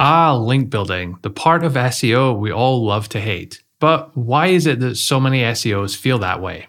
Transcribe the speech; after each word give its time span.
Ah, 0.00 0.36
link 0.36 0.70
building, 0.70 1.18
the 1.22 1.30
part 1.30 1.64
of 1.64 1.72
SEO 1.72 2.38
we 2.38 2.52
all 2.52 2.84
love 2.84 3.08
to 3.08 3.20
hate. 3.20 3.62
But 3.80 4.16
why 4.16 4.46
is 4.46 4.64
it 4.64 4.78
that 4.78 4.94
so 4.94 5.18
many 5.18 5.40
SEOs 5.40 5.96
feel 5.96 6.18
that 6.18 6.40
way? 6.40 6.68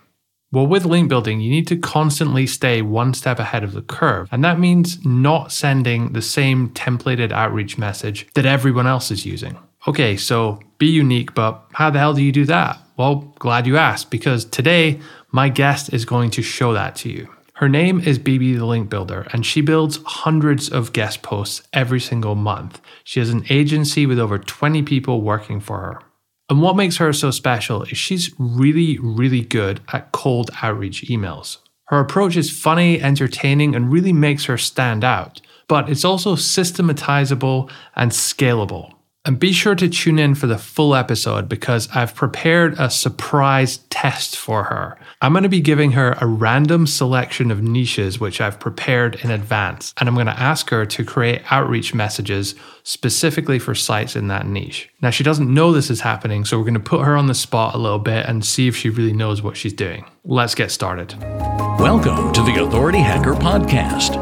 Well, 0.51 0.65
with 0.65 0.83
link 0.83 1.09
building, 1.09 1.39
you 1.39 1.51
need 1.51 1.67
to 1.67 1.77
constantly 1.77 2.47
stay 2.47 2.81
one 2.81 3.13
step 3.13 3.37
ahead 3.37 3.63
of 3.63 3.73
the 3.73 3.83
curve. 3.83 4.29
And 4.31 4.43
that 4.43 4.59
means 4.59 5.05
not 5.05 5.51
sending 5.51 6.13
the 6.13 6.23
same 6.23 6.69
templated 6.69 7.31
outreach 7.31 7.77
message 7.77 8.27
that 8.33 8.47
everyone 8.47 8.87
else 8.87 9.11
is 9.11 9.27
using. 9.27 9.59
Okay, 9.87 10.17
so 10.17 10.59
be 10.79 10.87
unique, 10.87 11.35
but 11.35 11.63
how 11.73 11.91
the 11.91 11.99
hell 11.99 12.15
do 12.15 12.23
you 12.23 12.31
do 12.31 12.45
that? 12.45 12.79
Well, 12.97 13.31
glad 13.37 13.67
you 13.67 13.77
asked, 13.77 14.09
because 14.09 14.43
today 14.43 14.99
my 15.31 15.49
guest 15.49 15.93
is 15.93 16.03
going 16.03 16.31
to 16.31 16.41
show 16.41 16.73
that 16.73 16.95
to 16.97 17.11
you. 17.11 17.29
Her 17.59 17.67
name 17.67 17.99
is 17.99 18.17
Bibi 18.17 18.53
the 18.53 18.65
Link 18.65 18.89
Builder, 18.89 19.27
and 19.33 19.45
she 19.45 19.59
builds 19.59 19.99
hundreds 20.05 20.69
of 20.69 20.93
guest 20.93 21.21
posts 21.23 21.61
every 21.73 21.99
single 21.99 22.33
month. 22.33 22.79
She 23.03 23.19
has 23.19 23.31
an 23.31 23.43
agency 23.49 24.05
with 24.05 24.17
over 24.17 24.39
20 24.39 24.81
people 24.83 25.19
working 25.19 25.59
for 25.59 25.77
her. 25.79 25.99
And 26.49 26.61
what 26.61 26.77
makes 26.77 26.95
her 26.99 27.11
so 27.11 27.31
special 27.31 27.83
is 27.83 27.97
she's 27.97 28.33
really, 28.39 28.97
really 28.99 29.41
good 29.41 29.81
at 29.91 30.13
cold 30.13 30.51
outreach 30.61 31.03
emails. 31.09 31.57
Her 31.87 31.99
approach 31.99 32.37
is 32.37 32.49
funny, 32.49 33.01
entertaining, 33.01 33.75
and 33.75 33.91
really 33.91 34.13
makes 34.13 34.45
her 34.45 34.57
stand 34.57 35.03
out, 35.03 35.41
but 35.67 35.89
it's 35.89 36.05
also 36.05 36.35
systematizable 36.37 37.69
and 37.93 38.11
scalable. 38.11 38.93
And 39.25 39.37
be 39.37 39.51
sure 39.51 39.75
to 39.75 39.89
tune 39.89 40.17
in 40.17 40.33
for 40.33 40.47
the 40.47 40.57
full 40.57 40.95
episode 40.95 41.49
because 41.49 41.89
I've 41.93 42.15
prepared 42.15 42.79
a 42.79 42.89
surprise 42.89 43.79
test 43.89 44.37
for 44.37 44.63
her. 44.63 44.97
I'm 45.21 45.33
going 45.33 45.43
to 45.43 45.49
be 45.49 45.59
giving 45.59 45.91
her 45.91 46.15
a 46.21 46.25
random 46.25 46.87
selection 46.87 47.51
of 47.51 47.61
niches 47.61 48.17
which 48.17 48.39
I've 48.39 48.61
prepared 48.61 49.15
in 49.15 49.29
advance, 49.29 49.93
and 49.99 50.07
I'm 50.07 50.15
going 50.15 50.27
to 50.27 50.39
ask 50.39 50.69
her 50.69 50.85
to 50.85 51.03
create 51.03 51.41
outreach 51.51 51.93
messages 51.93 52.55
specifically 52.83 53.59
for 53.59 53.75
sites 53.75 54.15
in 54.15 54.29
that 54.29 54.47
niche. 54.47 54.89
Now, 55.01 55.09
she 55.09 55.25
doesn't 55.25 55.53
know 55.53 55.73
this 55.73 55.89
is 55.89 55.99
happening, 55.99 56.45
so 56.45 56.57
we're 56.57 56.63
going 56.63 56.73
to 56.75 56.79
put 56.79 57.05
her 57.05 57.17
on 57.17 57.27
the 57.27 57.35
spot 57.35 57.75
a 57.75 57.77
little 57.77 57.99
bit 57.99 58.25
and 58.25 58.45
see 58.45 58.69
if 58.69 58.77
she 58.77 58.89
really 58.89 59.13
knows 59.13 59.41
what 59.41 59.57
she's 59.57 59.73
doing. 59.73 60.05
Let's 60.23 60.55
get 60.55 60.71
started. 60.71 61.13
Welcome 61.77 62.31
to 62.31 62.41
the 62.41 62.63
Authority 62.63 62.99
Hacker 62.99 63.33
Podcast. 63.33 64.15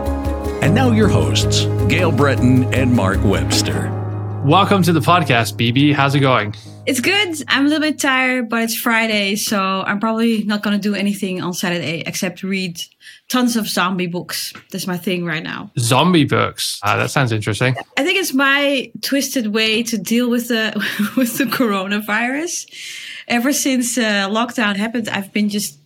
And 0.64 0.74
now 0.74 0.92
your 0.92 1.08
hosts, 1.08 1.66
Gael 1.88 2.12
Breton 2.12 2.74
and 2.74 2.92
Mark 2.92 3.24
Webster. 3.24 4.07
Welcome 4.48 4.82
to 4.84 4.94
the 4.94 5.02
podcast, 5.02 5.58
Bibi. 5.58 5.92
How's 5.92 6.16
it 6.16 6.22
going? 6.22 6.56
It's 6.86 7.02
good. 7.02 7.44
I'm 7.50 7.66
a 7.66 7.68
little 7.68 7.82
bit 7.82 8.00
tired, 8.00 8.48
but 8.48 8.64
it's 8.64 8.78
Friday, 8.78 9.36
so 9.36 9.60
I'm 9.60 10.00
probably 10.00 10.46
not 10.46 10.64
going 10.64 10.74
to 10.74 10.82
do 10.82 10.96
anything 10.96 11.42
on 11.42 11.54
Saturday 11.54 12.02
except 12.06 12.44
read 12.44 12.80
tons 13.28 13.58
of 13.58 13.68
zombie 13.68 14.08
books. 14.08 14.54
That's 14.72 14.88
my 14.88 14.96
thing 14.96 15.26
right 15.26 15.44
now. 15.44 15.70
Zombie 15.78 16.24
books. 16.24 16.80
Uh, 16.82 16.96
that 16.96 17.12
sounds 17.12 17.34
interesting. 17.34 17.76
I 17.98 18.06
think 18.06 18.18
it's 18.20 18.34
my 18.34 18.90
twisted 19.02 19.48
way 19.48 19.84
to 19.84 19.98
deal 19.98 20.30
with 20.30 20.48
the 20.48 20.72
with 21.18 21.38
the 21.38 21.44
coronavirus. 21.44 22.72
Ever 23.28 23.52
since 23.52 23.98
uh, 23.98 24.30
lockdown 24.30 24.78
happened, 24.78 25.10
I've 25.10 25.34
been 25.34 25.50
just 25.50 25.78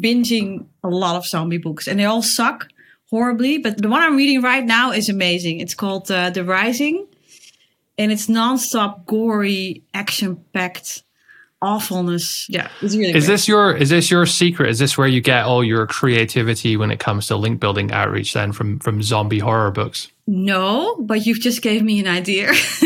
binging 0.00 0.64
a 0.82 0.88
lot 0.88 1.16
of 1.16 1.26
zombie 1.26 1.58
books, 1.58 1.86
and 1.86 2.00
they 2.00 2.06
all 2.06 2.22
suck 2.22 2.68
horribly. 3.10 3.58
But 3.58 3.82
the 3.82 3.90
one 3.90 4.00
I'm 4.00 4.16
reading 4.16 4.40
right 4.40 4.64
now 4.64 4.92
is 4.92 5.10
amazing. 5.10 5.60
It's 5.60 5.74
called 5.74 6.10
uh, 6.10 6.30
The 6.30 6.44
Rising 6.44 7.08
and 7.98 8.12
it's 8.12 8.26
nonstop 8.26 9.06
gory, 9.06 9.82
action-packed 9.94 11.02
awfulness. 11.62 12.46
Yeah, 12.48 12.68
it's 12.82 12.94
really. 12.94 13.14
Is 13.14 13.26
great. 13.26 13.34
this 13.34 13.48
your 13.48 13.76
is 13.76 13.90
this 13.90 14.10
your 14.10 14.26
secret? 14.26 14.70
Is 14.70 14.78
this 14.78 14.96
where 14.96 15.08
you 15.08 15.20
get 15.20 15.44
all 15.44 15.64
your 15.64 15.86
creativity 15.86 16.76
when 16.76 16.90
it 16.90 17.00
comes 17.00 17.26
to 17.28 17.36
link 17.36 17.60
building 17.60 17.92
outreach? 17.92 18.32
Then 18.32 18.52
from 18.52 18.78
from 18.78 19.02
zombie 19.02 19.38
horror 19.38 19.70
books. 19.70 20.10
No, 20.26 20.96
but 21.00 21.24
you've 21.24 21.40
just 21.40 21.62
gave 21.62 21.82
me 21.82 22.00
an 22.00 22.08
idea. 22.08 22.52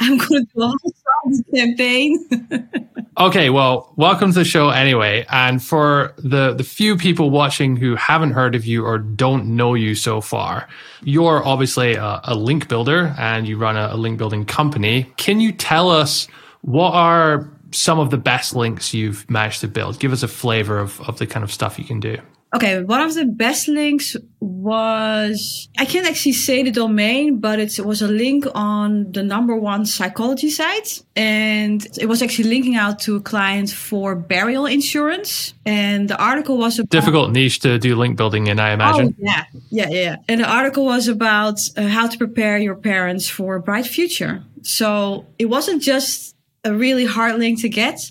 I'm 0.00 0.18
going 0.18 0.46
to 0.46 0.46
do 0.54 0.62
a 0.62 0.68
whole 0.68 1.42
campaign. 1.54 2.28
Okay, 3.18 3.48
well, 3.48 3.94
welcome 3.96 4.30
to 4.30 4.40
the 4.40 4.44
show 4.44 4.68
anyway. 4.68 5.24
And 5.30 5.62
for 5.62 6.12
the, 6.18 6.52
the 6.52 6.62
few 6.62 6.98
people 6.98 7.30
watching 7.30 7.74
who 7.74 7.96
haven't 7.96 8.32
heard 8.32 8.54
of 8.54 8.66
you 8.66 8.84
or 8.84 8.98
don't 8.98 9.56
know 9.56 9.72
you 9.72 9.94
so 9.94 10.20
far, 10.20 10.68
you're 11.02 11.42
obviously 11.42 11.94
a, 11.94 12.20
a 12.24 12.34
link 12.34 12.68
builder 12.68 13.14
and 13.18 13.48
you 13.48 13.56
run 13.56 13.78
a, 13.78 13.88
a 13.92 13.96
link 13.96 14.18
building 14.18 14.44
company. 14.44 15.10
Can 15.16 15.40
you 15.40 15.50
tell 15.50 15.88
us 15.90 16.28
what 16.60 16.92
are 16.92 17.50
some 17.70 17.98
of 17.98 18.10
the 18.10 18.18
best 18.18 18.54
links 18.54 18.92
you've 18.92 19.28
managed 19.30 19.62
to 19.62 19.68
build? 19.68 19.98
Give 19.98 20.12
us 20.12 20.22
a 20.22 20.28
flavor 20.28 20.78
of, 20.78 21.00
of 21.08 21.16
the 21.16 21.26
kind 21.26 21.42
of 21.42 21.50
stuff 21.50 21.78
you 21.78 21.86
can 21.86 22.00
do. 22.00 22.18
Okay, 22.56 22.82
one 22.82 23.02
of 23.02 23.12
the 23.14 23.26
best 23.26 23.68
links 23.68 24.16
was 24.40 25.68
I 25.78 25.84
can't 25.84 26.06
actually 26.06 26.32
say 26.32 26.62
the 26.62 26.70
domain, 26.70 27.38
but 27.38 27.58
it 27.58 27.78
was 27.80 28.00
a 28.00 28.08
link 28.08 28.46
on 28.54 29.12
the 29.12 29.22
number 29.22 29.54
one 29.54 29.84
psychology 29.84 30.48
site, 30.48 31.02
and 31.14 31.86
it 31.98 32.06
was 32.06 32.22
actually 32.22 32.48
linking 32.48 32.74
out 32.74 32.98
to 33.00 33.16
a 33.16 33.20
client 33.20 33.68
for 33.68 34.16
burial 34.16 34.64
insurance. 34.64 35.52
And 35.66 36.08
the 36.08 36.16
article 36.16 36.56
was 36.56 36.78
about, 36.78 36.88
difficult 36.88 37.32
niche 37.32 37.60
to 37.60 37.78
do 37.78 37.94
link 37.94 38.16
building 38.16 38.46
in, 38.46 38.58
I 38.58 38.70
imagine. 38.70 39.14
Oh, 39.18 39.18
yeah, 39.18 39.44
yeah, 39.68 39.90
yeah. 39.90 40.16
And 40.26 40.40
the 40.40 40.48
article 40.48 40.86
was 40.86 41.08
about 41.08 41.60
uh, 41.76 41.88
how 41.88 42.06
to 42.06 42.16
prepare 42.16 42.56
your 42.56 42.76
parents 42.76 43.28
for 43.28 43.56
a 43.56 43.60
bright 43.60 43.86
future. 43.86 44.42
So 44.62 45.26
it 45.38 45.46
wasn't 45.46 45.82
just 45.82 46.34
a 46.64 46.74
really 46.74 47.04
hard 47.04 47.38
link 47.38 47.60
to 47.60 47.68
get 47.68 48.10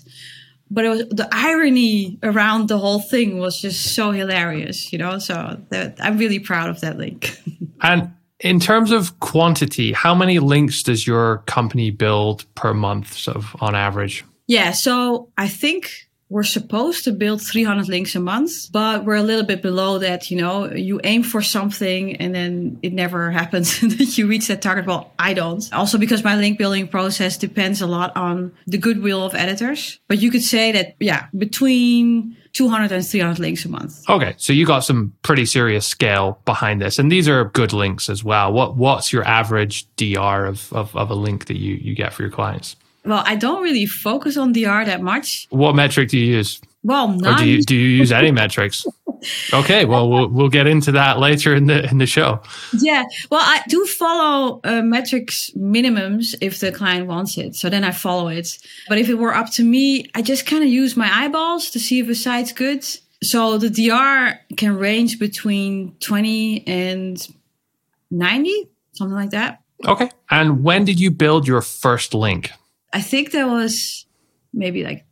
but 0.70 0.84
it 0.84 0.88
was 0.88 1.08
the 1.08 1.28
irony 1.32 2.18
around 2.22 2.68
the 2.68 2.78
whole 2.78 3.00
thing 3.00 3.38
was 3.38 3.60
just 3.60 3.94
so 3.94 4.10
hilarious, 4.10 4.92
you 4.92 4.98
know. 4.98 5.18
So 5.18 5.60
that, 5.70 5.96
I'm 6.00 6.18
really 6.18 6.38
proud 6.38 6.70
of 6.70 6.80
that 6.80 6.98
link. 6.98 7.38
and 7.82 8.12
in 8.40 8.60
terms 8.60 8.90
of 8.90 9.18
quantity, 9.20 9.92
how 9.92 10.14
many 10.14 10.38
links 10.38 10.82
does 10.82 11.06
your 11.06 11.38
company 11.46 11.90
build 11.90 12.44
per 12.54 12.74
month, 12.74 13.12
sort 13.14 13.36
of 13.36 13.56
on 13.60 13.74
average? 13.74 14.24
Yeah, 14.46 14.72
so 14.72 15.30
I 15.36 15.48
think 15.48 16.05
we're 16.28 16.42
supposed 16.42 17.04
to 17.04 17.12
build 17.12 17.40
300 17.40 17.88
links 17.88 18.16
a 18.16 18.20
month, 18.20 18.72
but 18.72 19.04
we're 19.04 19.14
a 19.14 19.22
little 19.22 19.44
bit 19.44 19.62
below 19.62 19.98
that. 19.98 20.30
You 20.30 20.38
know, 20.38 20.72
you 20.72 21.00
aim 21.04 21.22
for 21.22 21.40
something 21.40 22.16
and 22.16 22.34
then 22.34 22.78
it 22.82 22.92
never 22.92 23.30
happens 23.30 23.80
that 23.98 24.18
you 24.18 24.26
reach 24.26 24.48
that 24.48 24.62
target. 24.62 24.86
Well, 24.86 25.12
I 25.18 25.34
don't. 25.34 25.72
Also, 25.72 25.98
because 25.98 26.24
my 26.24 26.36
link 26.36 26.58
building 26.58 26.88
process 26.88 27.36
depends 27.36 27.80
a 27.80 27.86
lot 27.86 28.16
on 28.16 28.52
the 28.66 28.78
goodwill 28.78 29.24
of 29.24 29.34
editors. 29.34 30.00
But 30.08 30.18
you 30.18 30.30
could 30.30 30.42
say 30.42 30.72
that, 30.72 30.96
yeah, 30.98 31.26
between 31.36 32.36
200 32.54 32.90
and 32.90 33.06
300 33.06 33.38
links 33.38 33.64
a 33.64 33.68
month. 33.68 34.08
Okay, 34.08 34.34
so 34.38 34.52
you 34.52 34.64
got 34.66 34.80
some 34.80 35.12
pretty 35.22 35.44
serious 35.44 35.86
scale 35.86 36.40
behind 36.46 36.80
this, 36.80 36.98
and 36.98 37.12
these 37.12 37.28
are 37.28 37.44
good 37.44 37.74
links 37.74 38.08
as 38.08 38.24
well. 38.24 38.50
What 38.50 38.76
what's 38.76 39.12
your 39.12 39.24
average 39.28 39.86
DR 39.96 40.46
of, 40.46 40.72
of, 40.72 40.96
of 40.96 41.10
a 41.10 41.14
link 41.14 41.46
that 41.46 41.58
you, 41.58 41.74
you 41.74 41.94
get 41.94 42.14
for 42.14 42.22
your 42.22 42.30
clients? 42.30 42.74
Well, 43.06 43.22
I 43.24 43.36
don't 43.36 43.62
really 43.62 43.86
focus 43.86 44.36
on 44.36 44.52
DR 44.52 44.84
that 44.84 45.00
much. 45.00 45.46
What 45.50 45.74
metric 45.74 46.08
do 46.10 46.18
you 46.18 46.36
use? 46.36 46.60
Well, 46.82 47.08
none. 47.08 47.34
Or 47.34 47.38
do 47.38 47.48
you 47.48 47.62
do 47.62 47.74
you 47.74 47.88
use 47.88 48.12
any 48.12 48.30
metrics? 48.42 48.86
Okay, 49.52 49.84
well, 49.84 50.08
we'll 50.08 50.28
we'll 50.28 50.48
get 50.48 50.66
into 50.66 50.92
that 50.92 51.18
later 51.18 51.54
in 51.54 51.66
the 51.66 51.88
in 51.90 51.98
the 51.98 52.06
show. 52.06 52.40
Yeah, 52.78 53.04
well, 53.30 53.40
I 53.42 53.62
do 53.68 53.84
follow 53.86 54.60
uh, 54.62 54.82
metrics 54.82 55.50
minimums 55.56 56.34
if 56.40 56.60
the 56.60 56.70
client 56.70 57.06
wants 57.06 57.36
it, 57.38 57.56
so 57.56 57.68
then 57.68 57.82
I 57.82 57.90
follow 57.90 58.28
it. 58.28 58.58
But 58.88 58.98
if 58.98 59.08
it 59.08 59.14
were 59.14 59.34
up 59.34 59.50
to 59.52 59.64
me, 59.64 60.08
I 60.14 60.22
just 60.22 60.46
kind 60.46 60.62
of 60.62 60.68
use 60.68 60.96
my 60.96 61.10
eyeballs 61.12 61.70
to 61.70 61.80
see 61.80 61.98
if 61.98 62.08
a 62.08 62.14
site's 62.14 62.52
good. 62.52 62.84
So 63.22 63.58
the 63.58 63.70
DR 63.70 64.38
can 64.56 64.76
range 64.76 65.18
between 65.18 65.96
twenty 65.98 66.66
and 66.66 67.26
ninety, 68.10 68.68
something 68.92 69.16
like 69.16 69.30
that. 69.30 69.60
Okay. 69.84 70.10
And 70.30 70.62
when 70.62 70.84
did 70.84 71.00
you 71.00 71.10
build 71.10 71.48
your 71.48 71.62
first 71.62 72.14
link? 72.14 72.50
I 72.96 73.02
think 73.02 73.32
that 73.32 73.46
was 73.46 74.06
maybe 74.54 74.82
like 74.82 75.04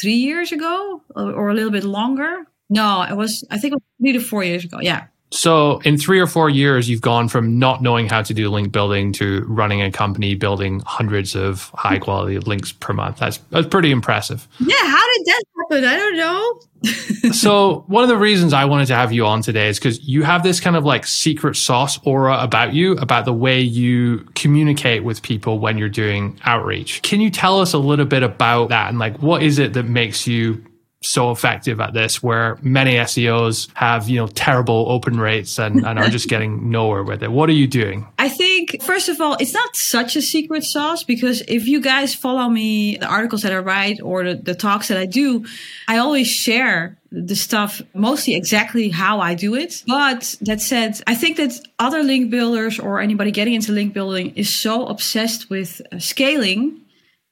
three 0.00 0.14
years 0.14 0.50
ago 0.50 1.02
or, 1.14 1.32
or, 1.32 1.50
a 1.50 1.54
little 1.54 1.70
bit 1.70 1.84
longer. 1.84 2.44
No, 2.68 3.02
it 3.02 3.16
was, 3.16 3.46
I 3.48 3.58
think 3.58 3.74
it 3.74 3.76
was 3.76 3.82
three 4.00 4.12
to 4.14 4.18
four 4.18 4.42
years 4.42 4.64
ago. 4.64 4.80
Yeah. 4.80 5.06
So, 5.30 5.80
in 5.80 5.98
three 5.98 6.20
or 6.20 6.26
four 6.26 6.48
years, 6.48 6.88
you've 6.88 7.02
gone 7.02 7.28
from 7.28 7.58
not 7.58 7.82
knowing 7.82 8.08
how 8.08 8.22
to 8.22 8.32
do 8.32 8.48
link 8.48 8.72
building 8.72 9.12
to 9.14 9.44
running 9.46 9.82
a 9.82 9.90
company 9.90 10.34
building 10.34 10.80
hundreds 10.86 11.36
of 11.36 11.70
high 11.74 11.98
quality 11.98 12.38
links 12.38 12.72
per 12.72 12.94
month. 12.94 13.18
That's, 13.18 13.36
that's 13.50 13.66
pretty 13.66 13.90
impressive. 13.90 14.48
Yeah. 14.58 14.76
How 14.78 15.04
did 15.16 15.26
that 15.26 15.42
happen? 15.56 15.84
I 15.84 15.96
don't 15.96 16.16
know. 16.16 16.60
so, 17.32 17.84
one 17.88 18.02
of 18.02 18.08
the 18.08 18.16
reasons 18.16 18.54
I 18.54 18.64
wanted 18.64 18.86
to 18.86 18.94
have 18.94 19.12
you 19.12 19.26
on 19.26 19.42
today 19.42 19.68
is 19.68 19.78
because 19.78 20.02
you 20.08 20.22
have 20.22 20.42
this 20.42 20.60
kind 20.60 20.76
of 20.76 20.84
like 20.84 21.06
secret 21.06 21.56
sauce 21.56 21.98
aura 22.04 22.38
about 22.42 22.72
you, 22.72 22.92
about 22.92 23.26
the 23.26 23.32
way 23.32 23.60
you 23.60 24.20
communicate 24.34 25.04
with 25.04 25.22
people 25.22 25.58
when 25.58 25.76
you're 25.76 25.90
doing 25.90 26.38
outreach. 26.44 27.02
Can 27.02 27.20
you 27.20 27.30
tell 27.30 27.60
us 27.60 27.74
a 27.74 27.78
little 27.78 28.06
bit 28.06 28.22
about 28.22 28.70
that 28.70 28.88
and 28.88 28.98
like 28.98 29.20
what 29.20 29.42
is 29.42 29.58
it 29.58 29.74
that 29.74 29.84
makes 29.84 30.26
you 30.26 30.64
so 31.00 31.30
effective 31.30 31.80
at 31.80 31.94
this 31.94 32.22
where 32.22 32.58
many 32.60 32.94
SEOs 32.94 33.68
have, 33.74 34.08
you 34.08 34.16
know, 34.16 34.26
terrible 34.26 34.86
open 34.88 35.20
rates 35.20 35.58
and, 35.58 35.86
and 35.86 35.98
are 35.98 36.08
just 36.08 36.28
getting 36.34 36.70
nowhere 36.70 37.04
with 37.04 37.22
it? 37.22 37.30
What 37.30 37.48
are 37.48 37.54
you 37.54 37.68
doing? 37.68 38.06
I 38.18 38.28
think, 38.28 38.82
first 38.82 39.08
of 39.08 39.20
all, 39.20 39.36
it's 39.38 39.54
not 39.54 39.76
such 39.76 40.16
a 40.16 40.22
secret 40.22 40.64
sauce 40.64 41.04
because 41.04 41.42
if 41.46 41.68
you 41.68 41.80
guys 41.80 42.14
follow 42.14 42.48
me, 42.48 42.96
the 42.96 43.06
articles 43.06 43.42
that 43.42 43.52
I 43.52 43.58
write 43.58 44.00
or 44.02 44.24
the, 44.24 44.34
the 44.34 44.54
talks 44.54 44.88
that 44.88 44.98
I 44.98 45.06
do, 45.06 45.46
I 45.86 45.98
always 45.98 46.26
share 46.26 46.98
the 47.10 47.36
stuff 47.36 47.80
mostly 47.94 48.34
exactly 48.34 48.88
how 48.88 49.20
I 49.20 49.34
do 49.34 49.54
it. 49.54 49.84
But 49.86 50.36
that 50.42 50.60
said, 50.60 51.00
I 51.06 51.14
think 51.14 51.36
that 51.36 51.58
other 51.78 52.02
link 52.02 52.30
builders 52.30 52.78
or 52.78 53.00
anybody 53.00 53.30
getting 53.30 53.54
into 53.54 53.72
link 53.72 53.94
building 53.94 54.34
is 54.34 54.60
so 54.60 54.86
obsessed 54.86 55.48
with 55.48 55.80
uh, 55.92 55.98
scaling 56.00 56.80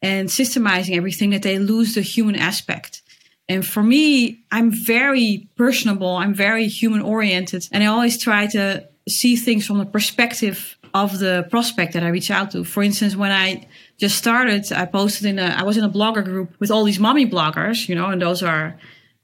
and 0.00 0.28
systemizing 0.28 0.96
everything 0.96 1.30
that 1.30 1.42
they 1.42 1.58
lose 1.58 1.94
the 1.94 2.00
human 2.00 2.36
aspect. 2.36 3.02
And 3.48 3.64
for 3.64 3.82
me, 3.82 4.40
I'm 4.50 4.70
very 4.72 5.48
personable. 5.56 6.16
I'm 6.16 6.34
very 6.34 6.66
human 6.66 7.00
oriented. 7.00 7.68
And 7.72 7.82
I 7.82 7.86
always 7.86 8.18
try 8.18 8.46
to 8.48 8.88
see 9.08 9.36
things 9.36 9.66
from 9.66 9.78
the 9.78 9.86
perspective 9.86 10.76
of 10.94 11.18
the 11.18 11.46
prospect 11.50 11.92
that 11.92 12.02
I 12.02 12.08
reach 12.08 12.30
out 12.30 12.50
to. 12.52 12.64
For 12.64 12.82
instance, 12.82 13.14
when 13.14 13.30
I 13.30 13.68
just 13.98 14.16
started, 14.16 14.72
I 14.72 14.86
posted 14.86 15.26
in 15.26 15.38
a, 15.38 15.54
I 15.56 15.62
was 15.62 15.76
in 15.76 15.84
a 15.84 15.90
blogger 15.90 16.24
group 16.24 16.54
with 16.58 16.70
all 16.70 16.84
these 16.84 16.98
mommy 16.98 17.26
bloggers, 17.26 17.88
you 17.88 17.94
know, 17.94 18.06
and 18.06 18.20
those 18.20 18.42
are 18.42 18.78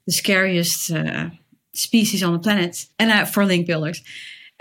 the 0.05 0.13
scariest 0.13 0.91
uh, 0.91 1.29
species 1.73 2.23
on 2.23 2.33
the 2.33 2.39
planet 2.39 2.85
and 2.99 3.11
uh, 3.11 3.25
for 3.25 3.45
link 3.45 3.67
builders. 3.67 4.01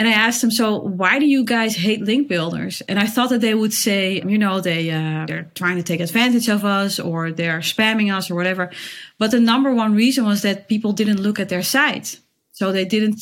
And 0.02 0.08
I 0.08 0.14
asked 0.14 0.40
them, 0.40 0.50
so 0.50 0.80
why 0.80 1.20
do 1.20 1.26
you 1.26 1.44
guys 1.44 1.76
hate 1.76 2.02
link 2.02 2.26
builders? 2.26 2.82
And 2.88 2.98
I 2.98 3.06
thought 3.06 3.30
that 3.30 3.40
they 3.40 3.54
would 3.54 3.72
say, 3.72 4.20
you 4.26 4.36
know, 4.36 4.60
they 4.60 4.90
uh, 4.90 5.26
they're 5.28 5.48
trying 5.54 5.76
to 5.76 5.84
take 5.84 6.00
advantage 6.00 6.48
of 6.48 6.64
us 6.64 6.98
or 6.98 7.30
they're 7.30 7.60
spamming 7.60 8.12
us 8.12 8.28
or 8.28 8.34
whatever. 8.34 8.72
But 9.20 9.30
the 9.30 9.38
number 9.38 9.72
one 9.72 9.94
reason 9.94 10.24
was 10.24 10.42
that 10.42 10.66
people 10.66 10.92
didn't 10.92 11.20
look 11.20 11.38
at 11.38 11.50
their 11.50 11.62
site, 11.62 12.18
so 12.50 12.72
they 12.72 12.84
didn't 12.84 13.20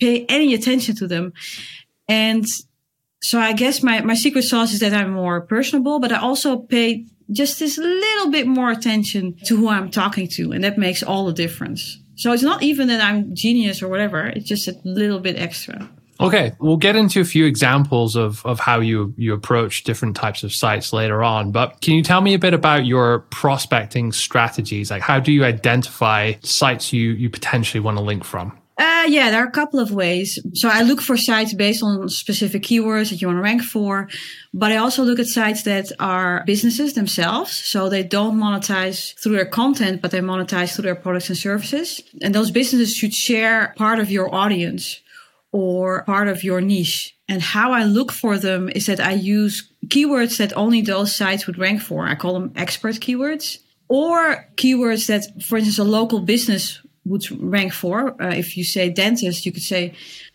pay 0.00 0.24
any 0.30 0.54
attention 0.54 0.96
to 0.96 1.06
them. 1.06 1.34
And 2.08 2.46
so 3.20 3.38
I 3.38 3.52
guess 3.52 3.82
my 3.82 4.00
my 4.00 4.14
secret 4.14 4.44
sauce 4.44 4.72
is 4.72 4.80
that 4.80 4.94
I'm 4.94 5.12
more 5.12 5.42
personable, 5.42 6.00
but 6.00 6.10
I 6.10 6.20
also 6.20 6.56
pay 6.56 7.04
just 7.30 7.58
this 7.58 7.76
little 7.76 8.30
bit 8.30 8.46
more 8.46 8.70
attention 8.70 9.36
to 9.44 9.58
who 9.58 9.68
I'm 9.68 9.90
talking 9.90 10.26
to, 10.36 10.52
and 10.52 10.64
that 10.64 10.78
makes 10.78 11.02
all 11.02 11.26
the 11.26 11.34
difference. 11.34 11.98
So 12.16 12.32
it's 12.32 12.42
not 12.42 12.62
even 12.62 12.88
that 12.88 13.02
I'm 13.02 13.34
genius 13.34 13.82
or 13.82 13.88
whatever. 13.88 14.26
It's 14.26 14.48
just 14.48 14.68
a 14.68 14.74
little 14.84 15.20
bit 15.20 15.36
extra. 15.36 15.86
Okay, 16.20 16.52
we'll 16.58 16.76
get 16.76 16.96
into 16.96 17.20
a 17.20 17.24
few 17.24 17.44
examples 17.46 18.16
of, 18.16 18.44
of 18.44 18.58
how 18.58 18.80
you 18.80 19.14
you 19.16 19.32
approach 19.32 19.84
different 19.84 20.16
types 20.16 20.42
of 20.42 20.52
sites 20.52 20.92
later 20.92 21.22
on. 21.22 21.52
But 21.52 21.80
can 21.80 21.94
you 21.94 22.02
tell 22.02 22.20
me 22.20 22.34
a 22.34 22.38
bit 22.38 22.54
about 22.54 22.86
your 22.86 23.20
prospecting 23.30 24.10
strategies? 24.10 24.90
Like 24.90 25.02
how 25.02 25.20
do 25.20 25.30
you 25.30 25.44
identify 25.44 26.34
sites 26.42 26.92
you 26.92 27.10
you 27.10 27.30
potentially 27.30 27.80
want 27.80 27.98
to 27.98 28.02
link 28.02 28.24
from? 28.24 28.58
Uh, 28.78 29.06
yeah, 29.08 29.30
there 29.30 29.42
are 29.42 29.48
a 29.48 29.50
couple 29.50 29.80
of 29.80 29.90
ways. 29.90 30.38
So 30.54 30.68
I 30.68 30.82
look 30.82 31.00
for 31.00 31.16
sites 31.16 31.52
based 31.52 31.82
on 31.82 32.08
specific 32.08 32.62
keywords 32.62 33.10
that 33.10 33.20
you 33.20 33.26
want 33.26 33.38
to 33.38 33.42
rank 33.42 33.62
for, 33.62 34.08
but 34.54 34.70
I 34.70 34.76
also 34.76 35.02
look 35.02 35.18
at 35.18 35.26
sites 35.26 35.64
that 35.64 35.90
are 35.98 36.44
businesses 36.46 36.94
themselves. 36.94 37.50
So 37.50 37.88
they 37.88 38.04
don't 38.04 38.38
monetize 38.38 39.18
through 39.20 39.34
their 39.34 39.46
content, 39.46 40.00
but 40.00 40.12
they 40.12 40.20
monetize 40.20 40.74
through 40.74 40.84
their 40.84 40.94
products 40.94 41.28
and 41.28 41.36
services. 41.36 42.00
And 42.22 42.32
those 42.32 42.52
businesses 42.52 42.94
should 42.94 43.12
share 43.12 43.74
part 43.76 43.98
of 43.98 44.12
your 44.12 44.32
audience 44.32 45.00
or 45.58 46.04
part 46.04 46.28
of 46.28 46.44
your 46.44 46.60
niche. 46.60 47.16
And 47.28 47.42
how 47.42 47.72
I 47.72 47.82
look 47.82 48.12
for 48.12 48.38
them 48.38 48.68
is 48.68 48.86
that 48.86 49.00
I 49.00 49.12
use 49.12 49.68
keywords 49.88 50.38
that 50.38 50.56
only 50.56 50.82
those 50.82 51.16
sites 51.16 51.46
would 51.46 51.58
rank 51.58 51.82
for. 51.82 52.06
I 52.06 52.14
call 52.14 52.34
them 52.34 52.52
expert 52.54 52.94
keywords 53.06 53.58
or 53.88 54.46
keywords 54.54 55.08
that, 55.08 55.42
for 55.42 55.58
instance, 55.58 55.78
a 55.78 55.84
local 55.98 56.20
business 56.20 56.80
would 57.04 57.28
rank 57.40 57.72
for. 57.72 57.96
Uh, 58.22 58.34
if 58.36 58.56
you 58.56 58.62
say 58.62 58.88
dentist, 58.88 59.44
you 59.44 59.50
could 59.50 59.64
say 59.74 59.94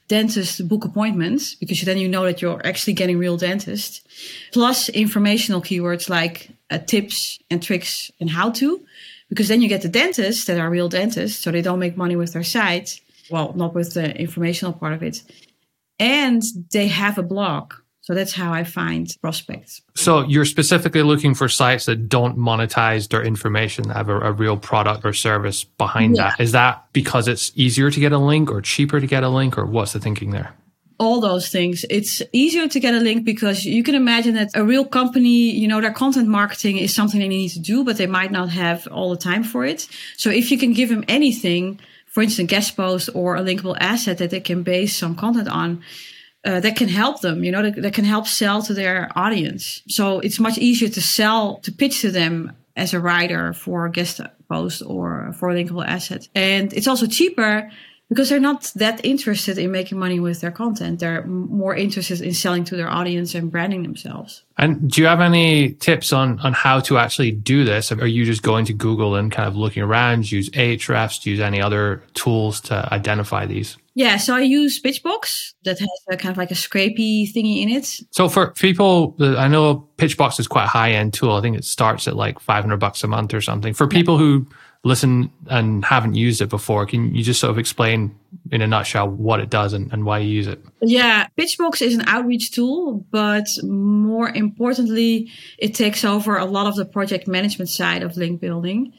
dentist 0.09 0.67
book 0.67 0.83
appointments 0.83 1.55
because 1.55 1.81
then 1.83 1.97
you 1.97 2.09
know 2.09 2.25
that 2.25 2.41
you're 2.41 2.65
actually 2.67 2.93
getting 2.93 3.17
real 3.17 3.37
dentist. 3.37 4.05
Plus 4.51 4.89
informational 4.89 5.61
keywords 5.61 6.09
like 6.09 6.49
uh, 6.69 6.79
tips 6.79 7.39
and 7.49 7.63
tricks 7.63 8.11
and 8.19 8.29
how 8.29 8.49
to, 8.49 8.83
because 9.29 9.47
then 9.47 9.61
you 9.61 9.69
get 9.69 9.83
the 9.83 9.89
dentists 9.89 10.43
that 10.45 10.59
are 10.59 10.69
real 10.69 10.89
dentists, 10.89 11.41
so 11.41 11.49
they 11.49 11.61
don't 11.61 11.79
make 11.79 11.95
money 11.95 12.17
with 12.17 12.33
their 12.33 12.43
site. 12.43 12.99
Well, 13.29 13.53
not 13.55 13.73
with 13.73 13.93
the 13.93 14.15
informational 14.15 14.73
part 14.73 14.93
of 14.93 15.03
it. 15.03 15.23
And 15.99 16.41
they 16.71 16.87
have 16.87 17.17
a 17.17 17.23
blog. 17.23 17.73
So 18.01 18.13
that's 18.13 18.33
how 18.33 18.51
I 18.51 18.65
find 18.65 19.15
prospects. 19.21 19.81
So 19.95 20.23
you're 20.23 20.43
specifically 20.43 21.03
looking 21.03 21.33
for 21.33 21.47
sites 21.47 21.85
that 21.85 22.09
don't 22.09 22.37
monetize 22.37 23.07
their 23.07 23.23
information, 23.23 23.87
that 23.87 23.95
have 23.95 24.09
a, 24.09 24.19
a 24.19 24.31
real 24.33 24.57
product 24.57 25.05
or 25.05 25.13
service 25.13 25.63
behind 25.63 26.17
yeah. 26.17 26.31
that. 26.31 26.41
Is 26.41 26.51
that 26.51 26.85
because 26.91 27.29
it's 27.29 27.53
easier 27.55 27.89
to 27.89 27.99
get 28.01 28.11
a 28.11 28.17
link 28.17 28.51
or 28.51 28.61
cheaper 28.61 28.99
to 28.99 29.07
get 29.07 29.23
a 29.23 29.29
link, 29.29 29.57
or 29.57 29.65
what's 29.65 29.93
the 29.93 30.01
thinking 30.01 30.31
there? 30.31 30.53
all 30.99 31.19
those 31.19 31.49
things. 31.49 31.85
It's 31.89 32.21
easier 32.31 32.67
to 32.67 32.79
get 32.79 32.93
a 32.93 32.99
link 32.99 33.25
because 33.25 33.65
you 33.65 33.83
can 33.83 33.95
imagine 33.95 34.35
that 34.35 34.49
a 34.55 34.63
real 34.63 34.85
company, 34.85 35.51
you 35.51 35.67
know, 35.67 35.81
their 35.81 35.91
content 35.91 36.27
marketing 36.27 36.77
is 36.77 36.95
something 36.95 37.19
they 37.19 37.27
need 37.27 37.49
to 37.49 37.59
do, 37.59 37.83
but 37.83 37.97
they 37.97 38.07
might 38.07 38.31
not 38.31 38.49
have 38.49 38.87
all 38.87 39.09
the 39.09 39.17
time 39.17 39.43
for 39.43 39.65
it. 39.65 39.87
So 40.17 40.29
if 40.29 40.51
you 40.51 40.57
can 40.57 40.73
give 40.73 40.89
them 40.89 41.03
anything, 41.07 41.79
for 42.13 42.21
instance, 42.21 42.49
guest 42.49 42.77
post 42.77 43.09
or 43.15 43.35
a 43.35 43.41
linkable 43.41 43.75
asset 43.79 44.19
that 44.19 44.29
they 44.29 44.39
can 44.39 44.61
base 44.61 44.95
some 44.95 45.15
content 45.15 45.47
on, 45.47 45.81
uh, 46.45 46.59
that 46.59 46.75
can 46.75 46.87
help 46.87 47.21
them, 47.21 47.43
you 47.43 47.51
know, 47.51 47.63
that, 47.63 47.81
that 47.81 47.93
can 47.93 48.05
help 48.05 48.27
sell 48.27 48.61
to 48.61 48.73
their 48.73 49.09
audience. 49.15 49.81
So 49.87 50.19
it's 50.19 50.39
much 50.39 50.59
easier 50.59 50.89
to 50.89 51.01
sell, 51.01 51.57
to 51.61 51.71
pitch 51.71 52.01
to 52.01 52.11
them 52.11 52.55
as 52.75 52.93
a 52.93 52.99
writer 52.99 53.53
for 53.53 53.87
a 53.87 53.91
guest 53.91 54.21
post 54.47 54.83
or 54.85 55.33
for 55.39 55.49
a 55.49 55.55
linkable 55.55 55.85
asset. 55.85 56.27
And 56.35 56.71
it's 56.73 56.87
also 56.87 57.07
cheaper 57.07 57.71
because 58.09 58.29
they're 58.29 58.39
not 58.39 58.71
that 58.75 59.03
interested 59.05 59.57
in 59.57 59.71
making 59.71 59.97
money 59.97 60.19
with 60.19 60.41
their 60.41 60.51
content. 60.51 60.99
They're 60.99 61.25
more 61.25 61.75
interested 61.75 62.21
in 62.21 62.33
selling 62.33 62.63
to 62.65 62.75
their 62.75 62.89
audience 62.89 63.33
and 63.33 63.51
branding 63.51 63.83
themselves. 63.83 64.43
And 64.57 64.89
do 64.89 65.01
you 65.01 65.07
have 65.07 65.21
any 65.21 65.73
tips 65.73 66.13
on 66.13 66.39
on 66.39 66.53
how 66.53 66.79
to 66.81 66.97
actually 66.97 67.31
do 67.31 67.63
this? 67.63 67.91
Are 67.91 68.05
you 68.05 68.25
just 68.25 68.43
going 68.43 68.65
to 68.65 68.73
Google 68.73 69.15
and 69.15 69.31
kind 69.31 69.47
of 69.47 69.55
looking 69.55 69.81
around, 69.83 70.31
use 70.31 70.49
Ahrefs, 70.51 71.25
use 71.25 71.39
any 71.39 71.61
other 71.61 72.03
tools 72.13 72.61
to 72.61 72.93
identify 72.93 73.45
these? 73.45 73.77
Yeah, 73.95 74.17
so 74.17 74.35
I 74.35 74.41
use 74.41 74.81
Pitchbox 74.81 75.53
that 75.65 75.77
has 75.79 75.89
a 76.09 76.17
kind 76.17 76.31
of 76.31 76.37
like 76.37 76.49
a 76.49 76.55
scrapey 76.55 77.31
thingy 77.31 77.61
in 77.61 77.69
it. 77.69 77.85
So 78.09 78.27
for 78.27 78.51
people, 78.51 79.15
I 79.19 79.47
know 79.47 79.87
Pitchbox 79.97 80.39
is 80.39 80.47
quite 80.47 80.65
a 80.65 80.67
high 80.67 80.91
end 80.91 81.13
tool. 81.13 81.33
I 81.33 81.41
think 81.41 81.57
it 81.57 81.63
starts 81.63 82.07
at 82.07 82.15
like 82.15 82.39
500 82.39 82.77
bucks 82.77 83.03
a 83.03 83.07
month 83.07 83.33
or 83.35 83.41
something. 83.41 83.73
For 83.73 83.87
people 83.87 84.17
who 84.17 84.47
listen 84.83 85.31
and 85.49 85.85
haven't 85.85 86.15
used 86.15 86.41
it 86.41 86.49
before, 86.49 86.85
can 86.85 87.15
you 87.15 87.23
just 87.23 87.39
sort 87.39 87.51
of 87.51 87.57
explain 87.57 88.13
in 88.51 88.61
a 88.61 88.67
nutshell 88.67 89.09
what 89.09 89.39
it 89.39 89.49
does 89.49 89.73
and, 89.73 89.91
and 89.93 90.05
why 90.05 90.19
you 90.19 90.29
use 90.29 90.47
it? 90.47 90.63
Yeah, 90.81 91.27
Pitchbox 91.37 91.81
is 91.81 91.95
an 91.95 92.03
outreach 92.07 92.51
tool, 92.51 93.05
but 93.09 93.45
more 93.63 94.29
importantly, 94.29 95.31
it 95.57 95.73
takes 95.73 96.03
over 96.03 96.37
a 96.37 96.45
lot 96.45 96.67
of 96.67 96.75
the 96.75 96.85
project 96.85 97.27
management 97.27 97.69
side 97.69 98.03
of 98.03 98.17
link 98.17 98.41
building. 98.41 98.93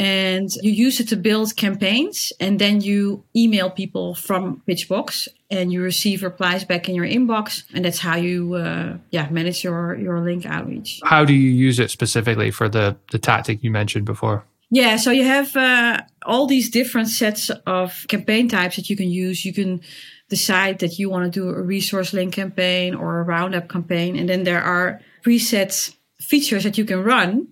And 0.00 0.48
you 0.62 0.70
use 0.70 1.00
it 1.00 1.08
to 1.08 1.16
build 1.16 1.56
campaigns, 1.56 2.32
and 2.38 2.60
then 2.60 2.80
you 2.80 3.24
email 3.34 3.68
people 3.68 4.14
from 4.14 4.62
Pitchbox, 4.68 5.26
and 5.50 5.72
you 5.72 5.82
receive 5.82 6.22
replies 6.22 6.64
back 6.64 6.88
in 6.88 6.94
your 6.94 7.04
inbox, 7.04 7.64
and 7.74 7.84
that's 7.84 7.98
how 7.98 8.14
you, 8.14 8.54
uh, 8.54 8.96
yeah, 9.10 9.28
manage 9.30 9.64
your 9.64 9.96
your 9.96 10.20
link 10.20 10.46
outreach. 10.46 11.00
How 11.02 11.24
do 11.24 11.34
you 11.34 11.50
use 11.50 11.80
it 11.80 11.90
specifically 11.90 12.52
for 12.52 12.68
the 12.68 12.96
the 13.10 13.18
tactic 13.18 13.64
you 13.64 13.72
mentioned 13.72 14.04
before? 14.04 14.44
Yeah, 14.70 14.96
so 14.96 15.10
you 15.10 15.24
have 15.24 15.56
uh, 15.56 16.02
all 16.26 16.46
these 16.46 16.70
different 16.70 17.08
sets 17.08 17.50
of 17.66 18.04
campaign 18.08 18.48
types 18.48 18.76
that 18.76 18.90
you 18.90 18.96
can 18.96 19.10
use. 19.10 19.44
You 19.44 19.54
can 19.54 19.80
decide 20.28 20.80
that 20.80 20.98
you 20.98 21.08
want 21.08 21.32
to 21.32 21.40
do 21.40 21.48
a 21.48 21.62
resource 21.62 22.12
link 22.12 22.34
campaign 22.34 22.94
or 22.94 23.20
a 23.20 23.22
roundup 23.22 23.68
campaign, 23.68 24.16
and 24.16 24.28
then 24.28 24.44
there 24.44 24.62
are 24.62 25.00
preset 25.24 25.94
features 26.20 26.64
that 26.64 26.76
you 26.76 26.84
can 26.84 27.02
run 27.02 27.48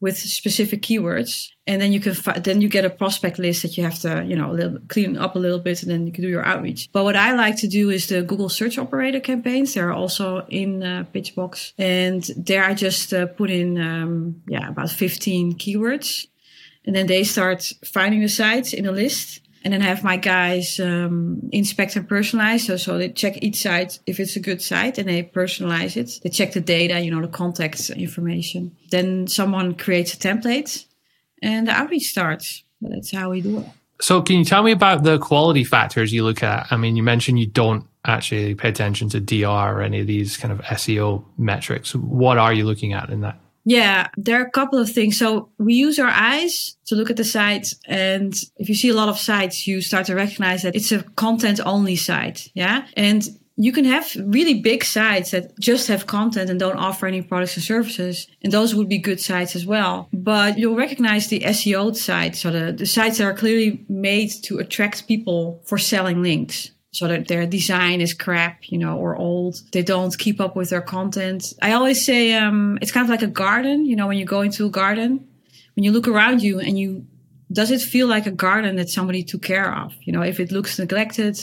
with 0.00 0.16
specific 0.16 0.80
keywords, 0.80 1.48
and 1.66 1.82
then 1.82 1.92
you 1.92 1.98
can 1.98 2.14
fi- 2.14 2.38
then 2.38 2.60
you 2.60 2.68
get 2.68 2.84
a 2.84 2.90
prospect 2.90 3.38
list 3.38 3.62
that 3.62 3.76
you 3.76 3.82
have 3.82 3.98
to 3.98 4.24
you 4.24 4.36
know 4.36 4.52
little, 4.52 4.78
clean 4.86 5.16
up 5.16 5.34
a 5.34 5.40
little 5.40 5.58
bit, 5.58 5.82
and 5.82 5.90
then 5.90 6.06
you 6.06 6.12
can 6.12 6.22
do 6.22 6.30
your 6.30 6.44
outreach. 6.44 6.88
But 6.92 7.02
what 7.02 7.16
I 7.16 7.34
like 7.34 7.56
to 7.58 7.68
do 7.68 7.90
is 7.90 8.06
the 8.06 8.22
Google 8.22 8.48
Search 8.48 8.78
Operator 8.78 9.18
campaigns. 9.18 9.74
They're 9.74 9.92
also 9.92 10.46
in 10.48 10.84
uh, 10.84 11.04
Pitchbox, 11.12 11.72
and 11.78 12.22
there 12.36 12.62
I 12.62 12.74
just 12.74 13.12
uh, 13.12 13.26
put 13.26 13.50
in 13.50 13.76
um, 13.80 14.42
yeah 14.46 14.68
about 14.68 14.90
15 14.90 15.54
keywords 15.54 16.28
and 16.86 16.96
then 16.96 17.06
they 17.06 17.24
start 17.24 17.72
finding 17.84 18.20
the 18.20 18.28
sites 18.28 18.72
in 18.72 18.86
a 18.86 18.92
list 18.92 19.40
and 19.62 19.74
then 19.74 19.80
have 19.80 20.02
my 20.02 20.16
guys 20.16 20.80
um, 20.80 21.48
inspect 21.52 21.96
and 21.96 22.08
personalize. 22.08 22.60
So, 22.60 22.76
so 22.76 22.96
they 22.96 23.10
check 23.10 23.42
each 23.42 23.62
site 23.62 23.98
if 24.06 24.18
it's 24.18 24.36
a 24.36 24.40
good 24.40 24.62
site 24.62 24.98
and 24.98 25.08
they 25.08 25.22
personalize 25.22 25.96
it. 25.96 26.20
They 26.22 26.30
check 26.30 26.52
the 26.52 26.60
data, 26.60 27.00
you 27.00 27.10
know, 27.10 27.20
the 27.20 27.28
contact 27.28 27.90
information. 27.90 28.76
Then 28.90 29.26
someone 29.26 29.74
creates 29.74 30.14
a 30.14 30.16
template 30.16 30.86
and 31.42 31.68
the 31.68 31.72
outreach 31.72 32.08
starts. 32.08 32.64
That's 32.80 33.12
how 33.12 33.30
we 33.30 33.42
do 33.42 33.60
it. 33.60 33.66
So, 34.00 34.22
can 34.22 34.36
you 34.36 34.46
tell 34.46 34.62
me 34.62 34.72
about 34.72 35.02
the 35.02 35.18
quality 35.18 35.62
factors 35.62 36.10
you 36.10 36.24
look 36.24 36.42
at? 36.42 36.68
I 36.70 36.78
mean, 36.78 36.96
you 36.96 37.02
mentioned 37.02 37.38
you 37.38 37.46
don't 37.46 37.86
actually 38.06 38.54
pay 38.54 38.70
attention 38.70 39.10
to 39.10 39.20
DR 39.20 39.74
or 39.74 39.82
any 39.82 40.00
of 40.00 40.06
these 40.06 40.38
kind 40.38 40.52
of 40.52 40.60
SEO 40.60 41.22
metrics. 41.36 41.94
What 41.94 42.38
are 42.38 42.52
you 42.52 42.64
looking 42.64 42.94
at 42.94 43.10
in 43.10 43.20
that? 43.20 43.38
Yeah, 43.64 44.08
there 44.16 44.40
are 44.40 44.46
a 44.46 44.50
couple 44.50 44.78
of 44.78 44.90
things. 44.90 45.18
So 45.18 45.50
we 45.58 45.74
use 45.74 45.98
our 45.98 46.08
eyes 46.08 46.76
to 46.86 46.94
look 46.94 47.10
at 47.10 47.16
the 47.16 47.24
sites. 47.24 47.74
And 47.86 48.34
if 48.56 48.68
you 48.68 48.74
see 48.74 48.88
a 48.88 48.94
lot 48.94 49.08
of 49.08 49.18
sites, 49.18 49.66
you 49.66 49.80
start 49.80 50.06
to 50.06 50.14
recognize 50.14 50.62
that 50.62 50.74
it's 50.74 50.92
a 50.92 51.02
content 51.02 51.60
only 51.64 51.96
site. 51.96 52.50
Yeah. 52.54 52.86
And 52.96 53.28
you 53.56 53.72
can 53.72 53.84
have 53.84 54.10
really 54.16 54.54
big 54.54 54.82
sites 54.84 55.32
that 55.32 55.58
just 55.60 55.88
have 55.88 56.06
content 56.06 56.48
and 56.48 56.58
don't 56.58 56.78
offer 56.78 57.06
any 57.06 57.20
products 57.20 57.56
and 57.56 57.64
services. 57.64 58.26
And 58.42 58.52
those 58.52 58.74
would 58.74 58.88
be 58.88 58.96
good 58.96 59.20
sites 59.20 59.54
as 59.54 59.66
well. 59.66 60.08
But 60.14 60.58
you'll 60.58 60.76
recognize 60.76 61.26
the 61.26 61.40
SEO 61.40 61.94
sites, 61.94 62.40
so 62.40 62.50
the, 62.50 62.72
the 62.72 62.86
sites 62.86 63.18
that 63.18 63.24
are 63.24 63.34
clearly 63.34 63.84
made 63.88 64.30
to 64.44 64.58
attract 64.58 65.06
people 65.06 65.60
for 65.66 65.76
selling 65.76 66.22
links 66.22 66.70
so 66.92 67.06
that 67.06 67.28
their 67.28 67.46
design 67.46 68.00
is 68.00 68.14
crap, 68.14 68.58
you 68.62 68.78
know, 68.78 68.98
or 68.98 69.16
old. 69.16 69.60
They 69.72 69.82
don't 69.82 70.16
keep 70.18 70.40
up 70.40 70.56
with 70.56 70.70
their 70.70 70.82
content. 70.82 71.54
I 71.62 71.72
always 71.72 72.04
say 72.04 72.34
um, 72.34 72.78
it's 72.82 72.90
kind 72.92 73.04
of 73.04 73.10
like 73.10 73.22
a 73.22 73.28
garden. 73.28 73.86
You 73.86 73.96
know, 73.96 74.08
when 74.08 74.18
you 74.18 74.24
go 74.24 74.40
into 74.40 74.66
a 74.66 74.70
garden, 74.70 75.28
when 75.76 75.84
you 75.84 75.92
look 75.92 76.08
around 76.08 76.42
you 76.42 76.58
and 76.58 76.78
you, 76.78 77.06
does 77.52 77.70
it 77.70 77.80
feel 77.80 78.08
like 78.08 78.26
a 78.26 78.32
garden 78.32 78.76
that 78.76 78.90
somebody 78.90 79.22
took 79.22 79.42
care 79.42 79.72
of? 79.72 79.94
You 80.02 80.12
know, 80.12 80.22
if 80.22 80.40
it 80.40 80.50
looks 80.50 80.78
neglected 80.78 81.38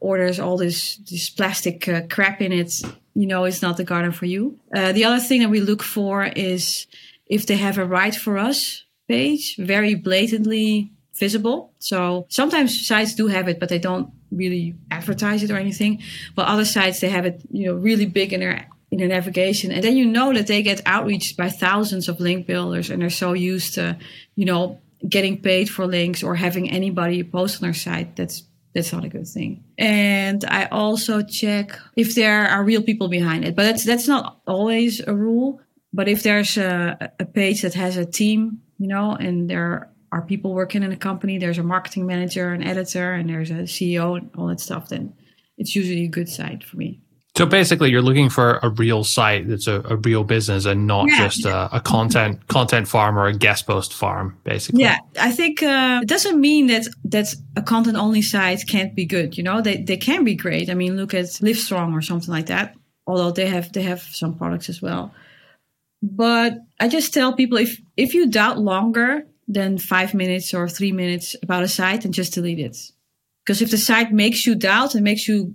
or 0.00 0.16
there's 0.16 0.40
all 0.40 0.56
this 0.56 0.96
this 1.10 1.28
plastic 1.28 1.86
uh, 1.88 2.02
crap 2.08 2.40
in 2.40 2.52
it, 2.52 2.80
you 3.14 3.26
know, 3.26 3.44
it's 3.44 3.62
not 3.62 3.76
the 3.76 3.84
garden 3.84 4.12
for 4.12 4.26
you. 4.26 4.58
Uh, 4.74 4.92
the 4.92 5.04
other 5.04 5.20
thing 5.20 5.40
that 5.42 5.50
we 5.50 5.60
look 5.60 5.82
for 5.82 6.24
is 6.24 6.86
if 7.26 7.46
they 7.46 7.56
have 7.56 7.76
a 7.76 7.84
right 7.84 8.14
for 8.14 8.38
us 8.38 8.84
page, 9.06 9.56
very 9.56 9.94
blatantly 9.94 10.92
visible. 11.14 11.72
So 11.78 12.26
sometimes 12.28 12.86
sites 12.86 13.14
do 13.14 13.26
have 13.26 13.48
it, 13.48 13.58
but 13.58 13.68
they 13.68 13.78
don't 13.78 14.12
really 14.30 14.76
advertise 14.90 15.42
it 15.42 15.50
or 15.50 15.56
anything. 15.56 16.02
But 16.34 16.48
other 16.48 16.64
sites 16.64 17.00
they 17.00 17.08
have 17.08 17.26
it, 17.26 17.42
you 17.50 17.66
know, 17.66 17.74
really 17.74 18.06
big 18.06 18.32
in 18.32 18.40
their 18.40 18.68
in 18.90 18.98
their 18.98 19.08
navigation, 19.08 19.70
and 19.70 19.84
then 19.84 19.96
you 19.96 20.06
know 20.06 20.32
that 20.32 20.46
they 20.46 20.62
get 20.62 20.86
outreached 20.86 21.36
by 21.36 21.50
thousands 21.50 22.08
of 22.08 22.20
link 22.20 22.46
builders, 22.46 22.90
and 22.90 23.02
they're 23.02 23.10
so 23.10 23.34
used 23.34 23.74
to, 23.74 23.98
you 24.34 24.46
know, 24.46 24.80
getting 25.06 25.40
paid 25.40 25.68
for 25.68 25.86
links 25.86 26.22
or 26.22 26.34
having 26.34 26.70
anybody 26.70 27.22
post 27.22 27.56
on 27.56 27.66
their 27.66 27.74
site. 27.74 28.16
That's 28.16 28.44
that's 28.74 28.92
not 28.92 29.04
a 29.04 29.08
good 29.08 29.26
thing. 29.26 29.64
And 29.76 30.44
I 30.44 30.66
also 30.66 31.22
check 31.22 31.78
if 31.96 32.14
there 32.14 32.48
are 32.48 32.64
real 32.64 32.82
people 32.82 33.08
behind 33.08 33.44
it, 33.44 33.56
but 33.56 33.64
that's 33.64 33.84
that's 33.84 34.08
not 34.08 34.40
always 34.46 35.00
a 35.06 35.14
rule. 35.14 35.60
But 35.92 36.08
if 36.08 36.22
there's 36.22 36.56
a, 36.58 37.12
a 37.18 37.24
page 37.24 37.62
that 37.62 37.74
has 37.74 37.96
a 37.96 38.04
team, 38.04 38.60
you 38.78 38.88
know, 38.88 39.12
and 39.12 39.48
there 39.48 39.90
are 40.12 40.22
people 40.22 40.54
working 40.54 40.82
in 40.82 40.92
a 40.92 40.96
company, 40.96 41.38
there's 41.38 41.58
a 41.58 41.62
marketing 41.62 42.06
manager, 42.06 42.52
an 42.52 42.62
editor, 42.62 43.12
and 43.12 43.28
there's 43.28 43.50
a 43.50 43.64
CEO 43.64 44.18
and 44.18 44.30
all 44.36 44.46
that 44.46 44.60
stuff, 44.60 44.88
then 44.88 45.12
it's 45.56 45.74
usually 45.74 46.04
a 46.04 46.08
good 46.08 46.28
site 46.28 46.64
for 46.64 46.76
me. 46.76 47.00
So 47.36 47.46
basically, 47.46 47.92
you're 47.92 48.02
looking 48.02 48.30
for 48.30 48.58
a 48.64 48.68
real 48.70 49.04
site 49.04 49.46
that's 49.48 49.68
a, 49.68 49.80
a 49.82 49.96
real 49.96 50.24
business 50.24 50.64
and 50.64 50.88
not 50.88 51.06
yeah. 51.08 51.18
just 51.18 51.44
a, 51.44 51.76
a, 51.76 51.80
content 51.80 52.44
content 52.48 52.88
farm 52.88 53.16
or 53.16 53.26
a 53.26 53.32
guest 53.32 53.64
post 53.64 53.94
farm. 53.94 54.36
Basically, 54.42 54.82
yeah. 54.82 54.98
I 55.20 55.30
think 55.30 55.62
uh, 55.62 56.00
it 56.02 56.08
doesn't 56.08 56.40
mean 56.40 56.66
that 56.66 56.88
that 57.04 57.32
a 57.54 57.62
content 57.62 57.96
only 57.96 58.22
site 58.22 58.66
can't 58.66 58.92
be 58.92 59.04
good. 59.04 59.38
You 59.38 59.44
know, 59.44 59.60
they 59.60 59.76
they 59.76 59.96
can 59.96 60.24
be 60.24 60.34
great. 60.34 60.68
I 60.68 60.74
mean, 60.74 60.96
look 60.96 61.14
at 61.14 61.26
Livestrong 61.26 61.92
or 61.92 62.02
something 62.02 62.30
like 62.30 62.46
that. 62.46 62.74
Although 63.06 63.30
they 63.30 63.46
have 63.46 63.72
they 63.72 63.82
have 63.82 64.02
some 64.02 64.36
products 64.36 64.68
as 64.68 64.82
well. 64.82 65.14
But 66.02 66.58
I 66.80 66.88
just 66.88 67.14
tell 67.14 67.34
people 67.34 67.58
if 67.58 67.80
if 67.96 68.14
you 68.14 68.28
doubt 68.28 68.58
longer 68.58 69.28
than 69.48 69.78
five 69.78 70.14
minutes 70.14 70.52
or 70.52 70.68
three 70.68 70.92
minutes 70.92 71.34
about 71.42 71.62
a 71.62 71.68
site 71.68 72.04
and 72.04 72.14
just 72.14 72.34
delete 72.34 72.60
it. 72.60 72.76
Because 73.44 73.62
if 73.62 73.70
the 73.70 73.78
site 73.78 74.12
makes 74.12 74.46
you 74.46 74.54
doubt 74.54 74.94
and 74.94 75.02
makes 75.02 75.26
you 75.26 75.54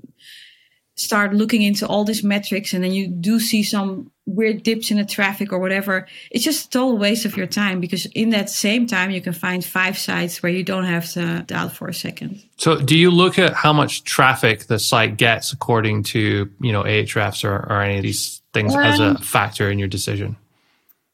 start 0.96 1.34
looking 1.34 1.62
into 1.62 1.88
all 1.88 2.04
these 2.04 2.24
metrics 2.24 2.74
and 2.74 2.84
then 2.84 2.92
you 2.92 3.08
do 3.08 3.40
see 3.40 3.64
some 3.64 4.12
weird 4.26 4.64
dips 4.64 4.90
in 4.90 4.98
the 4.98 5.06
traffic 5.06 5.52
or 5.52 5.60
whatever, 5.60 6.08
it's 6.32 6.44
just 6.44 6.68
a 6.68 6.70
total 6.70 6.98
waste 6.98 7.26
of 7.26 7.36
your 7.36 7.48
time 7.48 7.80
because 7.80 8.06
in 8.08 8.30
that 8.32 8.50
same 8.50 8.88
time 8.88 9.12
you 9.12 9.22
can 9.22 9.34
find 9.34 9.64
five 9.64 9.98
sites 9.98 10.42
where 10.42 10.52
you 10.52 10.64
don't 10.64 10.86
have 10.86 11.10
to 11.12 11.44
doubt 11.48 11.72
for 11.72 11.88
a 11.88 11.94
second. 11.94 12.44
So 12.58 12.80
do 12.80 12.98
you 12.98 13.12
look 13.12 13.38
at 13.38 13.54
how 13.54 13.74
much 13.74 14.04
traffic 14.04 14.66
the 14.66 14.80
site 14.80 15.18
gets 15.18 15.52
according 15.52 16.04
to, 16.04 16.50
you 16.62 16.72
know, 16.72 16.84
Ahrefs 16.84 17.44
or, 17.44 17.56
or 17.72 17.82
any 17.82 17.98
of 17.98 18.04
these 18.04 18.42
things 18.54 18.76
um, 18.76 18.82
as 18.82 19.00
a 19.00 19.18
factor 19.20 19.70
in 19.70 19.80
your 19.80 19.88
decision? 19.88 20.38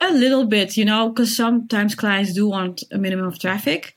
A 0.02 0.14
little 0.14 0.46
bit, 0.46 0.78
you 0.78 0.86
know, 0.86 1.10
because 1.10 1.36
sometimes 1.36 1.96
clients 1.96 2.34
do 2.34 2.48
want 2.48 2.84
a 2.92 2.98
minimum 2.98 3.28
of 3.28 3.40
traffic. 3.40 3.96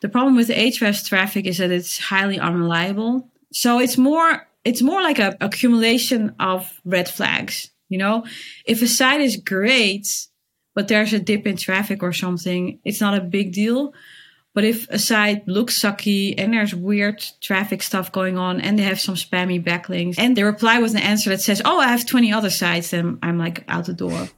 The 0.00 0.08
problem 0.08 0.36
with 0.36 0.48
Ahrefs 0.48 1.06
traffic 1.06 1.46
is 1.46 1.58
that 1.58 1.70
it's 1.70 1.98
highly 1.98 2.38
unreliable. 2.38 3.28
So 3.52 3.78
it's 3.78 3.98
more 3.98 4.46
it's 4.64 4.82
more 4.82 5.02
like 5.02 5.18
a 5.18 5.36
accumulation 5.40 6.34
of 6.38 6.80
red 6.84 7.08
flags. 7.08 7.70
You 7.88 7.98
know, 7.98 8.24
if 8.64 8.82
a 8.82 8.86
site 8.86 9.20
is 9.20 9.36
great, 9.36 10.06
but 10.74 10.88
there's 10.88 11.12
a 11.12 11.18
dip 11.18 11.46
in 11.46 11.56
traffic 11.56 12.02
or 12.02 12.12
something, 12.12 12.78
it's 12.84 13.00
not 13.00 13.16
a 13.16 13.20
big 13.20 13.52
deal. 13.52 13.92
But 14.52 14.64
if 14.64 14.88
a 14.88 14.98
site 14.98 15.46
looks 15.46 15.80
sucky 15.80 16.34
and 16.36 16.52
there's 16.52 16.74
weird 16.74 17.24
traffic 17.40 17.82
stuff 17.82 18.10
going 18.10 18.36
on 18.36 18.60
and 18.60 18.78
they 18.78 18.82
have 18.82 19.00
some 19.00 19.14
spammy 19.14 19.62
backlinks 19.62 20.16
and 20.18 20.36
they 20.36 20.42
reply 20.42 20.80
with 20.80 20.92
an 20.92 21.02
answer 21.02 21.30
that 21.30 21.40
says, 21.40 21.62
Oh, 21.64 21.78
I 21.78 21.86
have 21.86 22.04
20 22.04 22.32
other 22.32 22.50
sites, 22.50 22.90
then 22.90 23.18
I'm 23.22 23.38
like 23.38 23.64
out 23.68 23.86
the 23.86 23.92
door. 23.92 24.28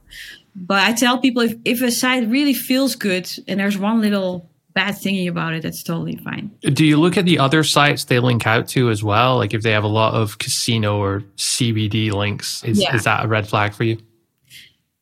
But 0.55 0.83
I 0.83 0.93
tell 0.93 1.17
people 1.17 1.41
if, 1.41 1.55
if 1.65 1.81
a 1.81 1.91
site 1.91 2.27
really 2.27 2.53
feels 2.53 2.95
good 2.95 3.29
and 3.47 3.59
there's 3.59 3.77
one 3.77 4.01
little 4.01 4.49
bad 4.73 4.95
thingy 4.95 5.27
about 5.27 5.53
it, 5.53 5.63
that's 5.63 5.83
totally 5.83 6.15
fine. 6.17 6.51
Do 6.61 6.85
you 6.85 6.97
look 6.97 7.17
at 7.17 7.25
the 7.25 7.39
other 7.39 7.63
sites 7.63 8.05
they 8.05 8.19
link 8.19 8.45
out 8.45 8.67
to 8.69 8.89
as 8.89 9.03
well? 9.03 9.37
Like 9.37 9.53
if 9.53 9.61
they 9.63 9.71
have 9.71 9.83
a 9.83 9.87
lot 9.87 10.13
of 10.13 10.37
casino 10.39 10.97
or 10.97 11.21
CBD 11.37 12.11
links, 12.11 12.63
is, 12.63 12.81
yeah. 12.81 12.95
is 12.95 13.03
that 13.03 13.25
a 13.25 13.27
red 13.27 13.47
flag 13.47 13.73
for 13.73 13.83
you? 13.83 13.97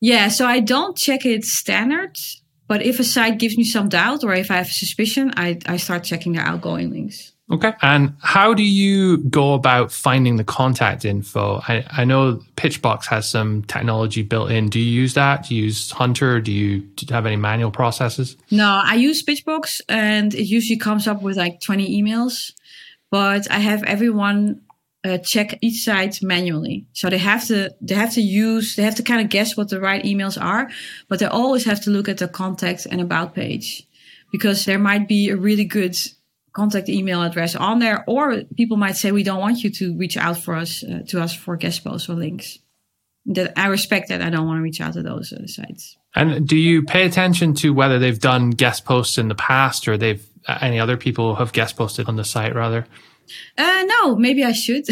Yeah, 0.00 0.28
so 0.28 0.46
I 0.46 0.60
don't 0.60 0.96
check 0.96 1.24
it 1.24 1.44
standard, 1.44 2.16
but 2.66 2.82
if 2.82 2.98
a 2.98 3.04
site 3.04 3.38
gives 3.38 3.56
me 3.56 3.64
some 3.64 3.88
doubt 3.88 4.24
or 4.24 4.34
if 4.34 4.50
I 4.50 4.54
have 4.54 4.66
a 4.66 4.72
suspicion, 4.72 5.32
I, 5.36 5.58
I 5.66 5.76
start 5.76 6.04
checking 6.04 6.32
their 6.32 6.44
outgoing 6.44 6.90
links. 6.90 7.31
Okay. 7.52 7.74
And 7.82 8.16
how 8.20 8.54
do 8.54 8.62
you 8.62 9.18
go 9.18 9.52
about 9.52 9.92
finding 9.92 10.36
the 10.36 10.44
contact 10.44 11.04
info? 11.04 11.60
I, 11.68 11.84
I 11.90 12.04
know 12.06 12.40
Pitchbox 12.56 13.04
has 13.06 13.28
some 13.28 13.62
technology 13.64 14.22
built 14.22 14.50
in. 14.50 14.70
Do 14.70 14.80
you 14.80 14.90
use 14.90 15.12
that? 15.14 15.46
Do 15.46 15.54
you 15.54 15.64
use 15.64 15.90
Hunter? 15.90 16.40
Do 16.40 16.50
you, 16.50 16.80
do 16.80 17.06
you 17.06 17.14
have 17.14 17.26
any 17.26 17.36
manual 17.36 17.70
processes? 17.70 18.38
No, 18.50 18.80
I 18.82 18.94
use 18.94 19.22
Pitchbox 19.22 19.82
and 19.90 20.34
it 20.34 20.44
usually 20.44 20.78
comes 20.78 21.06
up 21.06 21.20
with 21.20 21.36
like 21.36 21.60
20 21.60 22.02
emails, 22.02 22.54
but 23.10 23.50
I 23.50 23.58
have 23.58 23.82
everyone 23.82 24.62
uh, 25.04 25.18
check 25.18 25.58
each 25.60 25.84
site 25.84 26.22
manually. 26.22 26.86
So 26.94 27.10
they 27.10 27.18
have 27.18 27.46
to, 27.48 27.74
they 27.82 27.96
have 27.96 28.14
to 28.14 28.22
use, 28.22 28.76
they 28.76 28.82
have 28.82 28.94
to 28.94 29.02
kind 29.02 29.20
of 29.20 29.28
guess 29.28 29.58
what 29.58 29.68
the 29.68 29.80
right 29.80 30.02
emails 30.02 30.40
are, 30.40 30.70
but 31.08 31.18
they 31.18 31.26
always 31.26 31.66
have 31.66 31.82
to 31.82 31.90
look 31.90 32.08
at 32.08 32.16
the 32.16 32.28
contact 32.28 32.86
and 32.86 33.02
about 33.02 33.34
page 33.34 33.86
because 34.30 34.64
there 34.64 34.78
might 34.78 35.06
be 35.06 35.28
a 35.28 35.36
really 35.36 35.66
good 35.66 35.98
contact 36.52 36.88
email 36.88 37.22
address 37.22 37.56
on 37.56 37.78
there, 37.78 38.04
or 38.06 38.42
people 38.56 38.76
might 38.76 38.96
say 38.96 39.10
we 39.10 39.22
don't 39.22 39.40
want 39.40 39.64
you 39.64 39.70
to 39.70 39.96
reach 39.96 40.16
out 40.16 40.38
for 40.38 40.54
us 40.54 40.84
uh, 40.84 41.00
to 41.08 41.20
us 41.20 41.34
for 41.34 41.56
guest 41.56 41.84
posts 41.84 42.08
or 42.08 42.14
links. 42.14 42.58
That 43.26 43.58
I 43.58 43.68
respect 43.68 44.08
that. 44.08 44.20
I 44.20 44.30
don't 44.30 44.46
want 44.46 44.58
to 44.58 44.62
reach 44.62 44.80
out 44.80 44.94
to 44.94 45.02
those 45.02 45.32
uh, 45.32 45.46
sites. 45.46 45.96
And 46.14 46.46
do 46.46 46.56
you 46.56 46.82
pay 46.82 47.06
attention 47.06 47.54
to 47.54 47.72
whether 47.72 47.98
they've 47.98 48.18
done 48.18 48.50
guest 48.50 48.84
posts 48.84 49.16
in 49.16 49.28
the 49.28 49.34
past, 49.34 49.88
or 49.88 49.96
they've 49.96 50.24
uh, 50.46 50.58
any 50.60 50.80
other 50.80 50.96
people 50.96 51.36
have 51.36 51.52
guest 51.52 51.76
posted 51.76 52.08
on 52.08 52.16
the 52.16 52.24
site 52.24 52.54
rather? 52.54 52.86
Uh, 53.56 53.84
no, 53.86 54.16
maybe 54.16 54.44
I 54.44 54.52
should, 54.52 54.84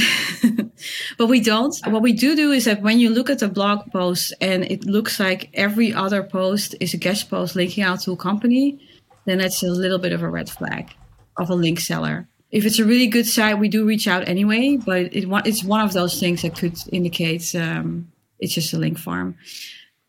but 1.18 1.26
we 1.26 1.40
don't. 1.40 1.76
What 1.86 2.00
we 2.00 2.12
do 2.12 2.36
do 2.36 2.52
is 2.52 2.64
that 2.64 2.80
when 2.80 2.98
you 2.98 3.10
look 3.10 3.28
at 3.28 3.40
the 3.40 3.48
blog 3.48 3.90
post 3.92 4.32
and 4.40 4.64
it 4.64 4.84
looks 4.84 5.20
like 5.20 5.50
every 5.52 5.92
other 5.92 6.22
post 6.22 6.74
is 6.80 6.94
a 6.94 6.96
guest 6.96 7.28
post 7.28 7.56
linking 7.56 7.84
out 7.84 8.00
to 8.02 8.12
a 8.12 8.16
company, 8.16 8.78
then 9.26 9.38
that's 9.38 9.62
a 9.62 9.70
little 9.70 9.98
bit 9.98 10.12
of 10.12 10.22
a 10.22 10.30
red 10.30 10.48
flag 10.48 10.94
of 11.36 11.50
a 11.50 11.54
link 11.54 11.80
seller. 11.80 12.26
If 12.50 12.64
it's 12.64 12.78
a 12.78 12.84
really 12.84 13.06
good 13.06 13.26
site, 13.26 13.58
we 13.58 13.68
do 13.68 13.86
reach 13.86 14.08
out 14.08 14.28
anyway, 14.28 14.76
but 14.76 15.14
it, 15.14 15.28
it's 15.46 15.62
one 15.62 15.82
of 15.82 15.92
those 15.92 16.18
things 16.18 16.42
that 16.42 16.56
could 16.56 16.76
indicate 16.90 17.54
um, 17.54 18.10
it's 18.40 18.54
just 18.54 18.72
a 18.72 18.78
link 18.78 18.98
farm. 18.98 19.36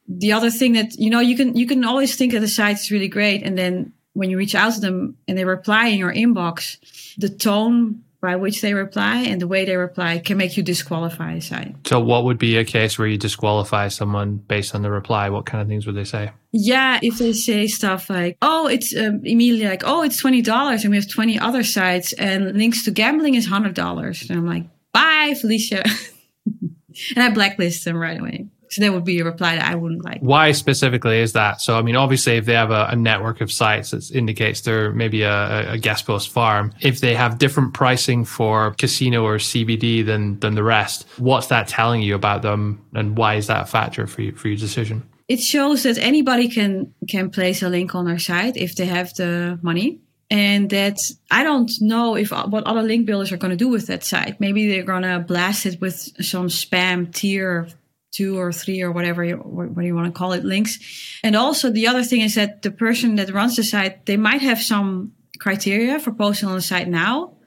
The 0.07 0.31
other 0.31 0.49
thing 0.49 0.73
that 0.73 0.97
you 0.97 1.09
know, 1.09 1.19
you 1.19 1.37
can 1.37 1.55
you 1.55 1.67
can 1.67 1.85
always 1.85 2.15
think 2.15 2.33
that 2.33 2.39
the 2.39 2.47
site 2.47 2.77
is 2.77 2.91
really 2.91 3.07
great, 3.07 3.43
and 3.43 3.57
then 3.57 3.93
when 4.13 4.29
you 4.29 4.37
reach 4.37 4.55
out 4.55 4.73
to 4.73 4.81
them 4.81 5.17
and 5.27 5.37
they 5.37 5.45
reply 5.45 5.87
in 5.87 5.99
your 5.99 6.13
inbox, 6.13 6.77
the 7.17 7.29
tone 7.29 8.03
by 8.21 8.35
which 8.35 8.61
they 8.61 8.73
reply 8.73 9.17
and 9.17 9.41
the 9.41 9.47
way 9.47 9.65
they 9.65 9.75
reply 9.75 10.19
can 10.19 10.37
make 10.37 10.55
you 10.55 10.63
disqualify 10.63 11.33
a 11.33 11.41
site. 11.41 11.75
So, 11.87 11.99
what 11.99 12.23
would 12.23 12.37
be 12.37 12.57
a 12.57 12.63
case 12.63 12.97
where 12.97 13.07
you 13.07 13.17
disqualify 13.17 13.87
someone 13.87 14.37
based 14.37 14.75
on 14.75 14.83
the 14.83 14.91
reply? 14.91 15.29
What 15.29 15.45
kind 15.45 15.61
of 15.61 15.67
things 15.67 15.85
would 15.87 15.95
they 15.95 16.03
say? 16.03 16.31
Yeah, 16.51 16.99
if 17.01 17.17
they 17.17 17.33
say 17.33 17.67
stuff 17.67 18.09
like, 18.09 18.37
oh, 18.41 18.67
it's 18.67 18.95
um, 18.95 19.21
immediately 19.25 19.67
like, 19.67 19.83
oh, 19.85 20.03
it's 20.03 20.21
$20 20.21 20.81
and 20.81 20.89
we 20.89 20.97
have 20.97 21.09
20 21.09 21.39
other 21.39 21.63
sites 21.63 22.13
and 22.13 22.55
links 22.57 22.83
to 22.85 22.91
gambling 22.91 23.35
is 23.35 23.47
$100. 23.47 24.29
And 24.29 24.37
I'm 24.37 24.45
like, 24.45 24.65
bye, 24.91 25.33
Felicia. 25.39 25.83
and 27.15 27.23
I 27.23 27.29
blacklist 27.29 27.85
them 27.85 27.97
right 27.97 28.19
away. 28.19 28.47
So 28.71 28.81
that 28.81 28.93
would 28.93 29.03
be 29.03 29.19
a 29.19 29.25
reply 29.25 29.55
that 29.55 29.65
I 29.65 29.75
wouldn't 29.75 30.03
like. 30.05 30.21
Why 30.21 30.53
specifically 30.53 31.19
is 31.19 31.33
that? 31.33 31.61
So, 31.61 31.77
I 31.77 31.81
mean, 31.81 31.95
obviously, 31.95 32.37
if 32.37 32.45
they 32.45 32.53
have 32.53 32.71
a, 32.71 32.87
a 32.89 32.95
network 32.95 33.41
of 33.41 33.51
sites 33.51 33.91
that 33.91 34.09
indicates 34.11 34.61
they're 34.61 34.91
maybe 34.91 35.23
a, 35.23 35.73
a, 35.73 35.77
guest 35.77 36.05
post 36.05 36.29
farm, 36.29 36.73
if 36.79 37.01
they 37.01 37.13
have 37.13 37.37
different 37.37 37.73
pricing 37.73 38.23
for 38.23 38.71
casino 38.71 39.23
or 39.23 39.37
CBD 39.37 40.05
than 40.05 40.39
than 40.39 40.55
the 40.55 40.63
rest, 40.63 41.05
what's 41.17 41.47
that 41.47 41.67
telling 41.67 42.01
you 42.01 42.15
about 42.15 42.41
them, 42.41 42.85
and 42.93 43.17
why 43.17 43.35
is 43.35 43.47
that 43.47 43.63
a 43.63 43.65
factor 43.65 44.07
for 44.07 44.21
you 44.21 44.31
for 44.31 44.47
your 44.47 44.57
decision? 44.57 45.03
it 45.27 45.39
shows 45.39 45.83
that 45.83 45.97
anybody 45.97 46.49
can 46.49 46.93
can 47.07 47.29
place 47.29 47.63
a 47.63 47.69
link 47.69 47.95
on 47.95 48.03
their 48.05 48.19
site 48.19 48.57
if 48.57 48.75
they 48.75 48.85
have 48.85 49.13
the 49.13 49.57
money 49.61 50.01
and 50.29 50.69
that 50.69 50.97
I 51.29 51.43
don't 51.43 51.71
know 51.79 52.15
if 52.15 52.33
uh, 52.33 52.47
what 52.47 52.65
other 52.65 52.81
link 52.81 53.05
builders 53.05 53.31
are 53.31 53.37
going 53.37 53.51
to 53.51 53.57
do 53.57 53.67
with 53.67 53.87
that 53.87 54.03
site. 54.03 54.39
Maybe 54.39 54.67
they're 54.67 54.83
going 54.83 55.03
to 55.03 55.19
blast 55.19 55.65
it 55.65 55.79
with 55.81 55.95
some 56.23 56.47
spam 56.47 57.13
tier 57.13 57.67
two 58.11 58.37
or 58.37 58.51
three 58.51 58.81
or 58.81 58.91
whatever 58.91 59.23
you, 59.23 59.37
what 59.37 59.85
you 59.85 59.95
want 59.95 60.13
to 60.13 60.17
call 60.17 60.33
it 60.33 60.43
links. 60.43 60.79
And 61.23 61.35
also 61.35 61.71
the 61.71 61.87
other 61.87 62.03
thing 62.03 62.21
is 62.21 62.35
that 62.35 62.61
the 62.61 62.71
person 62.71 63.15
that 63.15 63.33
runs 63.33 63.55
the 63.55 63.63
site, 63.63 64.05
they 64.05 64.17
might 64.17 64.41
have 64.41 64.61
some 64.61 65.13
criteria 65.39 65.99
for 65.99 66.11
posting 66.11 66.49
on 66.49 66.55
the 66.55 66.61
site 66.61 66.87
now, 66.87 67.37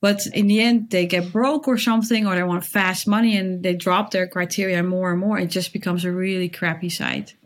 but 0.00 0.26
in 0.26 0.46
the 0.46 0.60
end 0.60 0.90
they 0.90 1.06
get 1.06 1.30
broke 1.30 1.68
or 1.68 1.78
something, 1.78 2.26
or 2.26 2.34
they 2.34 2.42
want 2.42 2.64
fast 2.64 3.06
money 3.06 3.36
and 3.36 3.62
they 3.62 3.74
drop 3.74 4.10
their 4.10 4.26
criteria 4.26 4.82
more 4.82 5.12
and 5.12 5.20
more. 5.20 5.38
It 5.38 5.50
just 5.50 5.72
becomes 5.72 6.04
a 6.04 6.10
really 6.10 6.48
crappy 6.48 6.88
site. 6.88 7.36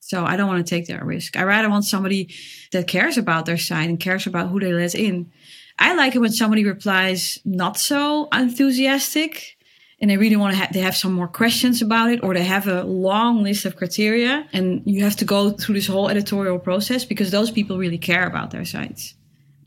So 0.00 0.24
I 0.24 0.36
don't 0.36 0.48
want 0.48 0.66
to 0.66 0.70
take 0.70 0.86
that 0.86 1.04
risk. 1.04 1.36
I 1.36 1.42
rather 1.42 1.68
want 1.68 1.84
somebody 1.84 2.30
that 2.72 2.86
cares 2.86 3.18
about 3.18 3.44
their 3.44 3.58
site 3.58 3.90
and 3.90 4.00
cares 4.00 4.26
about 4.26 4.48
who 4.48 4.58
they 4.58 4.72
let 4.72 4.94
in. 4.94 5.30
I 5.78 5.94
like 5.94 6.14
it 6.14 6.20
when 6.20 6.32
somebody 6.32 6.64
replies 6.64 7.38
not 7.44 7.76
so 7.76 8.28
enthusiastic 8.32 9.57
and 10.00 10.10
they 10.10 10.16
really 10.16 10.36
want 10.36 10.52
to 10.52 10.58
have 10.58 10.72
they 10.72 10.80
have 10.80 10.96
some 10.96 11.12
more 11.12 11.28
questions 11.28 11.82
about 11.82 12.10
it 12.10 12.22
or 12.22 12.34
they 12.34 12.44
have 12.44 12.66
a 12.66 12.84
long 12.84 13.42
list 13.42 13.64
of 13.64 13.76
criteria 13.76 14.48
and 14.52 14.82
you 14.84 15.02
have 15.02 15.16
to 15.16 15.24
go 15.24 15.50
through 15.50 15.74
this 15.74 15.86
whole 15.86 16.08
editorial 16.08 16.58
process 16.58 17.04
because 17.04 17.30
those 17.30 17.50
people 17.50 17.78
really 17.78 17.98
care 17.98 18.26
about 18.26 18.50
their 18.50 18.64
sites 18.64 19.14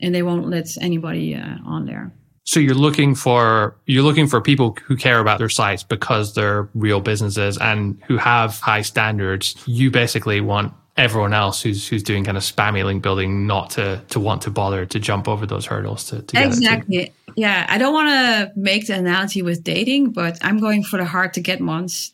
and 0.00 0.14
they 0.14 0.22
won't 0.22 0.48
let 0.48 0.66
anybody 0.80 1.34
uh, 1.34 1.56
on 1.64 1.86
there. 1.86 2.12
So 2.44 2.58
you're 2.58 2.74
looking 2.74 3.14
for 3.14 3.76
you're 3.86 4.02
looking 4.02 4.26
for 4.26 4.40
people 4.40 4.76
who 4.84 4.96
care 4.96 5.20
about 5.20 5.38
their 5.38 5.48
sites 5.48 5.84
because 5.84 6.34
they're 6.34 6.68
real 6.74 7.00
businesses 7.00 7.56
and 7.56 8.02
who 8.08 8.16
have 8.16 8.58
high 8.58 8.82
standards. 8.82 9.54
You 9.66 9.92
basically 9.92 10.40
want 10.40 10.74
everyone 10.96 11.32
else 11.32 11.62
who's 11.62 11.88
who's 11.88 12.02
doing 12.02 12.24
kind 12.24 12.36
of 12.36 12.42
spammy 12.42 12.84
link 12.84 13.02
building 13.02 13.46
not 13.46 13.70
to 13.70 14.02
to 14.10 14.20
want 14.20 14.42
to 14.42 14.50
bother 14.50 14.84
to 14.84 14.98
jump 14.98 15.26
over 15.26 15.46
those 15.46 15.64
hurdles 15.64 16.04
to, 16.04 16.20
to 16.22 16.42
exactly 16.42 17.12
yeah 17.34 17.66
i 17.68 17.78
don't 17.78 17.94
want 17.94 18.08
to 18.08 18.52
make 18.58 18.86
the 18.86 18.94
analogy 18.94 19.40
with 19.40 19.64
dating 19.64 20.10
but 20.10 20.38
i'm 20.44 20.58
going 20.58 20.82
for 20.82 20.98
the 20.98 21.04
hard 21.04 21.32
to 21.32 21.40
get 21.40 21.60
ones 21.62 22.12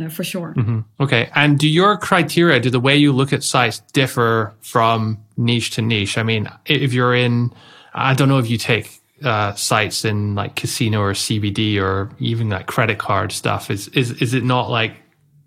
uh, 0.00 0.08
for 0.08 0.22
sure 0.22 0.54
mm-hmm. 0.56 0.80
okay 1.00 1.28
and 1.34 1.58
do 1.58 1.68
your 1.68 1.96
criteria 1.96 2.60
do 2.60 2.70
the 2.70 2.80
way 2.80 2.96
you 2.96 3.12
look 3.12 3.32
at 3.32 3.42
sites 3.42 3.80
differ 3.92 4.54
from 4.60 5.18
niche 5.36 5.72
to 5.72 5.82
niche 5.82 6.16
i 6.16 6.22
mean 6.22 6.48
if 6.66 6.92
you're 6.92 7.14
in 7.14 7.52
i 7.94 8.14
don't 8.14 8.28
know 8.28 8.38
if 8.38 8.48
you 8.48 8.56
take 8.56 9.00
uh, 9.24 9.54
sites 9.54 10.04
in 10.04 10.34
like 10.34 10.56
casino 10.56 11.02
or 11.02 11.12
CBD 11.12 11.78
or 11.78 12.10
even 12.18 12.48
like 12.48 12.66
credit 12.66 12.98
card 12.98 13.32
stuff? 13.32 13.70
Is 13.70 13.88
is 13.88 14.12
is 14.22 14.32
it 14.32 14.44
not 14.44 14.70
like 14.70 14.94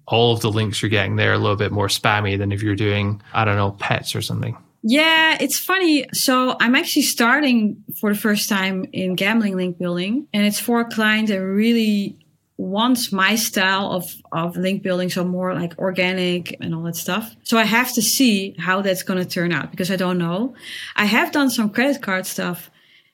all 0.08 0.34
of 0.34 0.42
the 0.42 0.52
links 0.52 0.82
you're 0.82 0.90
getting 0.90 1.16
there 1.16 1.34
a 1.34 1.38
little 1.38 1.56
bit 1.56 1.72
more 1.72 1.88
spammy 1.88 2.38
than 2.38 2.52
if 2.52 2.62
you're 2.62 2.76
doing 2.76 3.22
I 3.34 3.46
don't 3.46 3.56
know 3.56 3.72
pets 3.72 4.16
or 4.16 4.22
something? 4.22 4.58
Yeah, 4.86 5.38
it's 5.40 5.60
funny. 5.60 6.06
So 6.12 6.58
I'm 6.60 6.76
actually 6.76 7.04
starting 7.04 7.84
for 8.02 8.14
the 8.14 8.20
first 8.20 8.50
time 8.50 8.86
in 8.92 9.16
gambling 9.16 9.56
link 9.56 9.78
building, 9.78 10.28
and 10.34 10.46
it's 10.46 10.60
for 10.60 10.82
a 10.82 10.86
client 10.90 11.30
that 11.30 11.42
really 11.42 12.18
wants 12.58 13.12
my 13.12 13.36
style 13.36 13.92
of, 13.92 14.06
of 14.32 14.56
link 14.58 14.84
building, 14.84 15.10
so 15.10 15.24
more 15.24 15.56
like 15.56 15.78
organic 15.80 16.56
and 16.62 16.76
all 16.76 16.84
that 16.84 16.96
stuff. 16.96 17.34
So 17.44 17.58
I 17.58 17.64
have 17.64 17.92
to 17.94 18.02
see 18.02 18.56
how 18.60 18.82
that's 18.82 19.04
going 19.04 19.20
to 19.20 19.26
turn 19.28 19.52
out 19.52 19.72
because 19.72 19.90
I 19.90 19.96
don't 19.96 20.18
know. 20.18 20.54
I 20.96 21.06
have 21.06 21.32
done 21.32 21.50
some 21.50 21.70
credit 21.70 22.02
card 22.02 22.26
stuff 22.26 22.70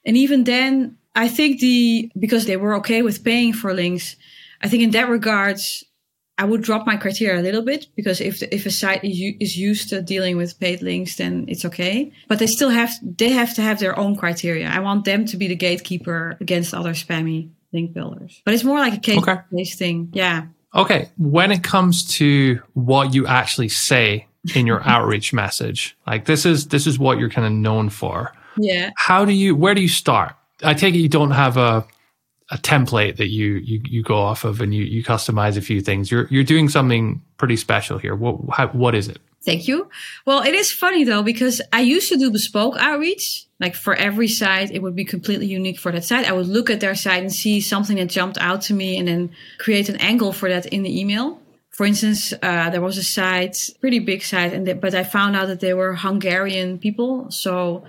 and 0.05 0.17
even 0.17 0.43
then, 0.43 0.97
I 1.15 1.27
think 1.27 1.59
the 1.59 2.11
because 2.17 2.45
they 2.45 2.57
were 2.57 2.75
okay 2.75 3.01
with 3.01 3.23
paying 3.23 3.53
for 3.53 3.73
links, 3.73 4.15
I 4.61 4.67
think 4.67 4.83
in 4.83 4.91
that 4.91 5.09
regards, 5.09 5.83
I 6.39 6.45
would 6.45 6.61
drop 6.61 6.87
my 6.87 6.95
criteria 6.95 7.41
a 7.41 7.43
little 7.43 7.61
bit 7.61 7.87
because 7.97 8.21
if 8.21 8.39
the, 8.39 8.55
if 8.55 8.65
a 8.65 8.71
site 8.71 9.03
is 9.03 9.57
used 9.57 9.89
to 9.89 10.01
dealing 10.01 10.37
with 10.37 10.57
paid 10.57 10.81
links, 10.81 11.17
then 11.17 11.43
it's 11.49 11.65
okay. 11.65 12.13
But 12.29 12.39
they 12.39 12.47
still 12.47 12.69
have 12.69 12.91
they 13.03 13.29
have 13.29 13.53
to 13.55 13.61
have 13.61 13.79
their 13.79 13.99
own 13.99 14.15
criteria. 14.15 14.69
I 14.69 14.79
want 14.79 15.03
them 15.03 15.25
to 15.25 15.37
be 15.37 15.47
the 15.47 15.57
gatekeeper 15.57 16.37
against 16.39 16.73
other 16.73 16.93
spammy 16.93 17.49
link 17.73 17.91
builders. 17.93 18.41
But 18.45 18.53
it's 18.53 18.63
more 18.63 18.79
like 18.79 18.93
a 18.93 18.99
case 18.99 19.17
okay. 19.17 19.39
based 19.51 19.77
thing. 19.77 20.11
Yeah. 20.13 20.45
Okay. 20.73 21.09
When 21.17 21.51
it 21.51 21.61
comes 21.61 22.07
to 22.15 22.61
what 22.73 23.13
you 23.13 23.27
actually 23.27 23.69
say 23.69 24.25
in 24.55 24.65
your 24.65 24.81
outreach 24.87 25.33
message, 25.33 25.97
like 26.07 26.23
this 26.23 26.45
is 26.45 26.69
this 26.69 26.87
is 26.87 26.97
what 26.97 27.19
you're 27.19 27.29
kind 27.29 27.45
of 27.45 27.51
known 27.51 27.89
for. 27.89 28.31
Yeah. 28.57 28.91
How 28.95 29.25
do 29.25 29.33
you? 29.33 29.57
Where 29.57 29.75
do 29.75 29.81
you 29.81 29.89
start? 29.89 30.35
I 30.63 30.73
take 30.73 30.95
it 30.95 30.99
you 30.99 31.09
don't 31.09 31.31
have 31.31 31.57
a 31.57 31.85
a 32.51 32.57
template 32.57 33.17
that 33.17 33.27
you 33.27 33.55
you 33.55 33.81
you 33.85 34.03
go 34.03 34.17
off 34.17 34.43
of 34.43 34.61
and 34.61 34.73
you 34.73 34.83
you 34.83 35.03
customize 35.03 35.57
a 35.57 35.61
few 35.61 35.81
things. 35.81 36.11
You're 36.11 36.27
you're 36.29 36.43
doing 36.43 36.69
something 36.69 37.21
pretty 37.37 37.55
special 37.55 37.97
here. 37.97 38.15
What 38.15 38.39
how, 38.51 38.67
what 38.69 38.95
is 38.95 39.07
it? 39.07 39.19
Thank 39.41 39.67
you. 39.67 39.89
Well, 40.25 40.43
it 40.43 40.53
is 40.53 40.71
funny 40.71 41.03
though 41.03 41.23
because 41.23 41.61
I 41.71 41.81
used 41.81 42.09
to 42.09 42.17
do 42.17 42.31
bespoke 42.31 42.75
outreach. 42.77 43.45
Like 43.59 43.75
for 43.75 43.93
every 43.93 44.27
site, 44.27 44.71
it 44.71 44.81
would 44.81 44.95
be 44.95 45.05
completely 45.05 45.47
unique 45.47 45.79
for 45.79 45.91
that 45.91 46.05
site. 46.05 46.27
I 46.27 46.31
would 46.31 46.47
look 46.47 46.69
at 46.69 46.79
their 46.79 46.95
site 46.95 47.21
and 47.21 47.33
see 47.33 47.59
something 47.59 47.97
that 47.97 48.07
jumped 48.07 48.37
out 48.37 48.61
to 48.63 48.73
me, 48.73 48.97
and 48.97 49.07
then 49.07 49.31
create 49.57 49.89
an 49.89 49.97
angle 49.97 50.31
for 50.31 50.49
that 50.49 50.65
in 50.67 50.83
the 50.83 50.99
email. 50.99 51.41
For 51.69 51.85
instance, 51.85 52.33
uh, 52.41 52.69
there 52.69 52.81
was 52.81 52.97
a 52.97 53.03
site, 53.03 53.69
pretty 53.79 53.99
big 53.99 54.23
site, 54.23 54.53
and 54.53 54.65
they, 54.65 54.73
but 54.73 54.93
I 54.93 55.03
found 55.03 55.35
out 55.35 55.47
that 55.47 55.59
they 55.59 55.73
were 55.73 55.93
Hungarian 55.93 56.77
people, 56.77 57.31
so 57.31 57.83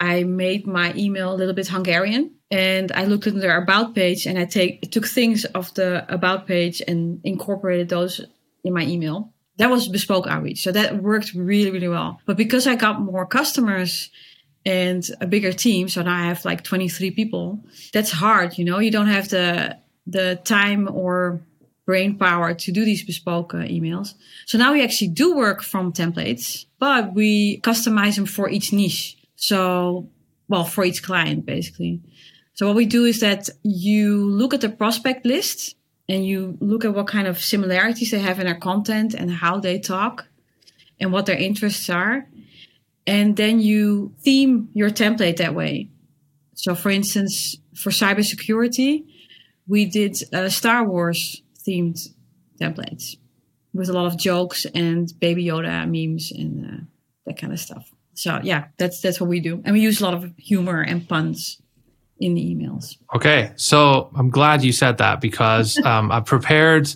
I 0.00 0.24
made 0.24 0.66
my 0.66 0.92
email 0.96 1.32
a 1.32 1.36
little 1.36 1.54
bit 1.54 1.68
Hungarian 1.68 2.34
and 2.50 2.92
I 2.92 3.04
looked 3.04 3.26
at 3.26 3.34
their 3.34 3.56
about 3.56 3.94
page 3.94 4.26
and 4.26 4.38
I 4.38 4.44
take 4.44 4.90
took 4.90 5.06
things 5.06 5.44
of 5.44 5.72
the 5.74 6.04
about 6.12 6.46
page 6.46 6.82
and 6.86 7.20
incorporated 7.24 7.88
those 7.88 8.20
in 8.62 8.74
my 8.74 8.82
email. 8.82 9.32
That 9.58 9.70
was 9.70 9.88
bespoke 9.88 10.26
outreach. 10.26 10.62
So 10.62 10.72
that 10.72 11.02
worked 11.02 11.32
really, 11.34 11.70
really 11.70 11.88
well. 11.88 12.20
But 12.26 12.36
because 12.36 12.66
I 12.66 12.74
got 12.74 13.00
more 13.00 13.24
customers 13.24 14.10
and 14.66 15.04
a 15.20 15.26
bigger 15.26 15.52
team, 15.52 15.88
so 15.88 16.02
now 16.02 16.14
I 16.14 16.26
have 16.26 16.44
like 16.44 16.64
23 16.64 17.12
people, 17.12 17.64
that's 17.92 18.10
hard, 18.10 18.58
you 18.58 18.64
know, 18.64 18.78
you 18.78 18.90
don't 18.90 19.06
have 19.08 19.28
the 19.28 19.78
the 20.06 20.38
time 20.44 20.88
or 20.92 21.40
brain 21.86 22.16
power 22.18 22.54
to 22.54 22.72
do 22.72 22.84
these 22.84 23.04
bespoke 23.04 23.54
uh, 23.54 23.58
emails. 23.58 24.14
So 24.46 24.58
now 24.58 24.72
we 24.72 24.82
actually 24.82 25.08
do 25.08 25.34
work 25.34 25.62
from 25.62 25.92
templates, 25.92 26.66
but 26.78 27.14
we 27.14 27.60
customize 27.60 28.16
them 28.16 28.26
for 28.26 28.48
each 28.48 28.72
niche. 28.72 29.16
So, 29.36 30.08
well, 30.48 30.64
for 30.64 30.84
each 30.84 31.02
client, 31.02 31.46
basically. 31.46 32.00
So 32.54 32.66
what 32.66 32.76
we 32.76 32.86
do 32.86 33.04
is 33.04 33.20
that 33.20 33.48
you 33.62 34.30
look 34.30 34.54
at 34.54 34.60
the 34.60 34.68
prospect 34.68 35.26
list 35.26 35.74
and 36.08 36.24
you 36.26 36.56
look 36.60 36.84
at 36.84 36.94
what 36.94 37.08
kind 37.08 37.26
of 37.26 37.42
similarities 37.42 38.10
they 38.10 38.20
have 38.20 38.38
in 38.38 38.46
their 38.46 38.54
content 38.54 39.14
and 39.14 39.30
how 39.30 39.58
they 39.58 39.78
talk 39.78 40.26
and 41.00 41.12
what 41.12 41.26
their 41.26 41.36
interests 41.36 41.90
are. 41.90 42.28
And 43.06 43.36
then 43.36 43.60
you 43.60 44.14
theme 44.20 44.68
your 44.72 44.90
template 44.90 45.38
that 45.38 45.54
way. 45.54 45.90
So 46.54 46.74
for 46.74 46.90
instance, 46.90 47.56
for 47.74 47.90
cybersecurity, 47.90 49.04
we 49.66 49.84
did 49.86 50.16
uh, 50.32 50.48
Star 50.48 50.86
Wars 50.86 51.42
themed 51.66 51.98
templates 52.60 53.16
with 53.72 53.88
a 53.88 53.92
lot 53.92 54.06
of 54.06 54.16
jokes 54.16 54.64
and 54.74 55.12
Baby 55.18 55.46
Yoda 55.46 55.84
memes 55.86 56.30
and 56.30 56.66
uh, 56.66 56.84
that 57.26 57.38
kind 57.38 57.52
of 57.52 57.58
stuff. 57.58 57.93
So 58.14 58.40
yeah, 58.42 58.66
that's 58.76 59.00
that's 59.00 59.20
what 59.20 59.28
we 59.28 59.40
do, 59.40 59.62
and 59.64 59.74
we 59.74 59.80
use 59.80 60.00
a 60.00 60.04
lot 60.04 60.14
of 60.14 60.32
humor 60.36 60.80
and 60.80 61.08
puns 61.08 61.60
in 62.18 62.34
the 62.34 62.54
emails. 62.54 62.96
Okay, 63.14 63.52
so 63.56 64.10
I'm 64.14 64.30
glad 64.30 64.62
you 64.62 64.72
said 64.72 64.98
that 64.98 65.20
because 65.20 65.78
um, 65.84 66.10
I 66.10 66.20
prepared 66.20 66.92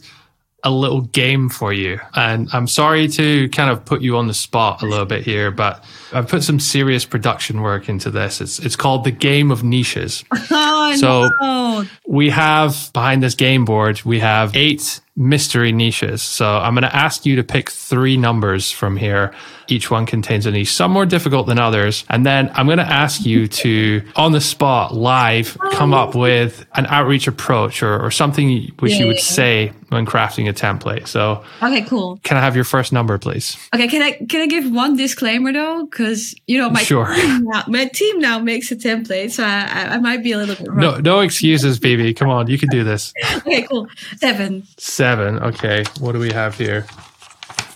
a 0.65 0.71
little 0.71 1.03
game 1.03 1.49
for 1.49 1.73
you, 1.73 2.01
and 2.15 2.49
I'm 2.53 2.67
sorry 2.67 3.09
to 3.09 3.49
kind 3.51 3.71
of 3.71 3.85
put 3.85 4.03
you 4.03 4.17
on 4.17 4.27
the 4.27 4.35
spot 4.35 4.83
a 4.83 4.87
little 4.87 5.07
bit 5.07 5.25
here, 5.25 5.51
but 5.51 5.85
I've 6.13 6.29
put 6.29 6.43
some 6.43 6.59
serious 6.59 7.05
production 7.05 7.61
work 7.61 7.89
into 7.89 8.11
this. 8.11 8.41
It's 8.41 8.59
it's 8.59 8.77
called 8.77 9.05
the 9.05 9.13
Game 9.13 9.51
of 9.51 9.63
Niches. 9.63 10.25
Oh, 10.51 10.97
so 10.97 11.29
no. 11.43 11.85
we 12.07 12.31
have 12.31 12.91
behind 12.95 13.23
this 13.23 13.35
game 13.35 13.67
board 13.67 14.03
we 14.05 14.21
have 14.21 14.57
eight 14.57 15.01
mystery 15.19 15.73
niches. 15.73 16.23
So 16.23 16.47
I'm 16.47 16.75
going 16.75 16.89
to 16.89 16.95
ask 16.95 17.27
you 17.27 17.37
to 17.37 17.43
pick 17.43 17.71
three 17.71 18.17
numbers 18.17 18.71
from 18.71 18.97
here. 18.97 19.35
Each 19.67 19.91
one 19.91 20.07
contains 20.07 20.47
a 20.47 20.53
niche, 20.53 20.73
some 20.73 20.93
more 20.93 21.05
difficult 21.05 21.49
than 21.49 21.59
others. 21.59 22.05
And 22.09 22.25
then 22.25 22.51
I'm 22.55 22.67
going 22.67 22.79
to 22.79 22.85
ask 22.85 23.27
you 23.27 23.49
to, 23.49 24.03
on 24.17 24.33
the 24.33 24.41
spot, 24.41 24.95
live, 24.95 25.59
come 25.73 25.93
up 25.93 26.15
um, 26.15 26.21
with 26.21 26.65
an 26.75 26.87
outreach 26.87 27.27
approach 27.27 27.83
or, 27.83 28.01
or 28.01 28.11
something 28.11 28.73
which 28.79 28.93
yeah, 28.93 28.99
you 29.01 29.07
would 29.09 29.19
say 29.19 29.73
when 29.89 30.07
crafting 30.07 30.49
a 30.49 30.53
template. 30.53 31.09
So, 31.09 31.45
okay, 31.63 31.83
cool. 31.83 32.19
Can 32.23 32.37
I 32.37 32.41
have 32.41 32.55
your 32.55 32.65
first 32.65 32.93
number, 32.93 33.19
please? 33.19 33.57
Okay, 33.75 33.89
can 33.89 34.03
I 34.03 34.13
can 34.29 34.41
I 34.43 34.47
give 34.47 34.71
one 34.71 34.97
disclaimer 34.97 35.53
though? 35.53 35.85
Because 35.87 36.35
you 36.47 36.59
know 36.59 36.71
my 36.71 36.83
sure. 36.83 37.15
team 37.15 37.45
now, 37.45 37.65
my 37.67 37.87
team 37.87 38.19
now 38.21 38.39
makes 38.39 38.71
a 38.71 38.77
template, 38.77 39.33
so 39.33 39.45
I, 39.45 39.95
I 39.95 39.99
might 39.99 40.23
be 40.23 40.33
a 40.33 40.39
little 40.39 40.55
bit 40.55 40.69
wrong. 40.69 40.79
No, 40.79 40.99
no 40.99 41.21
excuses, 41.21 41.79
Bibi. 41.79 42.15
Come 42.15 42.31
on, 42.31 42.49
you 42.49 42.59
can 42.59 42.69
do 42.69 42.85
this. 42.85 43.13
okay, 43.37 43.63
cool. 43.63 43.89
Seven. 44.17 44.65
Seven 44.77 45.09
seven. 45.09 45.39
Okay, 45.39 45.85
what 46.01 46.13
do 46.13 46.19
we 46.19 46.33
have 46.33 46.57
here? 46.57 46.87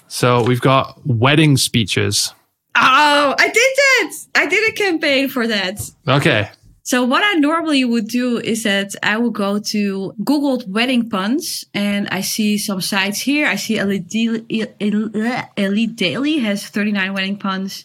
So 0.08 0.42
we've 0.42 0.60
got 0.60 1.00
wedding 1.06 1.56
speeches. 1.56 2.34
Oh, 2.74 3.34
I 3.38 3.48
did 3.48 3.54
that. 3.54 4.12
I 4.34 4.46
did 4.46 4.70
a 4.70 4.72
campaign 4.74 5.28
for 5.28 5.46
that. 5.46 5.80
Okay. 6.06 6.50
So 6.84 7.04
what 7.04 7.22
I 7.22 7.34
normally 7.34 7.84
would 7.84 8.08
do 8.08 8.38
is 8.38 8.64
that 8.64 8.94
I 9.02 9.16
would 9.16 9.34
go 9.34 9.60
to 9.60 10.12
Googled 10.20 10.66
wedding 10.68 11.08
puns 11.08 11.64
and 11.72 12.08
I 12.08 12.22
see 12.22 12.58
some 12.58 12.80
sites 12.80 13.20
here. 13.20 13.46
I 13.46 13.54
see 13.54 13.76
Elite, 13.78 14.08
Daily 15.96 16.38
has 16.38 16.66
39 16.66 17.14
wedding 17.14 17.36
puns. 17.38 17.84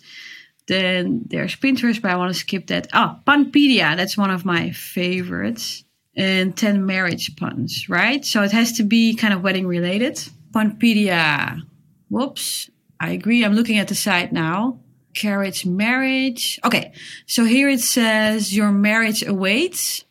Then 0.67 1.21
there's 1.27 1.55
Pinterest, 1.55 2.01
but 2.01 2.10
I 2.10 2.15
want 2.15 2.33
to 2.33 2.39
skip 2.39 2.67
that. 2.67 2.88
Oh, 2.91 3.19
Punpedia, 3.25 3.95
that's 3.95 4.17
one 4.17 4.31
of 4.31 4.45
my 4.45 4.71
favorites. 4.71 5.83
And 6.15 6.57
10 6.57 6.83
marriage 6.83 7.36
puns, 7.36 7.88
right? 7.88 8.25
So 8.25 8.41
it 8.41 8.51
has 8.51 8.71
to 8.77 8.83
be 8.83 9.13
kind 9.15 9.36
of 9.36 9.43
wedding 9.43 9.67
related. 9.67 10.19
Punpedia. 10.51 11.62
Whoops. 12.10 12.71
I 12.99 13.12
agree. 13.12 13.45
I'm 13.45 13.53
looking 13.53 13.77
at 13.77 13.89
the 13.89 13.95
site 13.95 14.33
now 14.33 14.79
carriage 15.13 15.65
marriage. 15.65 16.60
Okay, 16.63 16.93
so 17.26 17.46
here 17.46 17.70
it 17.70 17.82
says 17.82 18.56
your 18.56 18.72
marriage 18.72 19.24
awaits. 19.24 20.06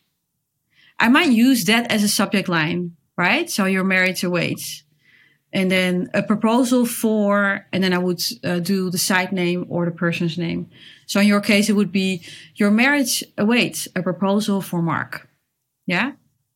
I 0.98 1.08
might 1.08 1.30
use 1.30 1.64
that 1.66 1.90
as 1.92 2.02
a 2.02 2.08
subject 2.08 2.48
line, 2.48 2.96
right? 3.16 3.50
So 3.50 3.66
your 3.66 3.84
marriage 3.84 4.24
awaits. 4.24 4.82
And 5.52 5.70
then 5.70 6.10
a 6.12 6.22
proposal 6.22 6.84
for, 6.84 7.66
and 7.72 7.82
then 7.82 7.94
I 7.94 7.98
would 7.98 8.20
uh, 8.44 8.58
do 8.58 8.90
the 8.90 8.98
site 8.98 9.32
name 9.32 9.66
or 9.68 9.84
the 9.84 9.90
person's 9.90 10.36
name. 10.36 10.68
So 11.06 11.20
in 11.20 11.26
your 11.26 11.40
case, 11.40 11.70
it 11.70 11.74
would 11.74 11.92
be 11.92 12.22
your 12.56 12.70
marriage 12.70 13.24
awaits 13.38 13.88
a 13.96 14.02
proposal 14.02 14.60
for 14.60 14.82
Mark. 14.82 15.28
Yeah. 15.86 16.12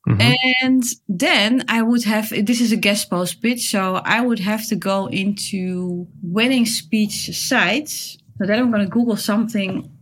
Mm-hmm. 0.09 0.20
And 0.62 0.83
then 1.09 1.64
I 1.68 1.83
would 1.83 2.05
have, 2.05 2.31
this 2.31 2.61
is 2.61 2.72
a 2.72 2.76
guest 2.76 3.09
post 3.09 3.40
pitch. 3.40 3.70
So 3.70 3.96
I 3.96 4.20
would 4.20 4.40
have 4.40 4.66
to 4.68 4.76
go 4.76 5.07
into 5.07 6.07
wedding 6.22 6.66
speech 6.66 7.37
sites 7.37 8.18
so 8.40 8.46
then 8.46 8.59
I'm 8.59 8.70
going 8.70 8.85
to 8.85 8.90
Google 8.90 9.18
something 9.18 9.94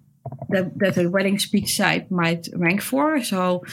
that, 0.51 0.79
that 0.79 0.96
a 0.96 1.11
wedding 1.11 1.40
speech 1.40 1.74
site 1.74 2.09
might 2.09 2.46
rank 2.55 2.83
for. 2.83 3.20
So 3.24 3.64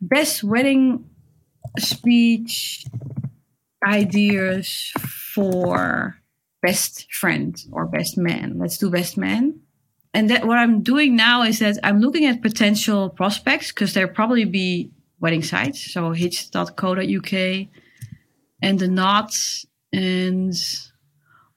best 0.00 0.42
wedding 0.42 1.04
speech 1.78 2.86
ideas 3.86 4.90
for 4.96 6.16
best 6.62 7.12
friend 7.12 7.54
or 7.72 7.84
best 7.84 8.16
man. 8.16 8.58
Let's 8.58 8.78
do 8.78 8.88
best 8.88 9.18
man. 9.18 9.60
And 10.14 10.30
that 10.30 10.46
what 10.46 10.56
I'm 10.56 10.82
doing 10.82 11.14
now 11.14 11.42
is 11.42 11.58
that 11.58 11.76
I'm 11.82 12.00
looking 12.00 12.24
at 12.24 12.40
potential 12.40 13.10
prospects 13.10 13.70
because 13.70 13.92
there 13.92 14.08
probably 14.08 14.46
be 14.46 14.92
wedding 15.20 15.42
sites. 15.42 15.92
So 15.92 16.12
hitch.co.uk 16.12 17.32
and 18.62 18.78
the 18.78 18.88
knots 18.88 19.66
and 19.92 20.54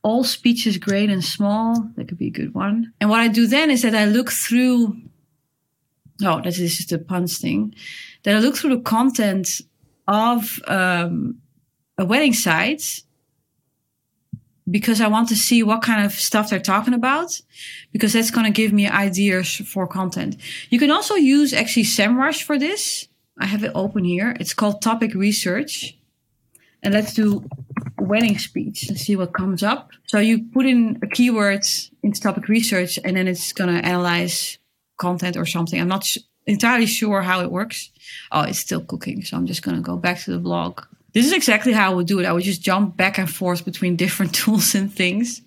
all 0.02 0.24
speeches 0.24 0.78
great 0.78 1.10
and 1.10 1.24
small. 1.24 1.90
That 1.96 2.08
could 2.08 2.18
be 2.18 2.28
a 2.28 2.32
good 2.32 2.54
one. 2.54 2.94
And 3.02 3.10
what 3.10 3.20
I 3.20 3.28
do 3.28 3.48
then 3.48 3.70
is 3.70 3.82
that 3.82 3.96
I 3.96 4.06
look 4.06 4.32
through. 4.32 4.98
Oh, 6.22 6.42
this 6.42 6.60
is 6.60 6.78
just 6.78 6.92
a 6.92 6.98
puns 6.98 7.38
thing. 7.38 7.74
That 8.24 8.36
I 8.36 8.40
look 8.40 8.58
through 8.58 8.76
the 8.76 8.82
content 8.82 9.62
of 10.08 10.60
um, 10.68 11.38
a 11.98 12.06
wedding 12.06 12.34
site 12.34 13.04
because 14.70 15.02
I 15.02 15.08
want 15.08 15.30
to 15.30 15.36
see 15.36 15.64
what 15.64 15.82
kind 15.82 16.06
of 16.06 16.12
stuff 16.14 16.50
they're 16.50 16.60
talking 16.60 16.94
about 16.94 17.40
because 17.92 18.14
that's 18.14 18.32
going 18.32 18.46
to 18.46 18.52
give 18.52 18.74
me 18.74 18.88
ideas 18.88 19.56
for 19.56 19.88
content. 19.88 20.38
You 20.70 20.80
can 20.80 20.92
also 20.92 21.16
use 21.16 21.54
actually 21.54 21.84
SEMrush 21.84 22.44
for 22.44 22.58
this. 22.58 23.08
I 23.40 23.46
have 23.46 23.64
it 23.64 23.72
open 23.74 24.04
here. 24.04 24.36
It's 24.40 24.54
called 24.54 24.82
topic 24.82 25.14
research. 25.14 25.98
And 26.84 26.94
let's 26.94 27.14
do 27.14 27.44
wedding 27.98 28.38
speech 28.38 28.88
and 28.90 28.98
see 28.98 29.16
what 29.16 29.34
comes 29.34 29.64
up. 29.64 29.92
So 30.08 30.20
you 30.20 30.46
put 30.54 30.66
in 30.66 31.00
a 31.04 31.08
keyword 31.08 31.66
into 32.04 32.22
topic 32.22 32.48
research 32.48 32.98
and 33.04 33.18
then 33.18 33.28
it's 33.28 33.54
going 33.54 33.74
to 33.74 33.86
analyze 33.86 34.58
content 34.98 35.38
or 35.38 35.46
something. 35.46 35.80
I'm 35.80 35.88
not 35.88 36.06
sh- 36.06 36.20
entirely 36.48 36.86
sure 36.86 37.22
how 37.22 37.42
it 37.42 37.52
works. 37.52 37.92
Oh, 38.32 38.42
it's 38.42 38.60
still 38.60 38.82
cooking. 38.82 39.24
So 39.24 39.38
I'm 39.38 39.46
just 39.46 39.62
going 39.62 39.76
to 39.76 39.82
go 39.82 39.98
back 39.98 40.20
to 40.22 40.32
the 40.32 40.40
blog. 40.40 40.82
This 41.14 41.26
is 41.26 41.34
exactly 41.34 41.74
how 41.74 41.92
I 41.92 41.96
would 41.96 42.08
do 42.08 42.20
it. 42.20 42.26
I 42.26 42.34
would 42.34 42.44
just 42.44 42.62
jump 42.62 42.96
back 42.96 43.18
and 43.18 43.30
forth 43.30 43.66
between 43.66 43.96
different 44.04 44.34
tools 44.34 44.76
and 44.76 44.94
things. 44.94 45.42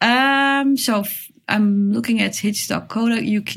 Um, 0.00 0.76
so 0.76 1.00
f- 1.00 1.30
I'm 1.48 1.92
looking 1.92 2.20
at 2.20 2.36
hitch.co.uk. 2.36 3.56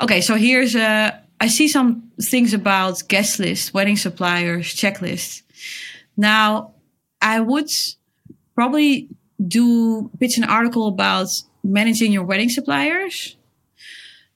Okay, 0.00 0.20
so 0.20 0.34
here's 0.34 0.74
a, 0.74 1.20
I 1.40 1.48
see 1.48 1.68
some 1.68 2.10
things 2.20 2.54
about 2.54 3.02
guest 3.08 3.38
list, 3.38 3.74
wedding 3.74 3.96
suppliers, 3.96 4.74
checklist. 4.74 5.42
Now, 6.16 6.74
I 7.20 7.40
would 7.40 7.70
probably 8.54 9.08
do 9.46 10.10
pitch 10.18 10.38
an 10.38 10.44
article 10.44 10.88
about 10.88 11.28
managing 11.62 12.12
your 12.12 12.24
wedding 12.24 12.48
suppliers. 12.48 13.36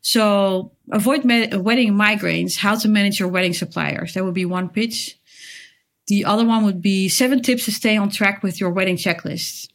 So 0.02 0.72
avoid 0.90 1.24
ma- 1.24 1.58
wedding 1.58 1.92
migraines, 1.92 2.56
how 2.56 2.74
to 2.76 2.88
manage 2.88 3.20
your 3.20 3.28
wedding 3.28 3.54
suppliers. 3.54 4.14
That 4.14 4.24
would 4.24 4.34
be 4.34 4.46
one 4.46 4.68
pitch. 4.68 5.18
The 6.06 6.24
other 6.24 6.44
one 6.44 6.64
would 6.64 6.82
be 6.82 7.08
seven 7.08 7.42
tips 7.42 7.66
to 7.66 7.72
stay 7.72 7.96
on 7.96 8.10
track 8.10 8.42
with 8.42 8.60
your 8.60 8.70
wedding 8.70 8.96
checklist. 8.96 9.68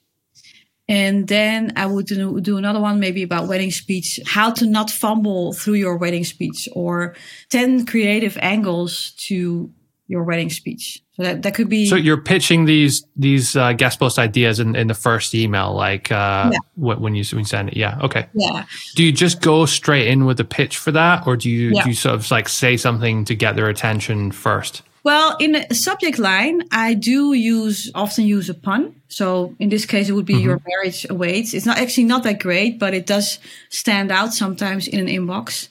And 0.88 1.28
then 1.28 1.74
I 1.76 1.88
would 1.88 2.06
do, 2.06 2.40
do 2.42 2.58
another 2.58 2.80
one 2.80 3.00
maybe 3.00 3.24
about 3.24 3.48
wedding 3.48 3.72
speech, 3.72 4.20
how 4.26 4.52
to 4.52 4.68
not 4.68 4.92
fumble 4.92 5.54
through 5.54 5.76
your 5.76 5.98
wedding 5.98 6.24
speech 6.24 6.70
or 6.74 7.16
10 7.50 7.86
creative 7.88 8.38
angles 8.40 9.12
to 9.28 9.72
your 10.08 10.24
wedding 10.24 10.50
speech. 10.50 11.02
So 11.14 11.24
that, 11.24 11.42
that 11.44 11.56
could 11.56 11.70
be. 11.70 11.88
So 11.88 11.96
you're 11.96 12.22
pitching 12.22 12.66
these 12.66 13.06
these 13.16 13.56
uh, 13.56 13.74
guest 13.74 14.00
post 14.00 14.20
ideas 14.20 14.60
in, 14.60 14.76
in 14.76 14.88
the 14.88 14.94
first 14.94 15.34
email, 15.34 15.74
like 15.74 16.12
uh, 16.12 16.52
yeah. 16.52 16.60
when 16.76 17.16
you 17.16 17.24
when 17.24 17.40
you 17.40 17.46
send 17.46 17.70
it. 17.70 17.78
Yeah. 17.78 18.00
Okay. 18.02 18.28
Yeah. 18.34 18.66
Do 18.96 19.04
you 19.04 19.12
just 19.12 19.42
go 19.42 19.66
straight 19.66 20.08
in 20.08 20.26
with 20.26 20.38
the 20.38 20.44
pitch 20.44 20.78
for 20.78 20.92
that, 20.92 21.26
or 21.26 21.38
do 21.38 21.50
you 21.50 21.72
yeah. 21.74 21.84
do 21.84 21.90
you 21.90 21.96
sort 21.96 22.16
of 22.16 22.30
like 22.32 22.50
say 22.50 22.78
something 22.78 23.26
to 23.26 23.36
get 23.36 23.56
their 23.56 23.70
attention 23.70 24.32
first? 24.32 24.82
Well, 25.06 25.38
in 25.40 25.52
the 25.52 25.76
subject 25.76 26.18
line, 26.18 26.64
I 26.72 26.96
do 26.96 27.34
use 27.34 27.92
often 27.94 28.26
use 28.26 28.50
a 28.50 28.56
pun. 28.56 28.96
So 29.08 29.56
in 29.60 29.70
this 29.70 29.86
case, 29.86 30.10
it 30.10 30.14
would 30.14 30.26
be 30.26 30.34
mm-hmm. 30.34 30.44
your 30.44 30.62
marriage 30.68 31.06
awaits. 31.10 31.54
It's 31.54 31.66
not 31.66 31.78
actually 31.78 32.06
not 32.06 32.24
that 32.24 32.40
great, 32.40 32.80
but 32.80 32.94
it 32.94 33.06
does 33.06 33.38
stand 33.70 34.12
out 34.12 34.34
sometimes 34.34 34.88
in 34.88 35.00
an 35.00 35.08
inbox 35.08 35.70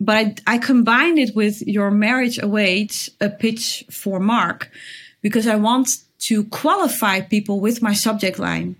but 0.00 0.16
I, 0.16 0.34
I 0.46 0.58
combined 0.58 1.18
it 1.18 1.36
with 1.36 1.60
your 1.62 1.90
marriage 1.90 2.38
awaits 2.42 3.10
a 3.20 3.28
pitch 3.28 3.84
for 3.90 4.18
Mark 4.18 4.70
because 5.20 5.46
I 5.46 5.56
want 5.56 5.98
to 6.20 6.44
qualify 6.44 7.20
people 7.20 7.60
with 7.60 7.82
my 7.82 7.92
subject 7.92 8.38
line. 8.38 8.76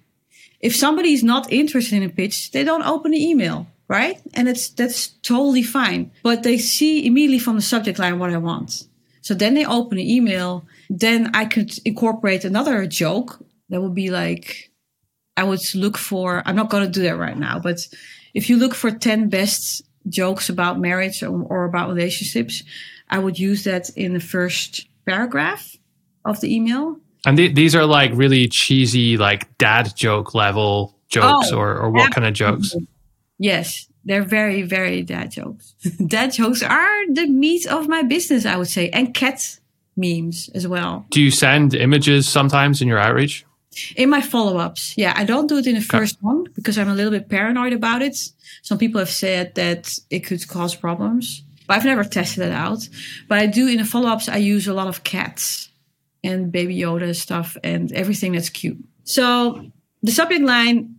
If 0.60 0.74
somebody 0.74 1.12
is 1.12 1.22
not 1.22 1.52
interested 1.52 1.96
in 1.96 2.02
a 2.02 2.08
pitch, 2.08 2.52
they 2.52 2.64
don't 2.64 2.82
open 2.82 3.12
the 3.12 3.22
email, 3.22 3.66
right? 3.88 4.20
And 4.34 4.48
it's 4.48 4.68
that's 4.70 5.08
totally 5.22 5.62
fine. 5.62 6.10
But 6.22 6.42
they 6.42 6.58
see 6.58 7.06
immediately 7.06 7.38
from 7.38 7.56
the 7.56 7.62
subject 7.62 7.98
line 7.98 8.18
what 8.18 8.32
I 8.32 8.38
want. 8.38 8.86
So 9.22 9.34
then 9.34 9.54
they 9.54 9.66
open 9.66 9.98
the 9.98 10.14
email. 10.14 10.64
Then 10.88 11.30
I 11.34 11.44
could 11.44 11.78
incorporate 11.84 12.44
another 12.44 12.86
joke 12.86 13.42
that 13.68 13.80
would 13.80 13.94
be 13.94 14.10
like, 14.10 14.70
I 15.36 15.44
would 15.44 15.60
look 15.74 15.96
for, 15.96 16.42
I'm 16.44 16.56
not 16.56 16.70
going 16.70 16.84
to 16.84 16.90
do 16.90 17.02
that 17.02 17.16
right 17.16 17.36
now, 17.36 17.58
but 17.58 17.78
if 18.34 18.50
you 18.50 18.56
look 18.56 18.74
for 18.74 18.90
10 18.90 19.28
best 19.28 19.82
jokes 20.10 20.48
about 20.48 20.78
marriage 20.78 21.22
or, 21.22 21.42
or 21.44 21.64
about 21.64 21.88
relationships, 21.88 22.62
I 23.08 23.18
would 23.18 23.38
use 23.38 23.64
that 23.64 23.90
in 23.90 24.12
the 24.12 24.20
first 24.20 24.86
paragraph 25.06 25.76
of 26.24 26.40
the 26.40 26.54
email. 26.54 26.96
And 27.24 27.36
th- 27.36 27.54
these 27.54 27.74
are 27.74 27.86
like 27.86 28.12
really 28.14 28.48
cheesy, 28.48 29.16
like 29.16 29.56
dad 29.58 29.94
joke 29.96 30.34
level 30.34 30.96
jokes, 31.08 31.52
oh, 31.52 31.58
or, 31.58 31.76
or 31.78 31.90
what 31.90 32.12
kind 32.12 32.26
of 32.26 32.34
jokes? 32.34 32.74
Yes, 33.38 33.88
they're 34.04 34.22
very, 34.22 34.62
very 34.62 35.02
dad 35.02 35.30
jokes. 35.32 35.74
dad 36.06 36.32
jokes 36.32 36.62
are 36.62 37.12
the 37.12 37.26
meat 37.26 37.66
of 37.66 37.88
my 37.88 38.02
business, 38.02 38.46
I 38.46 38.56
would 38.56 38.68
say, 38.68 38.90
and 38.90 39.12
cat 39.14 39.58
memes 39.96 40.48
as 40.54 40.66
well. 40.66 41.06
Do 41.10 41.20
you 41.20 41.30
send 41.30 41.74
images 41.74 42.28
sometimes 42.28 42.80
in 42.80 42.88
your 42.88 42.98
outreach? 42.98 43.44
In 43.94 44.10
my 44.10 44.20
follow 44.20 44.58
ups, 44.58 44.94
yeah, 44.96 45.12
I 45.16 45.24
don't 45.24 45.46
do 45.46 45.58
it 45.58 45.66
in 45.66 45.76
the 45.76 45.80
first 45.80 46.16
okay. 46.16 46.26
one 46.26 46.44
because 46.54 46.76
I'm 46.76 46.88
a 46.88 46.94
little 46.94 47.12
bit 47.12 47.28
paranoid 47.28 47.72
about 47.72 48.02
it. 48.02 48.16
Some 48.62 48.78
people 48.78 48.98
have 48.98 49.10
said 49.10 49.54
that 49.54 49.96
it 50.10 50.20
could 50.20 50.46
cause 50.48 50.74
problems, 50.74 51.44
but 51.66 51.76
I've 51.76 51.84
never 51.84 52.04
tested 52.04 52.44
it 52.44 52.52
out. 52.52 52.88
But 53.28 53.38
I 53.38 53.46
do 53.46 53.68
in 53.68 53.78
the 53.78 53.84
follow 53.84 54.08
ups, 54.08 54.28
I 54.28 54.38
use 54.38 54.66
a 54.66 54.74
lot 54.74 54.88
of 54.88 55.04
cats 55.04 55.70
and 56.24 56.50
Baby 56.50 56.78
Yoda 56.78 57.14
stuff 57.14 57.56
and 57.62 57.92
everything 57.92 58.32
that's 58.32 58.50
cute. 58.50 58.78
So 59.04 59.70
the 60.02 60.10
subject 60.12 60.42
line 60.42 60.96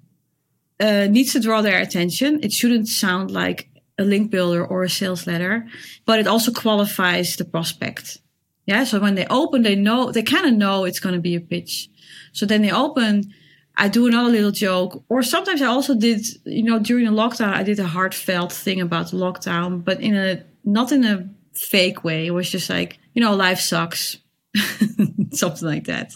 uh, 0.79 1.07
needs 1.07 1.33
to 1.33 1.39
draw 1.39 1.61
their 1.61 1.79
attention. 1.79 2.39
It 2.41 2.51
shouldn't 2.51 2.87
sound 2.87 3.31
like 3.31 3.69
a 3.99 4.03
link 4.03 4.31
builder 4.31 4.65
or 4.65 4.83
a 4.83 4.89
sales 4.89 5.27
letter, 5.27 5.67
but 6.05 6.19
it 6.19 6.27
also 6.27 6.51
qualifies 6.51 7.35
the 7.35 7.45
prospect. 7.45 8.17
Yeah. 8.65 8.83
So 8.83 8.99
when 8.99 9.15
they 9.15 9.27
open, 9.29 9.63
they 9.63 9.75
know, 9.75 10.11
they 10.11 10.23
kind 10.23 10.45
of 10.45 10.53
know 10.53 10.85
it's 10.85 10.99
going 10.99 11.15
to 11.15 11.21
be 11.21 11.35
a 11.35 11.41
pitch. 11.41 11.89
So 12.31 12.45
then 12.45 12.61
they 12.61 12.71
open, 12.71 13.33
I 13.77 13.87
do 13.87 14.07
another 14.07 14.29
little 14.29 14.51
joke. 14.51 15.03
Or 15.09 15.23
sometimes 15.23 15.61
I 15.61 15.67
also 15.67 15.95
did, 15.95 16.25
you 16.45 16.63
know, 16.63 16.79
during 16.79 17.05
the 17.05 17.11
lockdown, 17.11 17.53
I 17.53 17.63
did 17.63 17.79
a 17.79 17.87
heartfelt 17.87 18.51
thing 18.51 18.81
about 18.81 19.11
the 19.11 19.17
lockdown, 19.17 19.83
but 19.83 19.99
in 20.01 20.15
a, 20.15 20.43
not 20.63 20.91
in 20.91 21.03
a 21.03 21.29
fake 21.53 22.03
way. 22.03 22.27
It 22.27 22.31
was 22.31 22.49
just 22.49 22.69
like, 22.69 22.99
you 23.13 23.21
know, 23.21 23.35
life 23.35 23.59
sucks. 23.59 24.17
Something 25.31 25.67
like 25.67 25.85
that. 25.85 26.15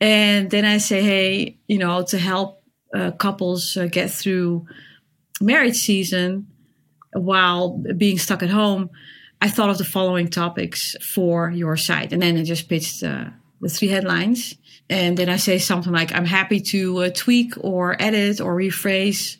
And 0.00 0.50
then 0.50 0.64
I 0.64 0.78
say, 0.78 1.02
hey, 1.02 1.58
you 1.68 1.78
know, 1.78 2.02
to 2.04 2.18
help 2.18 2.62
uh, 2.94 3.12
couples 3.12 3.76
uh, 3.76 3.86
get 3.86 4.10
through 4.10 4.66
marriage 5.40 5.76
season, 5.76 6.46
while 7.12 7.78
being 7.96 8.18
stuck 8.18 8.42
at 8.42 8.50
home, 8.50 8.90
I 9.40 9.48
thought 9.48 9.70
of 9.70 9.78
the 9.78 9.84
following 9.84 10.28
topics 10.28 10.96
for 11.02 11.50
your 11.50 11.76
site. 11.76 12.12
And 12.12 12.22
then 12.22 12.36
I 12.36 12.44
just 12.44 12.68
pitched 12.68 13.02
uh, 13.02 13.26
the 13.60 13.68
three 13.68 13.88
headlines. 13.88 14.56
And 14.92 15.16
then 15.16 15.30
I 15.30 15.36
say 15.36 15.58
something 15.58 15.90
like, 15.90 16.14
I'm 16.14 16.26
happy 16.26 16.60
to 16.60 17.04
uh, 17.04 17.10
tweak 17.14 17.54
or 17.58 17.96
edit 17.98 18.42
or 18.42 18.54
rephrase 18.54 19.38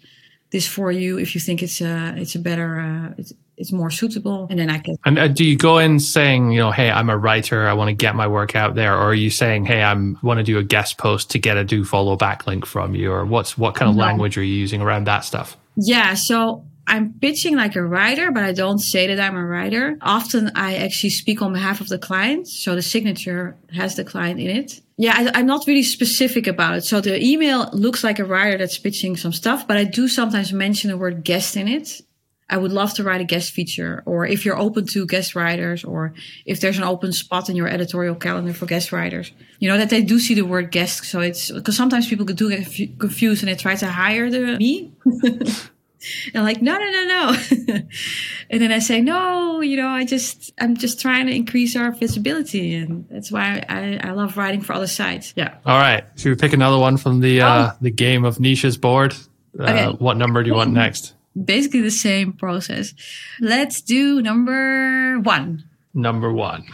this 0.51 0.67
for 0.67 0.91
you 0.91 1.19
if 1.19 1.35
you 1.35 1.43
think 1.43 1.63
it's 1.63 1.83
a, 1.83 2.15
it's 2.17 2.35
a 2.35 2.39
better, 2.39 2.81
uh, 2.81 3.15
it's, 3.19 3.35
it's 3.59 3.71
more 3.71 3.91
suitable. 3.91 4.47
And 4.49 4.59
then 4.59 4.71
I 4.71 4.79
can. 4.79 4.97
And 5.05 5.19
uh, 5.19 5.29
do 5.29 5.45
you 5.45 5.59
go 5.59 5.77
in 5.77 6.01
saying, 6.01 6.53
you 6.53 6.59
know, 6.59 6.71
hey, 6.71 6.91
I'm 6.91 7.11
a 7.11 7.19
writer, 7.19 7.67
I 7.67 7.75
want 7.75 7.89
to 7.89 7.95
get 7.95 8.17
my 8.17 8.27
work 8.27 8.57
out 8.57 8.75
there, 8.77 8.95
or 8.95 9.11
are 9.11 9.15
you 9.15 9.29
saying, 9.29 9.67
hey, 9.67 9.83
I'm 9.83 10.19
want 10.23 10.39
to 10.39 10.43
do 10.43 10.57
a 10.57 10.63
guest 10.63 10.97
post 10.97 11.31
to 11.33 11.39
get 11.39 11.59
a 11.59 11.65
do 11.65 11.85
follow 11.85 12.17
backlink 12.17 12.65
from 12.65 12.95
you, 12.95 13.13
or 13.13 13.27
what's 13.27 13.59
what 13.59 13.75
kind 13.75 13.91
of 13.91 13.97
no. 13.97 14.03
language 14.03 14.39
are 14.39 14.43
you 14.43 14.55
using 14.55 14.81
around 14.81 15.05
that 15.05 15.21
stuff? 15.21 15.59
Yeah, 15.77 16.15
so 16.15 16.65
I'm 16.87 17.15
pitching 17.15 17.57
like 17.57 17.77
a 17.77 17.85
writer, 17.85 18.31
but 18.31 18.43
I 18.43 18.53
don't 18.53 18.79
say 18.79 19.07
that 19.07 19.21
I'm 19.21 19.37
a 19.37 19.45
writer. 19.45 19.97
Often 20.03 20.53
I 20.57 20.77
actually 20.77 21.11
speak 21.11 21.41
on 21.41 21.53
behalf 21.53 21.81
of 21.81 21.89
the 21.89 21.99
client. 21.99 22.49
So 22.49 22.75
the 22.75 22.83
signature 22.83 23.57
has 23.73 23.95
the 23.97 24.05
client 24.05 24.41
in 24.41 24.51
it. 24.51 24.81
Yeah, 24.97 25.31
I, 25.35 25.41
am 25.41 25.47
not 25.47 25.67
really 25.67 25.83
specific 25.85 26.47
about 26.47 26.77
it. 26.77 26.85
So 26.85 27.01
the 27.01 27.23
email 27.25 27.71
looks 27.73 28.05
like 28.05 28.19
a 28.19 28.25
writer 28.25 28.59
that's 28.59 28.79
pitching 28.79 29.17
some 29.17 29.33
stuff, 29.33 29.67
but 29.67 29.77
I 29.77 29.85
do 29.85 30.09
sometimes 30.09 30.53
mention 30.53 30.91
the 30.91 30.97
word 30.99 31.25
guest 31.25 31.57
in 31.57 31.69
it. 31.69 32.03
I 32.51 32.59
would 32.59 32.73
love 32.73 32.93
to 32.95 33.05
write 33.05 33.23
a 33.23 33.25
guest 33.25 33.53
feature, 33.53 34.03
or 34.05 34.27
if 34.27 34.45
you're 34.45 34.59
open 34.59 34.87
to 34.89 35.07
guest 35.07 35.35
writers, 35.35 35.85
or 35.85 36.13
if 36.45 36.61
there's 36.61 36.77
an 36.77 36.85
open 36.85 37.13
spot 37.13 37.49
in 37.49 37.57
your 37.57 37.67
editorial 37.67 38.15
calendar 38.15 38.53
for 38.53 38.67
guest 38.67 38.93
writers, 38.93 39.33
you 39.59 39.71
know, 39.71 39.79
that 39.79 39.89
they 39.89 40.03
do 40.03 40.21
see 40.21 40.35
the 40.35 40.43
word 40.43 40.71
guest. 40.71 41.05
So 41.05 41.21
it's 41.21 41.51
because 41.51 41.77
sometimes 41.77 42.09
people 42.09 42.27
do 42.27 42.51
get 42.51 42.99
confused 42.99 43.43
and 43.43 43.51
they 43.51 43.57
try 43.57 43.75
to 43.77 43.87
hire 43.87 44.29
the 44.29 44.59
me. 44.59 44.93
And 46.35 46.45
like, 46.45 46.63
no, 46.63 46.77
no, 46.77 46.91
no, 46.91 47.05
no. 47.07 47.83
and 48.51 48.63
then 48.63 48.73
I 48.73 48.79
say, 48.79 49.01
no, 49.01 49.61
you 49.61 49.77
know, 49.77 49.89
I 49.89 50.05
just, 50.05 50.53
I'm 50.59 50.77
just 50.77 51.01
trying 51.01 51.27
to 51.27 51.35
increase 51.35 51.77
our 51.77 51.93
visibility. 51.93 52.75
And 52.75 53.07
that's 53.11 53.31
why 53.31 53.65
I, 53.69 54.01
I 54.03 54.11
love 54.13 54.37
writing 54.37 54.61
for 54.61 54.73
other 54.73 54.87
sites. 54.87 55.33
Yeah. 55.37 55.57
All 55.67 55.79
right. 55.79 56.05
Should 56.17 56.31
we 56.31 56.37
pick 56.37 56.53
another 56.53 56.79
one 56.79 56.97
from 56.97 57.21
the, 57.21 57.43
uh, 57.43 57.73
oh. 57.73 57.77
the 57.81 57.91
game 57.91 58.25
of 58.25 58.41
niches 58.41 58.77
board? 58.77 59.15
Uh, 59.59 59.63
okay. 59.65 59.87
What 59.99 60.17
number 60.17 60.43
do 60.43 60.49
you 60.49 60.57
want 60.57 60.73
next? 60.73 61.15
Basically 61.43 61.81
the 61.81 61.91
same 61.91 62.33
process. 62.33 62.95
Let's 63.41 63.81
do 63.81 64.23
number 64.23 65.19
one. 65.21 65.65
Number 65.95 66.33
one. 66.33 66.65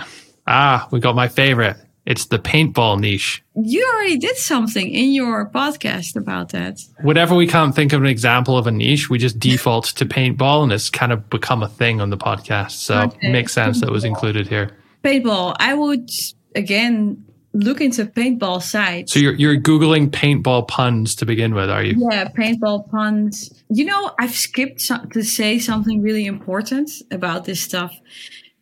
Ah, 0.47 0.89
we 0.91 1.01
got 1.01 1.15
my 1.15 1.29
favorite. 1.29 1.77
It's 2.09 2.25
the 2.25 2.39
paintball 2.39 2.99
niche. 2.99 3.45
You 3.55 3.87
already 3.95 4.17
did 4.17 4.39
something 4.39 4.89
in 4.89 5.13
your 5.13 5.51
podcast 5.51 6.17
about 6.17 6.49
that. 6.53 6.81
Whenever 7.03 7.35
we 7.35 7.47
can't 7.47 7.75
think 7.75 7.93
of 7.93 8.01
an 8.01 8.07
example 8.07 8.57
of 8.57 8.67
a 8.67 8.71
niche, 8.71 9.11
we 9.11 9.19
just 9.19 9.39
default 9.39 9.85
to 9.97 10.07
paintball 10.07 10.63
and 10.63 10.73
it's 10.73 10.89
kind 10.89 11.13
of 11.13 11.29
become 11.29 11.63
a 11.63 11.69
thing 11.69 12.01
on 12.01 12.09
the 12.09 12.17
podcast. 12.17 12.71
So 12.71 12.99
okay. 13.03 13.29
it 13.29 13.31
makes 13.31 13.53
sense 13.53 13.81
that 13.81 13.91
it 13.91 13.93
was 13.93 14.05
included 14.05 14.49
here. 14.49 14.71
Paintball. 15.05 15.55
I 15.61 15.75
would 15.75 16.09
again 16.55 17.23
look 17.53 17.83
into 17.83 18.07
paintball 18.07 18.63
sites. 18.63 19.13
So 19.13 19.21
you're 19.21 19.35
you're 19.35 19.61
googling 19.61 20.09
paintball 20.09 20.67
puns 20.67 21.15
to 21.17 21.27
begin 21.27 21.55
with, 21.55 21.69
are 21.69 21.83
you? 21.83 22.09
Yeah, 22.11 22.29
paintball 22.29 22.91
puns. 22.91 23.53
You 23.69 23.85
know, 23.85 24.13
I've 24.19 24.35
skipped 24.35 24.91
to 25.13 25.23
say 25.23 25.59
something 25.59 26.01
really 26.01 26.25
important 26.25 26.91
about 27.11 27.45
this 27.45 27.61
stuff, 27.61 27.95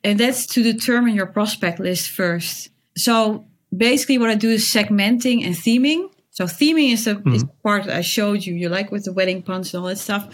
and 0.02 0.18
that's 0.18 0.46
to 0.46 0.64
determine 0.64 1.14
your 1.14 1.26
prospect 1.26 1.78
list 1.78 2.10
first 2.10 2.70
so 2.96 3.46
basically 3.76 4.18
what 4.18 4.30
I 4.30 4.34
do 4.34 4.50
is 4.50 4.64
segmenting 4.64 5.44
and 5.44 5.54
theming. 5.54 6.10
So 6.30 6.44
theming 6.44 6.92
is 6.92 7.06
the, 7.06 7.14
mm-hmm. 7.14 7.32
is 7.32 7.44
the 7.44 7.52
part 7.62 7.84
that 7.84 7.96
I 7.96 8.02
showed 8.02 8.44
you. 8.44 8.54
You 8.54 8.68
like 8.68 8.92
with 8.92 9.04
the 9.04 9.12
wedding 9.12 9.42
puns 9.42 9.72
and 9.72 9.82
all 9.82 9.88
that 9.88 9.96
stuff, 9.96 10.28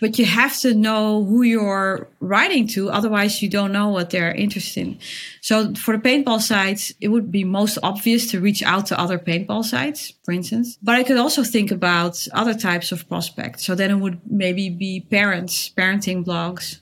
but 0.00 0.18
you 0.18 0.24
have 0.24 0.58
to 0.60 0.74
know 0.74 1.24
who 1.24 1.42
you're 1.42 2.08
writing 2.18 2.66
to. 2.68 2.90
Otherwise, 2.90 3.40
you 3.40 3.48
don't 3.48 3.70
know 3.70 3.88
what 3.88 4.10
they're 4.10 4.34
interested 4.34 4.80
in. 4.80 4.98
So 5.42 5.72
for 5.74 5.96
the 5.96 6.02
paintball 6.02 6.40
sites, 6.40 6.92
it 7.00 7.06
would 7.06 7.30
be 7.30 7.44
most 7.44 7.78
obvious 7.84 8.26
to 8.32 8.40
reach 8.40 8.64
out 8.64 8.86
to 8.86 8.98
other 8.98 9.16
paintball 9.16 9.64
sites, 9.64 10.12
for 10.24 10.32
instance. 10.32 10.76
But 10.82 10.96
I 10.96 11.04
could 11.04 11.18
also 11.18 11.44
think 11.44 11.70
about 11.70 12.26
other 12.32 12.54
types 12.54 12.90
of 12.90 13.08
prospects. 13.08 13.64
So 13.64 13.76
then 13.76 13.92
it 13.92 13.98
would 13.98 14.22
maybe 14.28 14.70
be 14.70 15.06
parents, 15.08 15.70
parenting 15.70 16.24
blogs. 16.24 16.80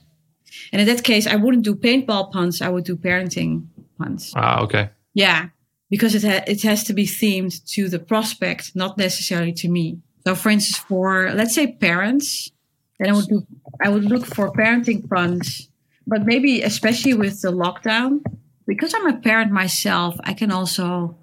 And 0.71 0.81
in 0.81 0.87
that 0.87 1.03
case, 1.03 1.27
I 1.27 1.35
wouldn't 1.35 1.63
do 1.63 1.75
paintball 1.75 2.31
puns. 2.31 2.59
I 2.59 2.69
would 2.69 2.85
do 2.85 2.95
parenting 2.95 3.67
puns. 3.99 4.33
Ah, 4.35 4.63
okay. 4.63 4.89
Yeah, 5.13 5.49
because 5.89 6.15
it 6.15 6.23
ha- 6.23 6.43
it 6.47 6.61
has 6.63 6.83
to 6.85 6.93
be 6.93 7.05
themed 7.05 7.63
to 7.73 7.89
the 7.89 7.99
prospect, 7.99 8.75
not 8.75 8.97
necessarily 8.97 9.53
to 9.53 9.69
me. 9.69 9.99
So, 10.25 10.35
for 10.35 10.49
instance, 10.49 10.77
for 10.77 11.31
let's 11.33 11.53
say 11.53 11.73
parents, 11.73 12.51
then 12.99 13.09
I 13.09 13.13
would 13.13 13.27
do 13.27 13.45
I 13.81 13.89
would 13.89 14.05
look 14.05 14.25
for 14.25 14.51
parenting 14.51 15.07
funds, 15.07 15.69
but 16.07 16.25
maybe 16.25 16.61
especially 16.61 17.13
with 17.13 17.41
the 17.41 17.51
lockdown, 17.51 18.21
because 18.65 18.93
I'm 18.93 19.07
a 19.07 19.17
parent 19.17 19.51
myself, 19.51 20.15
I 20.23 20.33
can 20.33 20.51
also 20.51 21.17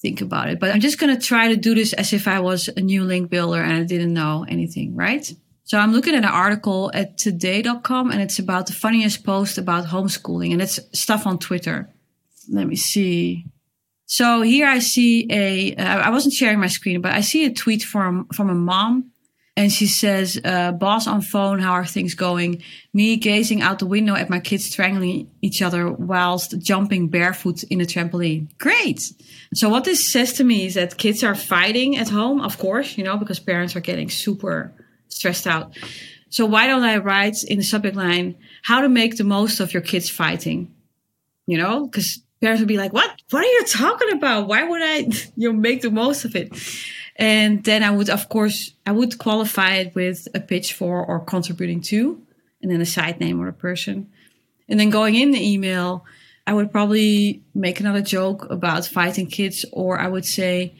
think 0.00 0.20
about 0.20 0.48
it. 0.48 0.60
But 0.60 0.70
I'm 0.70 0.80
just 0.80 0.98
going 0.98 1.14
to 1.14 1.20
try 1.20 1.48
to 1.48 1.56
do 1.56 1.74
this 1.74 1.92
as 1.92 2.12
if 2.12 2.26
I 2.26 2.40
was 2.40 2.68
a 2.68 2.80
new 2.80 3.04
link 3.04 3.30
builder 3.30 3.62
and 3.62 3.72
I 3.72 3.82
didn't 3.84 4.14
know 4.14 4.46
anything, 4.48 4.94
right? 4.96 5.32
So 5.64 5.78
I'm 5.78 5.92
looking 5.92 6.14
at 6.14 6.24
an 6.24 6.30
article 6.30 6.90
at 6.94 7.18
today.com 7.18 8.10
and 8.10 8.20
it's 8.20 8.38
about 8.38 8.66
the 8.66 8.72
funniest 8.72 9.24
post 9.24 9.58
about 9.58 9.86
homeschooling 9.86 10.52
and 10.52 10.60
it's 10.62 10.80
stuff 10.92 11.26
on 11.26 11.38
Twitter 11.38 11.88
let 12.50 12.66
me 12.66 12.76
see. 12.76 13.46
So 14.06 14.42
here 14.42 14.66
I 14.66 14.80
see 14.80 15.26
a. 15.30 15.76
Uh, 15.76 15.98
I 16.00 16.10
wasn't 16.10 16.34
sharing 16.34 16.58
my 16.58 16.66
screen, 16.66 17.00
but 17.00 17.12
I 17.12 17.20
see 17.20 17.44
a 17.44 17.52
tweet 17.52 17.84
from 17.84 18.26
from 18.34 18.50
a 18.50 18.54
mom, 18.54 19.12
and 19.56 19.70
she 19.72 19.86
says, 19.86 20.38
uh, 20.44 20.72
"Boss 20.72 21.06
on 21.06 21.22
phone, 21.22 21.60
how 21.60 21.72
are 21.72 21.86
things 21.86 22.14
going? 22.14 22.62
Me 22.92 23.16
gazing 23.16 23.62
out 23.62 23.78
the 23.78 23.86
window 23.86 24.16
at 24.16 24.28
my 24.28 24.40
kids 24.40 24.64
strangling 24.64 25.30
each 25.42 25.62
other 25.62 25.88
whilst 25.92 26.58
jumping 26.58 27.06
barefoot 27.08 27.62
in 27.64 27.80
a 27.80 27.84
trampoline. 27.84 28.48
Great. 28.58 29.12
So 29.54 29.68
what 29.68 29.84
this 29.84 30.10
says 30.10 30.32
to 30.34 30.44
me 30.44 30.66
is 30.66 30.74
that 30.74 30.98
kids 30.98 31.22
are 31.22 31.36
fighting 31.36 31.96
at 31.96 32.08
home, 32.08 32.40
of 32.40 32.58
course, 32.58 32.98
you 32.98 33.04
know, 33.04 33.16
because 33.16 33.38
parents 33.38 33.76
are 33.76 33.80
getting 33.80 34.10
super 34.10 34.72
stressed 35.08 35.46
out. 35.46 35.76
So 36.30 36.46
why 36.46 36.66
don't 36.66 36.84
I 36.84 36.96
write 36.96 37.42
in 37.44 37.58
the 37.58 37.64
subject 37.64 37.96
line 37.96 38.36
how 38.62 38.80
to 38.80 38.88
make 38.88 39.16
the 39.16 39.24
most 39.24 39.60
of 39.60 39.72
your 39.72 39.82
kids 39.82 40.10
fighting? 40.10 40.74
You 41.46 41.58
know, 41.58 41.86
because 41.86 42.22
parents 42.40 42.60
would 42.60 42.68
be 42.68 42.76
like, 42.76 42.92
"What? 42.92 43.10
What 43.30 43.44
are 43.44 43.46
you 43.46 43.64
talking 43.66 44.12
about? 44.12 44.48
Why 44.48 44.64
would 44.64 44.82
I, 44.82 44.96
you 45.36 45.52
know, 45.52 45.58
make 45.58 45.82
the 45.82 45.90
most 45.90 46.24
of 46.24 46.36
it?" 46.36 46.52
And 47.16 47.62
then 47.64 47.82
I 47.82 47.90
would, 47.90 48.08
of 48.08 48.28
course, 48.28 48.72
I 48.86 48.92
would 48.92 49.18
qualify 49.18 49.74
it 49.74 49.94
with 49.94 50.26
a 50.34 50.40
pitch 50.40 50.72
for 50.72 51.04
or 51.04 51.20
contributing 51.20 51.82
to, 51.82 52.20
and 52.62 52.70
then 52.70 52.80
a 52.80 52.86
site 52.86 53.20
name 53.20 53.40
or 53.40 53.48
a 53.48 53.52
person. 53.52 54.10
And 54.68 54.80
then 54.80 54.88
going 54.88 55.16
in 55.16 55.32
the 55.32 55.52
email, 55.52 56.04
I 56.46 56.54
would 56.54 56.72
probably 56.72 57.42
make 57.54 57.80
another 57.80 58.00
joke 58.00 58.50
about 58.50 58.86
fighting 58.86 59.26
kids, 59.26 59.64
or 59.72 60.00
I 60.00 60.08
would 60.08 60.24
say, 60.24 60.74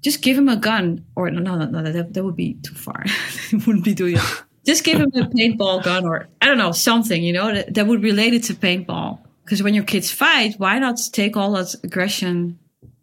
just 0.00 0.22
give 0.22 0.36
him 0.38 0.48
a 0.48 0.56
gun, 0.56 1.04
or 1.14 1.30
no, 1.30 1.40
no, 1.40 1.66
no, 1.66 1.92
that, 1.92 2.14
that 2.14 2.24
would 2.24 2.36
be 2.36 2.54
too 2.54 2.74
far. 2.74 3.04
It 3.52 3.66
wouldn't 3.66 3.84
be 3.84 3.94
doing 3.94 4.16
it. 4.16 4.42
Just 4.64 4.84
give 4.84 4.98
him 4.98 5.10
a 5.14 5.26
paintball 5.26 5.82
gun, 5.82 6.06
or 6.06 6.28
I 6.40 6.46
don't 6.46 6.58
know, 6.58 6.72
something, 6.72 7.22
you 7.22 7.32
know, 7.32 7.52
that, 7.52 7.74
that 7.74 7.86
would 7.86 8.02
relate 8.02 8.32
it 8.32 8.44
to 8.44 8.54
paintball 8.54 9.18
because 9.52 9.62
when 9.62 9.74
your 9.74 9.84
kids 9.84 10.10
fight, 10.10 10.54
why 10.56 10.78
not 10.78 10.98
take 11.12 11.36
all 11.36 11.52
that 11.52 11.74
aggression 11.84 12.58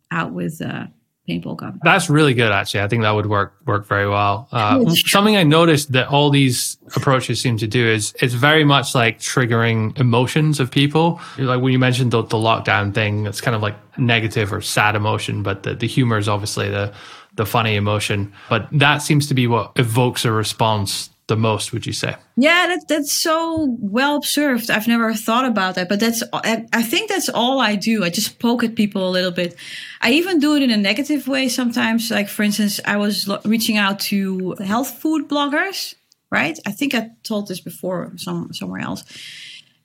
out 0.09 0.31
with 0.33 0.59
uh, 0.63 0.87
paintball 1.29 1.57
gun? 1.57 1.79
That's 1.83 2.09
really 2.09 2.33
good, 2.33 2.51
actually. 2.51 2.81
I 2.81 2.87
think 2.87 3.03
that 3.03 3.11
would 3.11 3.27
work 3.27 3.53
work 3.67 3.85
very 3.85 4.09
well. 4.09 4.47
Uh, 4.51 4.83
something 5.05 5.37
I 5.37 5.43
noticed 5.43 5.91
that 5.91 6.07
all 6.07 6.31
these 6.31 6.79
approaches 6.95 7.39
seem 7.39 7.57
to 7.57 7.67
do 7.67 7.85
is 7.85 8.15
it's 8.19 8.33
very 8.33 8.63
much 8.63 8.95
like 8.95 9.19
triggering 9.19 9.95
emotions 9.99 10.59
of 10.59 10.71
people. 10.71 11.21
Like 11.37 11.61
when 11.61 11.71
you 11.71 11.77
mentioned 11.77 12.09
the, 12.09 12.23
the 12.23 12.37
lockdown 12.37 12.95
thing, 12.95 13.27
it's 13.27 13.41
kind 13.41 13.53
of 13.53 13.61
like 13.61 13.75
negative 13.99 14.51
or 14.51 14.59
sad 14.59 14.95
emotion, 14.95 15.43
but 15.43 15.61
the, 15.61 15.75
the 15.75 15.85
humor 15.85 16.17
is 16.17 16.27
obviously 16.27 16.67
the 16.67 16.91
the 17.35 17.45
funny 17.45 17.75
emotion. 17.75 18.33
But 18.49 18.67
that 18.71 19.03
seems 19.03 19.27
to 19.27 19.35
be 19.35 19.45
what 19.45 19.73
evokes 19.75 20.25
a 20.25 20.31
response 20.31 21.11
the 21.29 21.37
most 21.37 21.71
would 21.71 21.85
you 21.85 21.93
say? 21.93 22.15
Yeah 22.35 22.67
that, 22.67 22.87
that's 22.89 23.13
so 23.13 23.77
well 23.79 24.17
observed. 24.17 24.69
I've 24.69 24.87
never 24.87 25.13
thought 25.13 25.45
about 25.45 25.75
that 25.75 25.87
but 25.87 26.01
that's 26.01 26.21
i 26.33 26.83
think 26.83 27.09
that's 27.09 27.29
all 27.29 27.61
i 27.61 27.75
do. 27.75 28.03
I 28.03 28.09
just 28.09 28.39
poke 28.39 28.63
at 28.65 28.75
people 28.75 29.07
a 29.07 29.13
little 29.17 29.31
bit. 29.31 29.55
I 30.01 30.11
even 30.11 30.39
do 30.39 30.55
it 30.55 30.61
in 30.61 30.71
a 30.71 30.77
negative 30.77 31.27
way 31.27 31.47
sometimes. 31.47 32.11
Like 32.11 32.27
for 32.27 32.43
instance 32.43 32.81
i 32.83 32.97
was 32.97 33.29
reaching 33.45 33.77
out 33.77 33.99
to 34.11 34.55
health 34.59 34.89
food 35.01 35.29
bloggers 35.29 35.95
right? 36.31 36.59
I 36.65 36.71
think 36.71 36.93
i 36.93 37.09
told 37.23 37.47
this 37.47 37.61
before 37.61 38.11
some 38.17 38.51
somewhere 38.53 38.81
else. 38.81 39.03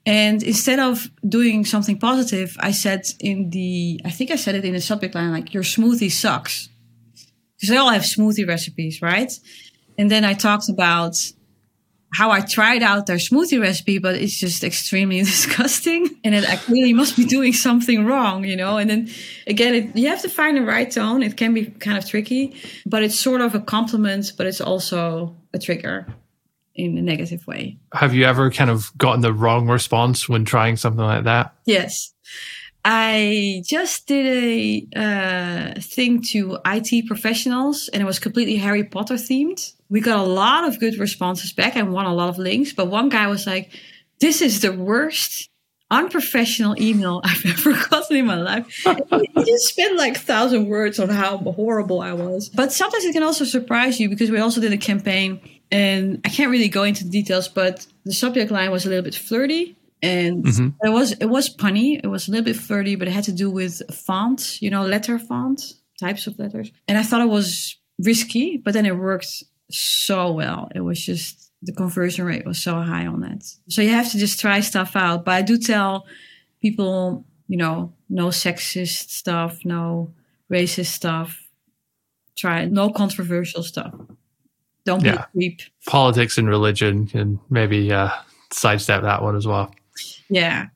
And 0.07 0.42
instead 0.42 0.80
of 0.80 1.09
doing 1.26 1.64
something 1.64 1.98
positive 1.98 2.57
i 2.61 2.72
said 2.72 3.02
in 3.20 3.50
the 3.50 4.00
i 4.04 4.11
think 4.11 4.30
i 4.30 4.37
said 4.37 4.54
it 4.54 4.64
in 4.64 4.74
the 4.74 4.80
subject 4.80 5.14
line 5.14 5.30
like 5.30 5.54
your 5.54 5.62
smoothie 5.62 6.11
sucks. 6.11 6.68
Because 7.54 7.68
they 7.70 7.76
all 7.76 7.90
have 7.90 8.02
smoothie 8.02 8.48
recipes 8.48 9.00
right 9.00 9.33
and 9.98 10.11
then 10.11 10.24
I 10.24 10.35
talked 10.35 10.68
about 10.68 11.16
how 12.12 12.30
I 12.30 12.40
tried 12.42 12.83
out 12.83 13.07
their 13.07 13.16
smoothie 13.16 13.61
recipe, 13.61 13.98
but 13.98 14.14
it's 14.14 14.38
just 14.38 14.62
extremely 14.62 15.18
disgusting. 15.24 16.09
And 16.22 16.35
it, 16.35 16.48
I 16.48 16.57
clearly 16.57 16.92
must 16.92 17.16
be 17.16 17.24
doing 17.24 17.52
something 17.52 18.04
wrong, 18.07 18.44
you 18.44 18.54
know? 18.57 18.76
And 18.78 18.88
then 18.88 19.11
again, 19.48 19.74
it, 19.74 19.96
you 19.96 20.09
have 20.09 20.22
to 20.22 20.28
find 20.28 20.57
the 20.57 20.62
right 20.62 20.88
tone. 20.88 21.22
It 21.24 21.37
can 21.37 21.54
be 21.54 21.66
kind 21.66 21.98
of 21.98 22.07
tricky, 22.09 22.54
but 22.87 23.02
it's 23.02 23.18
sort 23.18 23.40
of 23.40 23.54
a 23.57 23.61
compliment, 23.61 24.33
but 24.37 24.46
it's 24.46 24.61
also 24.61 25.35
a 25.52 25.59
trigger. 25.59 26.07
in 26.76 26.98
a 26.98 27.02
negative 27.02 27.46
way. 27.46 27.78
Have 27.92 28.14
you 28.14 28.24
ever 28.24 28.50
kind 28.50 28.70
of 28.70 28.90
gotten 28.98 29.20
the 29.20 29.33
wrong 29.33 29.68
response 29.68 30.28
when 30.28 30.44
trying 30.44 30.76
something 30.76 31.04
like 31.04 31.24
that? 31.24 31.54
Yes. 31.66 32.12
I 32.85 33.62
just 33.64 34.07
did 34.07 34.27
a 34.27 34.87
uh, 34.94 35.81
thing 35.81 36.20
to 36.33 36.59
IT 36.66 37.07
professionals 37.07 37.88
and 37.88 38.03
it 38.03 38.07
was 38.07 38.18
completely 38.18 38.57
Harry 38.57 38.85
Potter 38.85 39.14
themed. 39.14 39.73
We 39.88 40.01
got 40.01 40.18
a 40.18 40.29
lot 40.29 40.68
of 40.68 40.79
good 40.79 40.99
responses 40.99 41.53
back 41.53 41.77
and 41.77 41.92
won 41.92 42.05
a 42.05 42.14
lot 42.14 42.29
of 42.29 42.37
links, 42.37 42.73
but 42.75 42.88
one 42.88 43.09
guy 43.09 43.27
was 43.27 43.47
like, 43.47 43.70
This 44.20 44.42
is 44.42 44.61
the 44.61 44.73
worst 44.73 45.49
unprofessional 45.90 46.81
email 46.81 47.23
I've 47.25 47.47
ever 47.47 47.73
gotten 47.73 48.16
in 48.16 48.27
my 48.27 48.37
life. 48.37 48.66
he 48.66 49.44
just 49.44 49.68
spent 49.68 49.97
like 49.97 50.18
thousand 50.18 50.66
words 50.66 50.99
on 51.01 51.09
how 51.09 51.38
horrible 51.38 52.03
I 52.03 52.12
was. 52.12 52.51
But 52.51 52.70
sometimes 52.70 53.05
it 53.05 53.14
can 53.14 53.23
also 53.23 53.47
surprise 53.47 53.99
you 53.99 54.11
because 54.11 54.31
we 54.31 54.40
also 54.40 54.61
did 54.61 54.75
a 54.75 54.79
campaign 54.79 55.40
and 55.70 56.20
I 56.25 56.29
can't 56.29 56.51
really 56.51 56.68
go 56.68 56.83
into 56.83 57.05
the 57.05 57.11
details, 57.11 57.49
but 57.49 57.87
the 58.05 58.12
subject 58.12 58.51
line 58.51 58.70
was 58.70 58.85
a 58.85 58.90
little 58.90 59.05
bit 59.05 59.14
flirty 59.14 59.75
and 60.05 60.45
mm-hmm. 60.45 60.69
it 60.87 60.90
was 60.90 61.12
it 61.12 61.27
was 61.27 61.55
punny. 61.55 62.01
It 62.03 62.09
was 62.09 62.29
a 62.29 62.31
little 62.31 62.45
bit 62.45 62.57
flirty, 62.57 62.97
but 62.97 63.09
it 63.09 63.12
had 63.12 63.25
to 63.25 63.33
do 63.33 63.51
with 63.51 63.83
fonts, 63.93 64.61
you 64.61 64.71
know, 64.71 64.85
letter 64.85 65.19
fonts, 65.19 65.81
types 65.99 66.27
of 66.27 66.38
letters. 66.38 66.71
And 66.87 66.99
I 66.99 67.03
thought 67.03 67.23
it 67.23 67.29
was 67.29 67.77
risky, 67.99 68.59
but 68.59 68.75
then 68.75 68.87
it 68.87 68.97
worked 68.97 69.43
so 69.71 70.33
well. 70.33 70.69
It 70.75 70.81
was 70.81 71.05
just 71.05 71.51
the 71.62 71.73
conversion 71.73 72.27
rate 72.27 72.45
was 72.45 72.62
so 72.62 72.81
high 72.81 73.07
on 73.07 73.21
that. 73.21 73.43
So 73.69 73.81
you 73.81 73.90
have 73.90 74.11
to 74.12 74.19
just 74.19 74.38
try 74.38 74.61
stuff 74.61 74.95
out. 74.95 75.25
But 75.25 75.33
I 75.33 75.43
do 75.43 75.57
tell 75.59 76.07
people, 76.61 77.25
you 77.49 77.57
know, 77.57 77.93
no 78.11 78.27
sexist 78.27 79.09
stuff, 79.11 79.61
no 79.64 80.12
racist 80.53 80.93
stuff. 80.93 81.40
Try 82.37 82.67
no 82.67 82.90
controversial 82.90 83.62
stuff. 83.62 83.95
Don't 84.85 85.03
be 85.03 85.09
yeah. 85.09 85.23
a 85.23 85.27
creep. 85.33 85.62
Politics 85.87 86.37
and 86.37 86.49
religion 86.49 87.09
and 87.14 87.38
maybe 87.49 87.90
uh, 87.93 88.11
sidestep 88.53 89.03
that 89.03 89.23
one 89.23 89.37
as 89.37 89.47
well. 89.47 89.73
Yeah. 90.35 90.66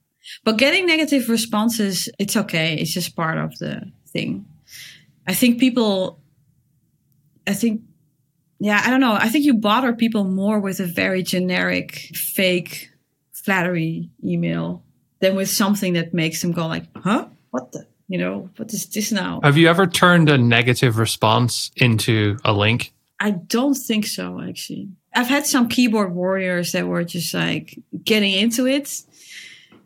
But 0.45 0.57
getting 0.57 0.87
negative 0.87 1.29
responses, 1.29 2.09
it's 2.19 2.37
okay. 2.37 2.75
It's 2.75 2.93
just 2.93 3.17
part 3.17 3.39
of 3.39 3.59
the 3.59 3.91
thing. 4.09 4.47
I 5.27 5.35
think 5.35 5.59
people, 5.59 6.21
I 7.47 7.55
think 7.55 7.83
yeah, 8.61 8.83
I 8.85 8.91
don't 8.91 9.01
know. 9.01 9.13
I 9.13 9.29
think 9.29 9.45
you 9.45 9.55
bother 9.55 9.93
people 9.93 10.25
more 10.25 10.59
with 10.59 10.81
a 10.81 10.87
very 10.87 11.23
generic, 11.23 11.93
fake 12.15 12.91
flattery 13.33 14.11
email 14.25 14.83
than 15.21 15.37
with 15.37 15.49
something 15.49 15.93
that 15.95 16.13
makes 16.13 16.43
them 16.43 16.53
go 16.53 16.67
like, 16.67 16.85
"Huh? 16.97 17.29
What 17.51 17.73
the? 17.73 17.87
You 18.09 18.19
know, 18.19 18.51
what 18.57 18.73
is 18.73 18.87
this 18.87 19.13
now?" 19.13 19.41
Have 19.43 19.57
you 19.57 19.69
ever 19.69 19.87
turned 19.87 20.29
a 20.29 20.39
negative 20.39 20.99
response 20.99 21.71
into 21.77 22.37
a 22.45 22.53
link? 22.53 22.93
I 23.21 23.31
don't 23.31 23.75
think 23.75 24.07
so, 24.07 24.41
actually. 24.41 24.89
I've 25.15 25.29
had 25.29 25.47
some 25.47 25.69
keyboard 25.69 26.15
warriors 26.15 26.73
that 26.73 26.87
were 26.87 27.05
just 27.05 27.35
like 27.35 27.79
getting 28.05 28.33
into 28.33 28.67
it 28.67 29.03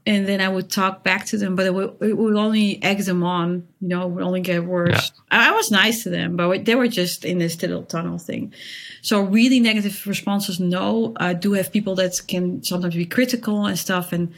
and 0.04 0.26
then 0.26 0.40
I 0.40 0.48
would 0.48 0.68
talk 0.68 1.04
back 1.04 1.26
to 1.26 1.38
them, 1.38 1.54
but 1.54 1.66
it 1.66 1.74
would, 1.74 1.96
it 2.00 2.16
would 2.16 2.34
only 2.34 2.82
egg 2.82 2.98
them 2.98 3.22
on, 3.22 3.68
you 3.80 3.88
know, 3.88 4.02
it 4.02 4.08
would 4.08 4.24
only 4.24 4.40
get 4.40 4.64
worse. 4.64 5.12
Yeah. 5.30 5.48
I, 5.48 5.52
was 5.52 5.70
nice 5.70 6.02
to 6.02 6.10
them, 6.10 6.36
but 6.36 6.64
they 6.64 6.74
were 6.74 6.88
just 6.88 7.24
in 7.24 7.38
this 7.38 7.60
little 7.62 7.84
tunnel 7.84 8.18
thing. 8.18 8.52
So 9.02 9.20
really 9.22 9.60
negative 9.60 10.04
responses, 10.06 10.58
no. 10.58 11.12
I 11.16 11.34
do 11.34 11.52
have 11.52 11.72
people 11.72 11.94
that 11.96 12.20
can 12.26 12.64
sometimes 12.64 12.96
be 12.96 13.06
critical 13.06 13.64
and 13.66 13.78
stuff. 13.78 14.12
And 14.12 14.32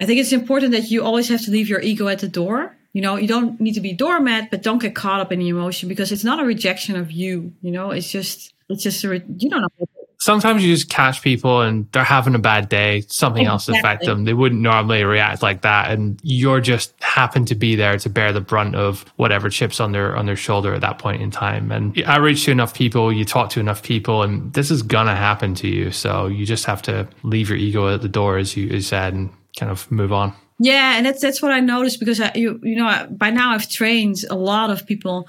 I 0.00 0.06
think 0.06 0.20
it's 0.20 0.32
important 0.32 0.70
that 0.72 0.90
you 0.90 1.02
always 1.02 1.28
have 1.28 1.42
to 1.42 1.50
leave 1.50 1.68
your 1.68 1.80
ego 1.80 2.06
at 2.06 2.20
the 2.20 2.28
door. 2.28 2.76
You 2.92 3.02
know, 3.02 3.16
you 3.16 3.26
don't 3.26 3.60
need 3.60 3.74
to 3.74 3.80
be 3.80 3.92
doormat, 3.92 4.52
but 4.52 4.62
don't 4.62 4.80
get 4.80 4.94
caught 4.94 5.20
up 5.20 5.32
in 5.32 5.40
the 5.40 5.48
emotion 5.48 5.88
because 5.88 6.12
it's 6.12 6.22
not 6.22 6.38
a 6.38 6.44
rejection 6.44 6.94
of 6.94 7.10
you. 7.10 7.52
You 7.62 7.72
know, 7.72 7.90
it's 7.90 8.12
just, 8.12 8.54
it's 8.68 8.84
just, 8.84 9.02
a 9.02 9.08
re- 9.08 9.24
you 9.38 9.50
don't 9.50 9.62
know 9.62 9.86
sometimes 10.24 10.64
you 10.64 10.74
just 10.74 10.88
catch 10.88 11.20
people 11.20 11.60
and 11.60 11.86
they're 11.92 12.02
having 12.02 12.34
a 12.34 12.38
bad 12.38 12.70
day, 12.70 13.02
something 13.08 13.42
exactly. 13.42 13.74
else 13.74 13.80
affect 13.80 14.04
them. 14.06 14.24
They 14.24 14.32
wouldn't 14.32 14.62
normally 14.62 15.04
react 15.04 15.42
like 15.42 15.60
that. 15.62 15.90
And 15.90 16.18
you're 16.22 16.62
just 16.62 16.94
happen 17.02 17.44
to 17.44 17.54
be 17.54 17.76
there 17.76 17.98
to 17.98 18.08
bear 18.08 18.32
the 18.32 18.40
brunt 18.40 18.74
of 18.74 19.04
whatever 19.16 19.50
chips 19.50 19.80
on 19.80 19.92
their 19.92 20.16
on 20.16 20.24
their 20.24 20.36
shoulder 20.36 20.72
at 20.72 20.80
that 20.80 20.98
point 20.98 21.20
in 21.20 21.30
time. 21.30 21.70
And 21.70 22.02
I 22.06 22.16
reach 22.16 22.46
to 22.46 22.50
enough 22.50 22.72
people, 22.72 23.12
you 23.12 23.26
talk 23.26 23.50
to 23.50 23.60
enough 23.60 23.82
people, 23.82 24.22
and 24.22 24.50
this 24.54 24.70
is 24.70 24.82
gonna 24.82 25.14
happen 25.14 25.54
to 25.56 25.68
you. 25.68 25.90
So 25.90 26.26
you 26.26 26.46
just 26.46 26.64
have 26.64 26.80
to 26.82 27.06
leave 27.22 27.50
your 27.50 27.58
ego 27.58 27.92
at 27.92 28.00
the 28.00 28.08
door 28.08 28.38
as 28.38 28.56
you, 28.56 28.80
said 28.80 29.14
and 29.14 29.30
kind 29.58 29.70
of 29.70 29.90
move 29.90 30.12
on. 30.12 30.32
Yeah, 30.58 30.96
and 30.96 31.04
that's 31.04 31.20
that's 31.20 31.42
what 31.42 31.52
I 31.52 31.60
noticed 31.60 31.98
because 32.00 32.20
I, 32.20 32.32
you 32.34 32.60
you 32.62 32.76
know 32.76 33.08
by 33.10 33.30
now 33.30 33.50
I've 33.50 33.68
trained 33.68 34.18
a 34.30 34.36
lot 34.36 34.70
of 34.70 34.86
people, 34.86 35.26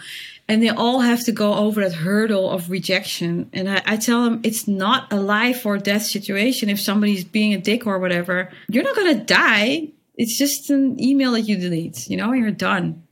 and 0.47 0.61
they 0.61 0.69
all 0.69 0.99
have 0.99 1.23
to 1.25 1.31
go 1.31 1.55
over 1.55 1.81
that 1.81 1.93
hurdle 1.93 2.49
of 2.49 2.69
rejection. 2.69 3.49
And 3.53 3.69
I, 3.69 3.81
I, 3.85 3.97
tell 3.97 4.23
them 4.23 4.41
it's 4.43 4.67
not 4.67 5.11
a 5.11 5.19
life 5.19 5.65
or 5.65 5.77
death 5.77 6.03
situation. 6.03 6.69
If 6.69 6.79
somebody's 6.79 7.23
being 7.23 7.53
a 7.53 7.59
dick 7.59 7.87
or 7.87 7.97
whatever, 7.99 8.51
you're 8.69 8.83
not 8.83 8.95
going 8.95 9.17
to 9.17 9.23
die. 9.23 9.89
It's 10.15 10.37
just 10.37 10.69
an 10.69 11.01
email 11.01 11.31
that 11.31 11.41
you 11.41 11.57
delete, 11.57 12.07
you 12.07 12.17
know, 12.17 12.31
you're 12.33 12.51
done. 12.51 13.03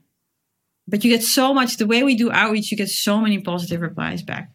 But 0.86 1.02
you 1.02 1.10
get 1.10 1.22
so 1.22 1.54
much, 1.54 1.78
the 1.78 1.86
way 1.86 2.02
we 2.02 2.14
do 2.14 2.30
outreach, 2.30 2.70
you 2.70 2.76
get 2.76 2.88
so 2.88 3.18
many 3.20 3.40
positive 3.40 3.80
replies 3.80 4.22
back 4.22 4.50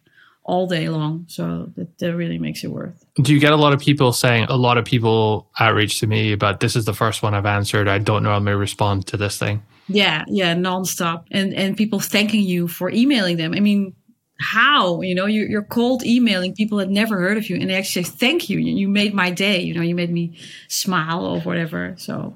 all 0.49 0.67
day 0.67 0.89
long. 0.89 1.25
So 1.27 1.71
that, 1.75 1.97
that 1.99 2.15
really 2.15 2.39
makes 2.39 2.63
it 2.63 2.71
worth. 2.71 3.05
Do 3.21 3.33
you 3.33 3.39
get 3.39 3.53
a 3.53 3.55
lot 3.55 3.73
of 3.73 3.79
people 3.79 4.12
saying, 4.12 4.47
a 4.49 4.57
lot 4.57 4.77
of 4.77 4.85
people 4.85 5.47
outreach 5.59 5.99
to 5.99 6.07
me 6.07 6.33
about 6.33 6.59
this 6.59 6.75
is 6.75 6.85
the 6.85 6.93
first 6.93 7.21
one 7.21 7.33
I've 7.33 7.45
answered. 7.45 7.88
I 7.88 7.99
don't 7.99 8.23
know 8.23 8.31
how 8.31 8.39
to 8.39 8.57
respond 8.57 9.05
to 9.07 9.17
this 9.17 9.38
thing. 9.38 9.62
Yeah, 9.88 10.23
yeah, 10.27 10.53
nonstop, 10.53 11.25
and 11.31 11.53
and 11.53 11.75
people 11.75 11.99
thanking 11.99 12.43
you 12.43 12.67
for 12.67 12.91
emailing 12.91 13.38
them. 13.38 13.53
I 13.55 13.59
mean, 13.59 13.95
how 14.39 15.01
you 15.01 15.15
know 15.15 15.25
you're, 15.25 15.47
you're 15.49 15.63
cold 15.63 16.03
emailing 16.05 16.53
people 16.53 16.77
that 16.77 16.89
never 16.89 17.17
heard 17.17 17.38
of 17.38 17.49
you, 17.49 17.55
and 17.55 17.69
they 17.69 17.75
actually 17.75 18.03
say 18.03 18.12
thank 18.12 18.49
you. 18.49 18.59
You 18.59 18.88
made 18.88 19.13
my 19.15 19.31
day. 19.31 19.62
You 19.62 19.73
know, 19.73 19.81
you 19.81 19.95
made 19.95 20.12
me 20.12 20.38
smile 20.67 21.25
or 21.25 21.39
whatever. 21.41 21.95
So, 21.97 22.35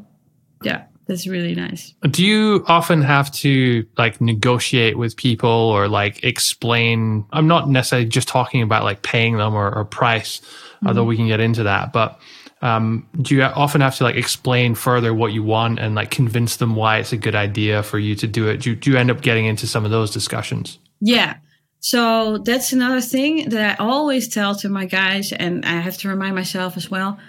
yeah, 0.63 0.85
that's 1.07 1.27
really 1.27 1.55
nice. 1.55 1.93
Do 2.09 2.25
you 2.25 2.63
often 2.67 3.01
have 3.01 3.31
to 3.33 3.85
like 3.97 4.21
negotiate 4.21 4.97
with 4.97 5.17
people 5.17 5.49
or 5.49 5.87
like 5.87 6.23
explain? 6.23 7.25
I'm 7.31 7.47
not 7.47 7.69
necessarily 7.69 8.07
just 8.07 8.27
talking 8.27 8.61
about 8.61 8.83
like 8.83 9.01
paying 9.01 9.37
them 9.37 9.53
or, 9.53 9.73
or 9.73 9.85
price, 9.85 10.39
mm-hmm. 10.39 10.87
although 10.87 11.03
we 11.03 11.17
can 11.17 11.27
get 11.27 11.39
into 11.39 11.63
that, 11.63 11.93
but 11.93 12.19
um, 12.63 13.05
do 13.21 13.35
you 13.35 13.43
often 13.43 13.81
have 13.81 13.97
to 13.97 14.05
like 14.05 14.15
explain 14.15 14.73
further 14.73 15.13
what 15.13 15.33
you 15.33 15.43
want 15.43 15.79
and 15.79 15.95
like 15.95 16.11
convince 16.11 16.55
them 16.55 16.75
why 16.75 16.97
it's 16.97 17.11
a 17.11 17.17
good 17.17 17.35
idea 17.35 17.83
for 17.83 17.99
you 17.99 18.15
to 18.15 18.25
do 18.25 18.47
it? 18.47 18.61
Do 18.61 18.69
you, 18.69 18.75
do 18.77 18.89
you 18.89 18.97
end 18.97 19.11
up 19.11 19.21
getting 19.21 19.45
into 19.45 19.67
some 19.67 19.83
of 19.83 19.91
those 19.91 20.11
discussions? 20.11 20.79
Yeah. 21.01 21.35
So 21.81 22.37
that's 22.37 22.71
another 22.71 23.01
thing 23.01 23.49
that 23.49 23.81
I 23.81 23.83
always 23.83 24.29
tell 24.29 24.55
to 24.55 24.69
my 24.69 24.85
guys, 24.85 25.33
and 25.33 25.65
I 25.65 25.81
have 25.81 25.97
to 25.97 26.07
remind 26.07 26.35
myself 26.35 26.77
as 26.77 26.89
well 26.89 27.19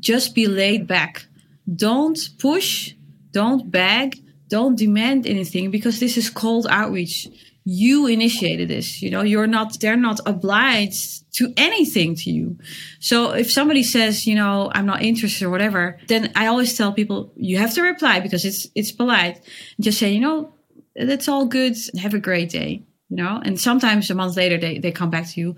just 0.00 0.34
be 0.34 0.46
laid 0.46 0.88
back. 0.88 1.26
Don't 1.72 2.18
push, 2.38 2.94
don't 3.32 3.70
beg, 3.70 4.22
don't 4.48 4.76
demand 4.76 5.26
anything 5.26 5.70
because 5.70 6.00
this 6.00 6.16
is 6.16 6.30
cold 6.30 6.66
outreach. 6.68 7.28
You 7.64 8.06
initiated 8.06 8.68
this 8.68 9.02
you 9.02 9.10
know 9.10 9.22
you're 9.22 9.46
not 9.46 9.78
they're 9.80 9.96
not 9.96 10.18
obliged 10.26 11.30
to 11.34 11.52
anything 11.56 12.16
to 12.16 12.30
you. 12.30 12.58
So 13.00 13.32
if 13.32 13.52
somebody 13.52 13.82
says 13.82 14.26
you 14.26 14.34
know 14.34 14.72
i'm 14.74 14.86
not 14.86 15.02
interested 15.02 15.44
or 15.44 15.50
whatever 15.50 15.98
then 16.08 16.32
i 16.34 16.46
always 16.46 16.76
tell 16.76 16.90
people 16.92 17.32
you 17.36 17.58
have 17.58 17.74
to 17.74 17.82
reply 17.82 18.18
because 18.20 18.44
it's 18.44 18.66
it's 18.74 18.90
polite. 18.90 19.40
Just 19.78 19.98
say 19.98 20.10
you 20.10 20.20
know 20.20 20.52
that's 20.96 21.28
all 21.28 21.44
good. 21.44 21.76
Have 21.98 22.14
a 22.14 22.18
great 22.18 22.48
day 22.48 22.82
you 23.10 23.16
know? 23.16 23.42
And 23.44 23.60
sometimes 23.60 24.08
a 24.08 24.14
month 24.14 24.36
later 24.36 24.56
they, 24.56 24.78
they 24.78 24.92
come 24.92 25.10
back 25.10 25.28
to 25.28 25.40
you. 25.40 25.56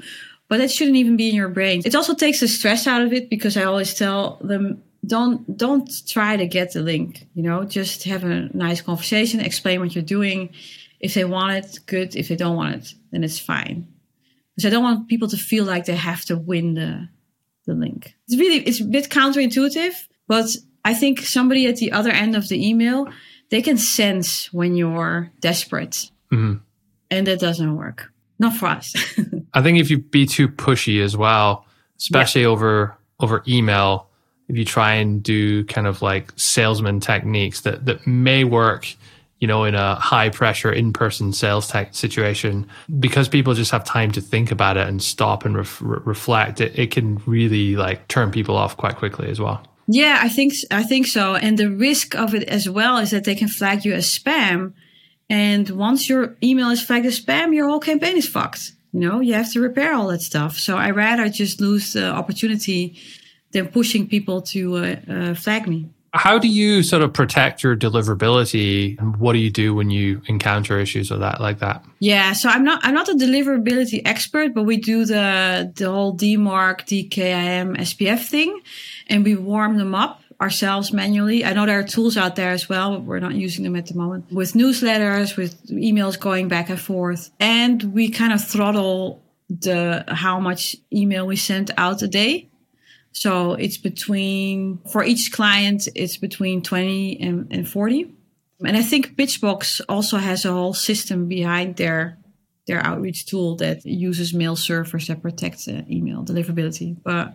But 0.48 0.58
that 0.58 0.70
shouldn't 0.70 0.96
even 0.96 1.16
be 1.16 1.28
in 1.28 1.34
your 1.34 1.48
brain. 1.48 1.82
It 1.84 1.94
also 1.94 2.14
takes 2.14 2.40
the 2.40 2.48
stress 2.48 2.86
out 2.86 3.02
of 3.02 3.12
it 3.12 3.30
because 3.30 3.56
i 3.56 3.62
always 3.62 3.94
tell 3.94 4.38
them 4.42 4.82
don't 5.04 5.56
don't 5.56 5.90
try 6.06 6.36
to 6.36 6.46
get 6.46 6.72
the 6.72 6.80
link 6.80 7.26
you 7.34 7.42
know 7.42 7.64
just 7.64 8.04
have 8.04 8.22
a 8.22 8.48
nice 8.54 8.80
conversation 8.80 9.40
explain 9.40 9.80
what 9.80 9.94
you're 9.94 10.04
doing 10.04 10.50
if 11.02 11.14
they 11.14 11.24
want 11.24 11.52
it, 11.52 11.80
good. 11.86 12.16
If 12.16 12.28
they 12.28 12.36
don't 12.36 12.56
want 12.56 12.76
it, 12.76 12.94
then 13.10 13.24
it's 13.24 13.38
fine. 13.38 13.88
Because 14.54 14.66
I 14.66 14.70
don't 14.70 14.84
want 14.84 15.08
people 15.08 15.28
to 15.28 15.36
feel 15.36 15.64
like 15.64 15.84
they 15.84 15.96
have 15.96 16.24
to 16.26 16.36
win 16.36 16.74
the 16.74 17.08
the 17.66 17.74
link. 17.74 18.14
It's 18.26 18.36
really 18.38 18.58
it's 18.58 18.80
a 18.80 18.84
bit 18.84 19.10
counterintuitive, 19.10 19.94
but 20.28 20.56
I 20.84 20.94
think 20.94 21.20
somebody 21.20 21.66
at 21.66 21.76
the 21.76 21.92
other 21.92 22.10
end 22.10 22.36
of 22.36 22.48
the 22.48 22.68
email 22.68 23.08
they 23.50 23.60
can 23.60 23.76
sense 23.76 24.50
when 24.52 24.76
you're 24.76 25.30
desperate, 25.40 26.10
mm-hmm. 26.32 26.54
and 27.10 27.26
that 27.26 27.40
doesn't 27.40 27.76
work. 27.76 28.10
Not 28.38 28.56
for 28.56 28.66
us. 28.66 28.94
I 29.52 29.60
think 29.60 29.78
if 29.78 29.90
you 29.90 29.98
be 29.98 30.24
too 30.24 30.48
pushy 30.48 31.02
as 31.02 31.16
well, 31.16 31.66
especially 31.98 32.42
yeah. 32.42 32.48
over 32.48 32.96
over 33.20 33.42
email, 33.46 34.08
if 34.52 34.58
you 34.58 34.64
try 34.64 34.94
and 34.94 35.22
do 35.22 35.64
kind 35.64 35.86
of 35.86 36.02
like 36.02 36.32
salesman 36.36 37.00
techniques 37.00 37.62
that 37.62 37.86
that 37.86 38.06
may 38.06 38.44
work 38.44 38.94
you 39.42 39.48
know, 39.48 39.64
in 39.64 39.74
a 39.74 39.96
high 39.96 40.28
pressure 40.28 40.70
in 40.70 40.92
person 40.92 41.32
sales 41.32 41.66
tech 41.66 41.92
situation, 41.96 42.64
because 43.00 43.28
people 43.28 43.54
just 43.54 43.72
have 43.72 43.82
time 43.82 44.12
to 44.12 44.20
think 44.20 44.52
about 44.52 44.76
it 44.76 44.86
and 44.86 45.02
stop 45.02 45.44
and 45.44 45.56
ref- 45.56 45.82
reflect, 45.82 46.60
it, 46.60 46.78
it 46.78 46.92
can 46.92 47.20
really 47.26 47.74
like 47.74 48.06
turn 48.06 48.30
people 48.30 48.54
off 48.56 48.76
quite 48.76 48.94
quickly 48.94 49.28
as 49.28 49.40
well. 49.40 49.66
Yeah, 49.88 50.20
I 50.22 50.28
think 50.28 50.54
I 50.70 50.84
think 50.84 51.08
so. 51.08 51.34
And 51.34 51.58
the 51.58 51.68
risk 51.68 52.14
of 52.14 52.36
it 52.36 52.44
as 52.44 52.68
well 52.68 52.98
is 52.98 53.10
that 53.10 53.24
they 53.24 53.34
can 53.34 53.48
flag 53.48 53.84
you 53.84 53.92
as 53.94 54.06
spam. 54.16 54.74
And 55.28 55.68
once 55.70 56.08
your 56.08 56.36
email 56.40 56.70
is 56.70 56.80
flagged 56.80 57.06
as 57.06 57.20
spam, 57.20 57.52
your 57.52 57.68
whole 57.68 57.80
campaign 57.80 58.16
is 58.16 58.28
fucked. 58.28 58.70
You 58.92 59.00
know, 59.00 59.18
you 59.18 59.34
have 59.34 59.50
to 59.54 59.60
repair 59.60 59.92
all 59.92 60.06
that 60.08 60.22
stuff. 60.22 60.56
So 60.56 60.76
I 60.76 60.90
rather 60.90 61.28
just 61.28 61.60
lose 61.60 61.94
the 61.94 62.12
opportunity 62.12 62.96
than 63.52 63.68
pushing 63.68 64.08
people 64.08 64.42
to 64.42 64.76
uh, 64.76 64.96
uh, 65.08 65.34
flag 65.34 65.68
me. 65.68 65.88
How 66.14 66.38
do 66.38 66.46
you 66.46 66.82
sort 66.82 67.00
of 67.00 67.14
protect 67.14 67.62
your 67.62 67.74
deliverability? 67.74 68.98
And 68.98 69.16
what 69.16 69.32
do 69.32 69.38
you 69.38 69.50
do 69.50 69.74
when 69.74 69.88
you 69.88 70.20
encounter 70.26 70.78
issues 70.78 71.10
with 71.10 71.20
that 71.20 71.40
like 71.40 71.60
that? 71.60 71.82
Yeah, 72.00 72.34
so 72.34 72.50
I'm 72.50 72.64
not 72.64 72.80
I'm 72.82 72.94
not 72.94 73.08
a 73.08 73.14
deliverability 73.14 74.02
expert, 74.04 74.52
but 74.52 74.64
we 74.64 74.76
do 74.76 75.06
the 75.06 75.72
the 75.74 75.90
whole 75.90 76.14
DMARC, 76.14 76.80
DKIM, 76.82 77.78
SPF 77.78 78.26
thing, 78.28 78.60
and 79.06 79.24
we 79.24 79.36
warm 79.36 79.78
them 79.78 79.94
up 79.94 80.20
ourselves 80.38 80.92
manually. 80.92 81.46
I 81.46 81.54
know 81.54 81.64
there 81.64 81.78
are 81.78 81.84
tools 81.84 82.18
out 82.18 82.36
there 82.36 82.50
as 82.50 82.68
well, 82.68 82.90
but 82.96 83.04
we're 83.04 83.20
not 83.20 83.34
using 83.34 83.64
them 83.64 83.76
at 83.76 83.86
the 83.86 83.94
moment. 83.94 84.30
With 84.30 84.52
newsletters, 84.52 85.36
with 85.36 85.66
emails 85.68 86.20
going 86.20 86.48
back 86.48 86.68
and 86.68 86.80
forth, 86.80 87.30
and 87.40 87.82
we 87.94 88.10
kind 88.10 88.34
of 88.34 88.44
throttle 88.44 89.22
the 89.48 90.04
how 90.08 90.40
much 90.40 90.76
email 90.92 91.26
we 91.26 91.36
send 91.36 91.70
out 91.78 92.02
a 92.02 92.08
day. 92.08 92.50
So 93.12 93.52
it's 93.52 93.76
between, 93.76 94.78
for 94.90 95.04
each 95.04 95.32
client, 95.32 95.88
it's 95.94 96.16
between 96.16 96.62
20 96.62 97.20
and, 97.20 97.46
and 97.50 97.68
40. 97.68 98.10
And 98.64 98.76
I 98.76 98.82
think 98.82 99.16
Pitchbox 99.16 99.80
also 99.88 100.16
has 100.16 100.44
a 100.44 100.52
whole 100.52 100.74
system 100.74 101.28
behind 101.28 101.76
their 101.76 102.18
their 102.66 102.84
outreach 102.86 103.26
tool 103.26 103.56
that 103.56 103.84
uses 103.84 104.32
mail 104.32 104.54
servers 104.54 105.08
that 105.08 105.20
protect 105.20 105.66
uh, 105.66 105.82
email 105.90 106.24
deliverability. 106.24 106.96
But 107.02 107.34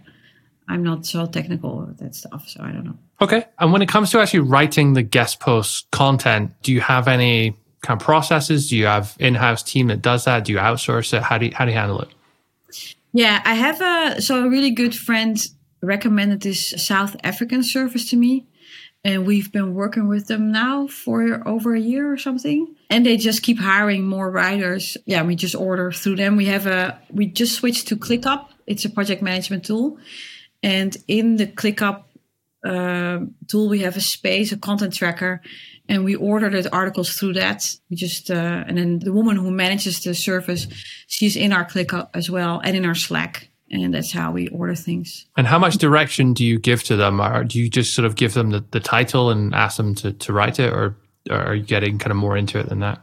I'm 0.70 0.84
not 0.84 1.06
so 1.06 1.26
technical 1.26 1.86
with 1.86 1.98
that 2.00 2.16
stuff, 2.16 2.48
so 2.48 2.64
I 2.64 2.72
don't 2.72 2.86
know. 2.86 2.98
Okay. 3.20 3.46
And 3.60 3.74
when 3.74 3.82
it 3.82 3.90
comes 3.90 4.10
to 4.12 4.20
actually 4.20 4.42
writing 4.42 4.94
the 4.94 5.04
guest 5.04 5.40
post 5.40 5.90
content, 5.92 6.54
do 6.62 6.72
you 6.72 6.82
have 6.82 7.08
any 7.08 7.58
kind 7.82 8.00
of 8.00 8.06
processes? 8.06 8.70
Do 8.70 8.78
you 8.78 8.86
have 8.86 9.16
in-house 9.20 9.64
team 9.64 9.88
that 9.88 10.02
does 10.02 10.26
that? 10.26 10.46
Do 10.46 10.54
you 10.54 10.60
outsource 10.60 11.14
it? 11.14 11.24
How 11.24 11.38
do 11.38 11.48
you, 11.48 11.52
how 11.54 11.66
do 11.66 11.72
you 11.72 11.78
handle 11.78 12.02
it? 12.02 12.10
Yeah, 13.14 13.42
I 13.46 13.56
have 13.56 13.82
a 13.82 14.22
so 14.22 14.46
a 14.46 14.50
really 14.50 14.72
good 14.72 14.96
friend 14.96 15.38
recommended 15.82 16.42
this 16.42 16.74
South 16.78 17.16
African 17.24 17.64
service 17.64 18.10
to 18.10 18.16
me. 18.16 18.48
And 19.04 19.26
we've 19.26 19.52
been 19.52 19.74
working 19.74 20.08
with 20.08 20.28
them 20.28 20.52
now 20.52 20.88
for 20.88 21.48
over 21.48 21.76
a 21.76 21.80
year 21.80 22.12
or 22.12 22.18
something. 22.18 22.76
And 22.90 23.06
they 23.06 23.16
just 23.16 23.44
keep 23.44 23.60
hiring 23.60 24.06
more 24.06 24.30
writers. 24.30 24.98
Yeah, 25.06 25.24
we 25.24 25.36
just 25.36 25.56
order 25.56 25.92
through 25.92 26.18
them. 26.18 26.36
We 26.36 26.46
have 26.46 26.66
a, 26.66 27.00
we 27.10 27.28
just 27.28 27.56
switched 27.56 27.88
to 27.88 27.96
ClickUp. 27.96 28.48
It's 28.66 28.86
a 28.86 28.90
project 28.90 29.22
management 29.22 29.66
tool. 29.66 29.98
And 30.62 30.98
in 31.08 31.38
the 31.38 31.48
ClickUp 31.48 32.04
uh, 32.66 33.20
tool, 33.48 33.70
we 33.70 33.80
have 33.80 33.96
a 33.96 34.02
space, 34.02 34.52
a 34.52 34.58
content 34.58 34.94
tracker, 34.94 35.42
and 35.88 36.04
we 36.04 36.16
order 36.16 36.50
the 36.50 36.74
articles 36.74 37.16
through 37.16 37.34
that. 37.34 37.78
We 37.90 37.96
just, 37.96 38.30
uh, 38.30 38.66
and 38.68 38.78
then 38.78 39.00
the 39.00 39.14
woman 39.14 39.38
who 39.38 39.52
manages 39.52 40.02
the 40.02 40.14
service, 40.16 40.68
she's 41.08 41.38
in 41.38 41.54
our 41.54 41.66
ClickUp 41.66 42.10
as 42.14 42.30
well 42.30 42.60
and 42.64 42.76
in 42.76 42.86
our 42.86 42.96
Slack 42.96 43.50
and 43.70 43.94
that's 43.94 44.12
how 44.12 44.32
we 44.32 44.48
order 44.50 44.76
things. 44.76 45.26
And 45.36 45.48
how 45.48 45.60
much 45.60 45.78
direction 45.78 46.34
do 46.34 46.46
you 46.46 46.60
give 46.60 46.84
to 46.84 46.96
them? 46.96 47.22
Or 47.22 47.44
do 47.44 47.60
you 47.60 47.70
just 47.70 47.94
sort 47.94 48.06
of 48.06 48.16
give 48.16 48.34
them 48.34 48.52
the, 48.52 48.64
the 48.72 48.80
title 48.80 49.30
and 49.30 49.54
ask 49.54 49.78
them 49.78 49.96
to, 49.96 50.14
to 50.14 50.34
write 50.34 50.60
it, 50.60 50.72
or, 50.72 50.96
or 51.30 51.38
are 51.38 51.56
you 51.56 51.64
getting 51.64 51.98
kind 51.98 52.12
of 52.12 52.18
more 52.18 52.38
into 52.38 52.60
it 52.60 52.70
than 52.70 52.80
that? 52.80 53.02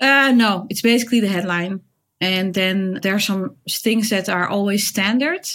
Uh, 0.00 0.32
no, 0.32 0.66
it's 0.68 0.82
basically 0.82 1.20
the 1.20 1.28
headline. 1.28 1.80
And 2.20 2.54
then 2.54 3.00
there 3.02 3.14
are 3.14 3.20
some 3.20 3.56
things 3.68 4.10
that 4.10 4.28
are 4.28 4.48
always 4.48 4.86
standard. 4.86 5.48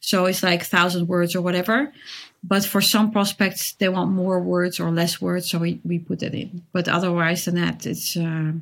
So 0.00 0.26
it's 0.26 0.42
like 0.42 0.62
thousand 0.64 1.08
words 1.08 1.34
or 1.34 1.40
whatever. 1.40 1.92
But 2.44 2.64
for 2.64 2.80
some 2.80 3.12
prospects, 3.12 3.74
they 3.74 3.88
want 3.88 4.10
more 4.10 4.40
words 4.40 4.80
or 4.80 4.90
less 4.90 5.20
words, 5.20 5.48
so 5.48 5.58
we, 5.58 5.80
we 5.84 6.00
put 6.00 6.18
that 6.20 6.34
in. 6.34 6.64
But 6.72 6.88
otherwise 6.88 7.44
than 7.44 7.54
that, 7.54 7.86
it's 7.86 8.16
uh, 8.16 8.52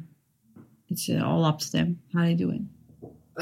it's 0.91 1.09
uh, 1.09 1.23
all 1.25 1.45
up 1.45 1.61
to 1.61 1.73
them 1.73 2.01
how 2.13 2.23
they 2.23 2.35
do 2.35 2.51
it. 2.51 2.61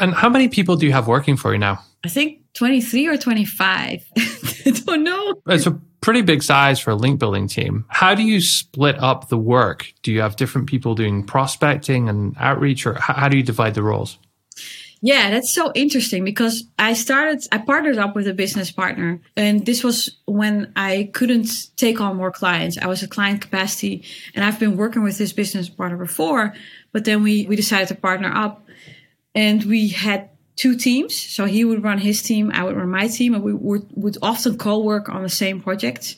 And 0.01 0.15
how 0.15 0.29
many 0.29 0.49
people 0.49 0.77
do 0.77 0.87
you 0.87 0.93
have 0.93 1.07
working 1.07 1.37
for 1.37 1.53
you 1.53 1.59
now? 1.59 1.81
I 2.05 2.09
think 2.09 2.43
23 2.55 3.07
or 3.07 3.17
25. 3.17 4.05
I 4.17 4.71
don't 4.71 5.05
know. 5.05 5.35
It's 5.47 5.67
a 5.67 5.81
pretty 6.01 6.23
big 6.23 6.43
size 6.43 6.79
for 6.79 6.91
a 6.91 6.95
link 6.95 7.19
building 7.19 7.49
team. 7.49 7.85
How 7.89 8.15
do 8.15 8.23
you 8.23 8.41
split 8.41 8.99
up 9.03 9.29
the 9.29 9.39
work? 9.39 9.93
Do 10.03 10.13
you 10.13 10.21
have 10.21 10.37
different 10.37 10.69
people 10.69 10.95
doing 10.95 11.25
prospecting 11.25 12.09
and 12.09 12.37
outreach, 12.39 12.87
or 12.87 12.95
how 12.95 13.29
do 13.29 13.37
you 13.37 13.43
divide 13.43 13.75
the 13.75 13.83
roles? 13.83 14.19
Yeah, 15.01 15.31
that's 15.31 15.53
so 15.53 15.71
interesting 15.75 16.25
because 16.25 16.65
I 16.77 16.93
started, 16.95 17.45
I 17.53 17.59
partnered 17.59 17.99
up 17.99 18.17
with 18.17 18.27
a 18.27 18.35
business 18.35 18.73
partner, 18.73 19.21
and 19.37 19.65
this 19.65 19.85
was 19.85 20.17
when 20.27 20.73
I 20.75 21.11
couldn't 21.13 21.77
take 21.77 22.01
on 22.01 22.17
more 22.17 22.33
clients. 22.33 22.79
I 22.79 22.87
was 22.89 23.03
at 23.03 23.11
client 23.11 23.41
capacity, 23.41 24.05
and 24.35 24.45
I've 24.45 24.59
been 24.59 24.77
working 24.77 25.05
with 25.05 25.19
this 25.19 25.33
business 25.33 25.69
partner 25.69 25.97
before, 25.97 26.55
but 26.93 27.05
then 27.05 27.23
we, 27.23 27.47
we 27.47 27.55
decided 27.55 27.89
to 27.89 27.95
partner 27.95 28.33
up 28.35 28.68
and 29.35 29.65
we 29.65 29.89
had 29.89 30.31
two 30.59 30.77
teams. 30.77 31.15
So 31.17 31.45
he 31.45 31.65
would 31.65 31.83
run 31.85 31.99
his 31.99 32.21
team, 32.21 32.51
I 32.53 32.65
would 32.65 32.77
run 32.77 32.91
my 32.91 33.07
team, 33.07 33.33
and 33.35 33.45
we 33.45 33.55
would, 33.55 33.87
would 33.95 34.19
often 34.21 34.59
co-work 34.59 35.09
on 35.09 35.23
the 35.23 35.29
same 35.29 35.61
project. 35.61 36.17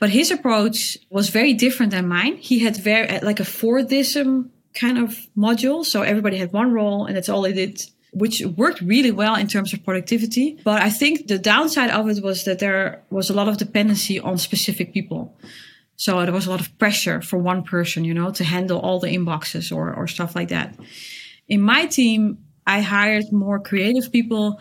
But 0.00 0.10
his 0.10 0.30
approach 0.30 0.96
was 1.10 1.28
very 1.28 1.52
different 1.52 1.92
than 1.92 2.08
mine. 2.08 2.38
He 2.38 2.60
had 2.60 2.76
very 2.76 3.08
uh, 3.08 3.20
like 3.22 3.38
a 3.38 3.44
Fordism 3.44 4.48
kind 4.74 4.98
of 4.98 5.18
module. 5.36 5.84
So 5.84 6.00
everybody 6.02 6.38
had 6.38 6.52
one 6.52 6.72
role 6.72 7.04
and 7.04 7.14
that's 7.14 7.28
all 7.28 7.42
they 7.42 7.52
did, 7.52 7.82
which 8.14 8.42
worked 8.56 8.80
really 8.80 9.10
well 9.10 9.34
in 9.34 9.46
terms 9.46 9.74
of 9.74 9.84
productivity. 9.84 10.58
But 10.64 10.80
I 10.80 10.88
think 10.88 11.28
the 11.28 11.38
downside 11.38 11.90
of 11.90 12.08
it 12.08 12.22
was 12.22 12.44
that 12.44 12.60
there 12.60 13.02
was 13.10 13.28
a 13.28 13.34
lot 13.34 13.48
of 13.48 13.58
dependency 13.58 14.18
on 14.18 14.38
specific 14.38 14.94
people. 14.94 15.36
So 15.96 16.24
there 16.24 16.32
was 16.32 16.46
a 16.46 16.50
lot 16.50 16.60
of 16.60 16.76
pressure 16.78 17.20
for 17.20 17.38
one 17.38 17.62
person, 17.62 18.04
you 18.04 18.14
know, 18.14 18.30
to 18.32 18.44
handle 18.44 18.80
all 18.80 18.98
the 18.98 19.08
inboxes 19.08 19.70
or, 19.70 19.92
or 19.92 20.06
stuff 20.08 20.34
like 20.34 20.48
that. 20.48 20.74
In 21.46 21.60
my 21.60 21.84
team, 21.84 22.38
I 22.66 22.80
hired 22.80 23.32
more 23.32 23.58
creative 23.58 24.12
people 24.12 24.60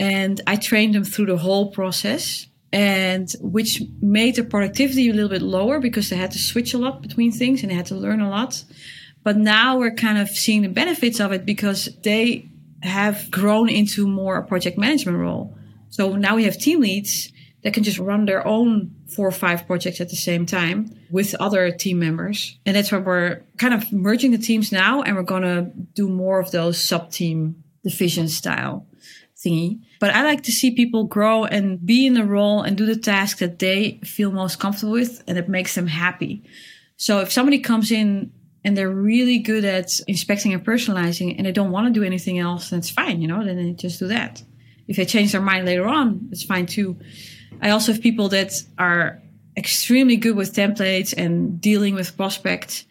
and 0.00 0.40
I 0.46 0.56
trained 0.56 0.94
them 0.94 1.04
through 1.04 1.26
the 1.26 1.36
whole 1.36 1.70
process 1.70 2.46
and 2.72 3.30
which 3.40 3.82
made 4.00 4.36
the 4.36 4.44
productivity 4.44 5.10
a 5.10 5.12
little 5.12 5.28
bit 5.28 5.42
lower 5.42 5.78
because 5.78 6.08
they 6.08 6.16
had 6.16 6.30
to 6.32 6.38
switch 6.38 6.72
a 6.72 6.78
lot 6.78 7.02
between 7.02 7.30
things 7.30 7.62
and 7.62 7.70
they 7.70 7.76
had 7.76 7.86
to 7.86 7.94
learn 7.94 8.20
a 8.20 8.30
lot. 8.30 8.64
But 9.22 9.36
now 9.36 9.78
we're 9.78 9.94
kind 9.94 10.18
of 10.18 10.28
seeing 10.30 10.62
the 10.62 10.68
benefits 10.68 11.20
of 11.20 11.32
it 11.32 11.44
because 11.44 11.88
they 12.02 12.48
have 12.82 13.30
grown 13.30 13.68
into 13.68 14.08
more 14.08 14.38
a 14.38 14.44
project 14.44 14.78
management 14.78 15.18
role. 15.18 15.56
So 15.90 16.16
now 16.16 16.34
we 16.36 16.44
have 16.44 16.58
team 16.58 16.80
leads 16.80 17.30
that 17.62 17.74
can 17.74 17.84
just 17.84 17.98
run 17.98 18.24
their 18.24 18.44
own 18.46 18.94
four 19.14 19.26
or 19.26 19.32
five 19.32 19.66
projects 19.66 20.00
at 20.00 20.08
the 20.08 20.16
same 20.16 20.46
time 20.46 20.90
with 21.10 21.34
other 21.36 21.70
team 21.70 21.98
members. 21.98 22.58
And 22.66 22.76
that's 22.76 22.90
why 22.92 22.98
we're 22.98 23.42
kind 23.58 23.74
of 23.74 23.92
merging 23.92 24.30
the 24.30 24.38
teams 24.38 24.72
now 24.72 25.02
and 25.02 25.16
we're 25.16 25.22
going 25.22 25.42
to 25.42 25.70
do 25.94 26.08
more 26.08 26.40
of 26.40 26.50
those 26.50 26.86
sub 26.86 27.10
team 27.10 27.62
division 27.82 28.28
style 28.28 28.86
thingy. 29.44 29.80
But 30.00 30.10
I 30.10 30.22
like 30.22 30.42
to 30.44 30.52
see 30.52 30.70
people 30.72 31.04
grow 31.04 31.44
and 31.44 31.84
be 31.84 32.06
in 32.06 32.16
a 32.16 32.24
role 32.24 32.62
and 32.62 32.76
do 32.76 32.86
the 32.86 32.96
task 32.96 33.38
that 33.38 33.58
they 33.58 34.00
feel 34.04 34.30
most 34.30 34.58
comfortable 34.58 34.92
with 34.92 35.22
and 35.26 35.36
it 35.36 35.48
makes 35.48 35.74
them 35.74 35.86
happy. 35.86 36.42
So 36.96 37.20
if 37.20 37.32
somebody 37.32 37.58
comes 37.58 37.90
in 37.90 38.32
and 38.64 38.76
they're 38.76 38.90
really 38.90 39.38
good 39.38 39.64
at 39.64 39.90
inspecting 40.06 40.52
and 40.54 40.64
personalizing 40.64 41.34
and 41.36 41.46
they 41.46 41.52
don't 41.52 41.72
want 41.72 41.92
to 41.92 41.92
do 41.92 42.06
anything 42.06 42.38
else, 42.38 42.70
then 42.70 42.78
it's 42.78 42.90
fine, 42.90 43.20
you 43.20 43.28
know, 43.28 43.44
then 43.44 43.56
they 43.56 43.72
just 43.72 43.98
do 43.98 44.06
that. 44.08 44.42
If 44.86 44.96
they 44.96 45.04
change 45.04 45.32
their 45.32 45.40
mind 45.40 45.66
later 45.66 45.86
on, 45.86 46.28
it's 46.30 46.44
fine 46.44 46.66
too. 46.66 46.98
I 47.62 47.70
also 47.70 47.92
have 47.92 48.02
people 48.02 48.28
that 48.30 48.52
are 48.76 49.22
extremely 49.56 50.16
good 50.16 50.36
with 50.36 50.54
templates 50.54 51.14
and 51.16 51.60
dealing 51.60 51.94
with 51.94 52.16
prospects. 52.16 52.84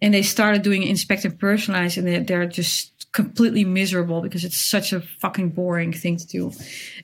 And 0.00 0.14
they 0.14 0.22
started 0.22 0.62
doing 0.62 0.84
inspect 0.84 1.24
and 1.24 1.38
personalize, 1.38 1.98
and 1.98 2.06
they're, 2.06 2.22
they're 2.22 2.46
just 2.46 2.98
completely 3.12 3.64
miserable 3.64 4.20
because 4.20 4.44
it's 4.44 4.70
such 4.70 4.92
a 4.92 5.00
fucking 5.00 5.50
boring 5.50 5.92
thing 5.92 6.16
to 6.16 6.26
do. 6.26 6.52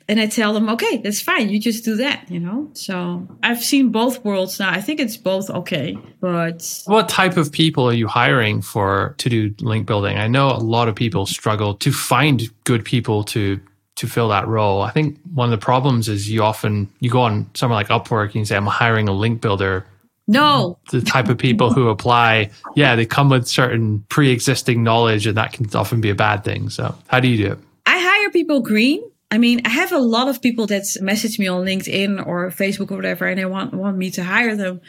And 0.06 0.20
I 0.20 0.26
tell 0.26 0.52
them, 0.52 0.68
okay, 0.68 0.98
that's 0.98 1.20
fine. 1.20 1.48
You 1.48 1.58
just 1.58 1.84
do 1.84 1.96
that, 1.96 2.30
you 2.30 2.38
know? 2.38 2.70
So 2.74 3.26
I've 3.42 3.62
seen 3.62 3.90
both 3.90 4.24
worlds 4.24 4.60
now. 4.60 4.70
I 4.70 4.80
think 4.80 5.00
it's 5.00 5.16
both 5.16 5.50
okay, 5.50 5.98
but. 6.20 6.82
What 6.86 7.08
type 7.08 7.36
of 7.36 7.50
people 7.50 7.88
are 7.88 7.94
you 7.94 8.06
hiring 8.06 8.62
for 8.62 9.14
to 9.18 9.28
do 9.28 9.54
link 9.60 9.86
building? 9.86 10.16
I 10.18 10.28
know 10.28 10.50
a 10.50 10.60
lot 10.60 10.88
of 10.88 10.94
people 10.94 11.26
struggle 11.26 11.74
to 11.74 11.90
find 11.90 12.42
good 12.64 12.84
people 12.84 13.24
to 13.24 13.60
to 13.96 14.06
fill 14.06 14.28
that 14.28 14.46
role. 14.48 14.82
I 14.82 14.90
think 14.90 15.18
one 15.32 15.52
of 15.52 15.58
the 15.58 15.64
problems 15.64 16.08
is 16.08 16.30
you 16.30 16.42
often 16.42 16.88
you 17.00 17.10
go 17.10 17.20
on 17.20 17.48
somewhere 17.54 17.76
like 17.76 17.88
Upwork 17.88 18.26
and 18.26 18.36
you 18.36 18.44
say, 18.44 18.56
I'm 18.56 18.66
hiring 18.66 19.08
a 19.08 19.12
link 19.12 19.40
builder. 19.40 19.86
No. 20.26 20.78
The 20.90 21.02
type 21.02 21.28
of 21.28 21.38
people 21.38 21.72
who 21.72 21.88
apply, 21.88 22.50
yeah, 22.74 22.96
they 22.96 23.06
come 23.06 23.28
with 23.28 23.46
certain 23.46 24.04
pre 24.08 24.30
existing 24.30 24.82
knowledge 24.82 25.26
and 25.26 25.36
that 25.36 25.52
can 25.52 25.68
often 25.74 26.00
be 26.00 26.10
a 26.10 26.14
bad 26.14 26.44
thing. 26.44 26.70
So 26.70 26.96
how 27.08 27.20
do 27.20 27.28
you 27.28 27.36
do 27.36 27.52
it? 27.52 27.58
I 27.86 27.98
hire 27.98 28.30
people 28.30 28.60
green. 28.60 29.02
I 29.30 29.38
mean, 29.38 29.62
I 29.64 29.68
have 29.68 29.92
a 29.92 29.98
lot 29.98 30.28
of 30.28 30.40
people 30.40 30.66
that 30.68 30.84
message 31.00 31.38
me 31.38 31.48
on 31.48 31.64
LinkedIn 31.64 32.24
or 32.26 32.50
Facebook 32.50 32.90
or 32.90 32.96
whatever, 32.96 33.26
and 33.26 33.38
they 33.38 33.44
want, 33.44 33.74
want 33.74 33.96
me 33.96 34.10
to 34.12 34.22
hire 34.22 34.54
them. 34.54 34.80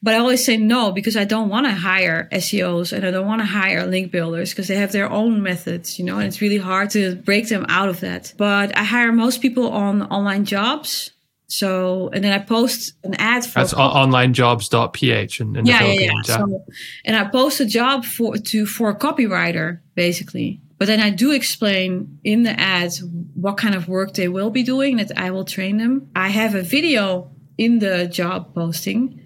But 0.00 0.14
I 0.14 0.18
always 0.18 0.44
say 0.44 0.56
no 0.56 0.92
because 0.92 1.16
I 1.16 1.24
don't 1.24 1.48
want 1.48 1.66
to 1.66 1.72
hire 1.72 2.28
SEOs 2.32 2.92
and 2.92 3.04
I 3.04 3.10
don't 3.10 3.26
want 3.26 3.40
to 3.40 3.46
hire 3.46 3.84
link 3.84 4.12
builders 4.12 4.50
because 4.50 4.68
they 4.68 4.76
have 4.76 4.92
their 4.92 5.10
own 5.10 5.42
methods, 5.42 5.98
you 5.98 6.04
know, 6.04 6.18
and 6.18 6.26
it's 6.26 6.40
really 6.40 6.58
hard 6.58 6.90
to 6.90 7.16
break 7.16 7.48
them 7.48 7.66
out 7.68 7.88
of 7.88 8.00
that. 8.00 8.32
But 8.36 8.76
I 8.76 8.84
hire 8.84 9.10
most 9.10 9.42
people 9.42 9.70
on 9.70 10.02
online 10.02 10.44
jobs. 10.44 11.10
So, 11.50 12.10
and 12.12 12.22
then 12.22 12.32
I 12.32 12.44
post 12.44 12.92
an 13.04 13.14
ad 13.14 13.44
for 13.44 13.60
that's 13.60 13.72
onlinejobs.ph 13.72 15.40
in, 15.40 15.56
in 15.56 15.66
yeah, 15.66 15.82
yeah, 15.82 16.00
yeah. 16.00 16.22
So, 16.22 16.64
and 17.06 17.16
I 17.16 17.24
post 17.24 17.58
a 17.60 17.64
job 17.64 18.04
for 18.04 18.36
to 18.36 18.66
for 18.66 18.90
a 18.90 18.94
copywriter 18.94 19.80
basically. 19.94 20.60
But 20.78 20.86
then 20.86 21.00
I 21.00 21.10
do 21.10 21.32
explain 21.32 22.20
in 22.22 22.44
the 22.44 22.58
ads 22.58 23.02
what 23.34 23.56
kind 23.56 23.74
of 23.74 23.88
work 23.88 24.14
they 24.14 24.28
will 24.28 24.50
be 24.50 24.62
doing, 24.62 24.98
that 24.98 25.18
I 25.18 25.32
will 25.32 25.44
train 25.44 25.78
them. 25.78 26.10
I 26.14 26.28
have 26.28 26.54
a 26.54 26.62
video 26.62 27.32
in 27.56 27.80
the 27.80 28.06
job 28.06 28.54
posting, 28.54 29.20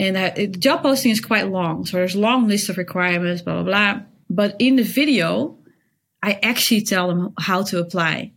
and 0.00 0.16
uh, 0.16 0.20
I, 0.34 0.46
the 0.46 0.58
job 0.58 0.82
posting 0.82 1.12
is 1.12 1.20
quite 1.20 1.50
long. 1.50 1.84
So 1.84 1.98
there's 1.98 2.14
a 2.14 2.20
long 2.20 2.48
list 2.48 2.70
of 2.70 2.78
requirements, 2.78 3.42
blah, 3.42 3.62
blah, 3.62 3.64
blah. 3.64 4.02
But 4.30 4.56
in 4.58 4.76
the 4.76 4.82
video, 4.82 5.58
I 6.22 6.38
actually 6.42 6.82
tell 6.82 7.06
them 7.08 7.34
how 7.38 7.62
to 7.64 7.78
apply. 7.78 8.32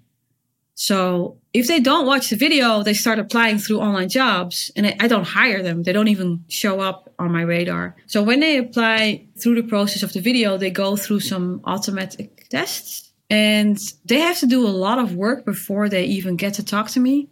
So 0.75 1.37
if 1.53 1.67
they 1.67 1.79
don't 1.79 2.05
watch 2.05 2.29
the 2.29 2.35
video, 2.35 2.83
they 2.83 2.93
start 2.93 3.17
applying 3.17 3.59
through 3.59 3.79
online 3.79 4.09
jobs 4.09 4.71
and 4.75 4.87
I, 4.87 4.97
I, 4.99 5.07
don't 5.07 5.23
hire 5.23 5.61
them. 5.61 5.83
They 5.83 5.93
don't 5.93 6.07
even 6.07 6.43
show 6.49 6.79
up 6.79 7.13
on 7.19 7.31
my 7.31 7.43
radar. 7.43 7.95
So 8.07 8.23
when 8.23 8.39
they 8.39 8.57
apply 8.57 9.27
through 9.39 9.61
the 9.61 9.67
process 9.67 10.03
of 10.03 10.11
the 10.11 10.19
video, 10.19 10.57
they 10.57 10.71
go 10.71 10.95
through 10.97 11.19
some 11.19 11.61
automatic 11.65 12.49
tests 12.49 13.13
and 13.29 13.77
they 14.05 14.19
have 14.19 14.39
to 14.39 14.47
do 14.47 14.67
a 14.67 14.69
lot 14.69 14.97
of 14.97 15.15
work 15.15 15.45
before 15.45 15.89
they 15.89 16.05
even 16.05 16.35
get 16.35 16.55
to 16.55 16.65
talk 16.65 16.89
to 16.89 16.99
me. 16.99 17.29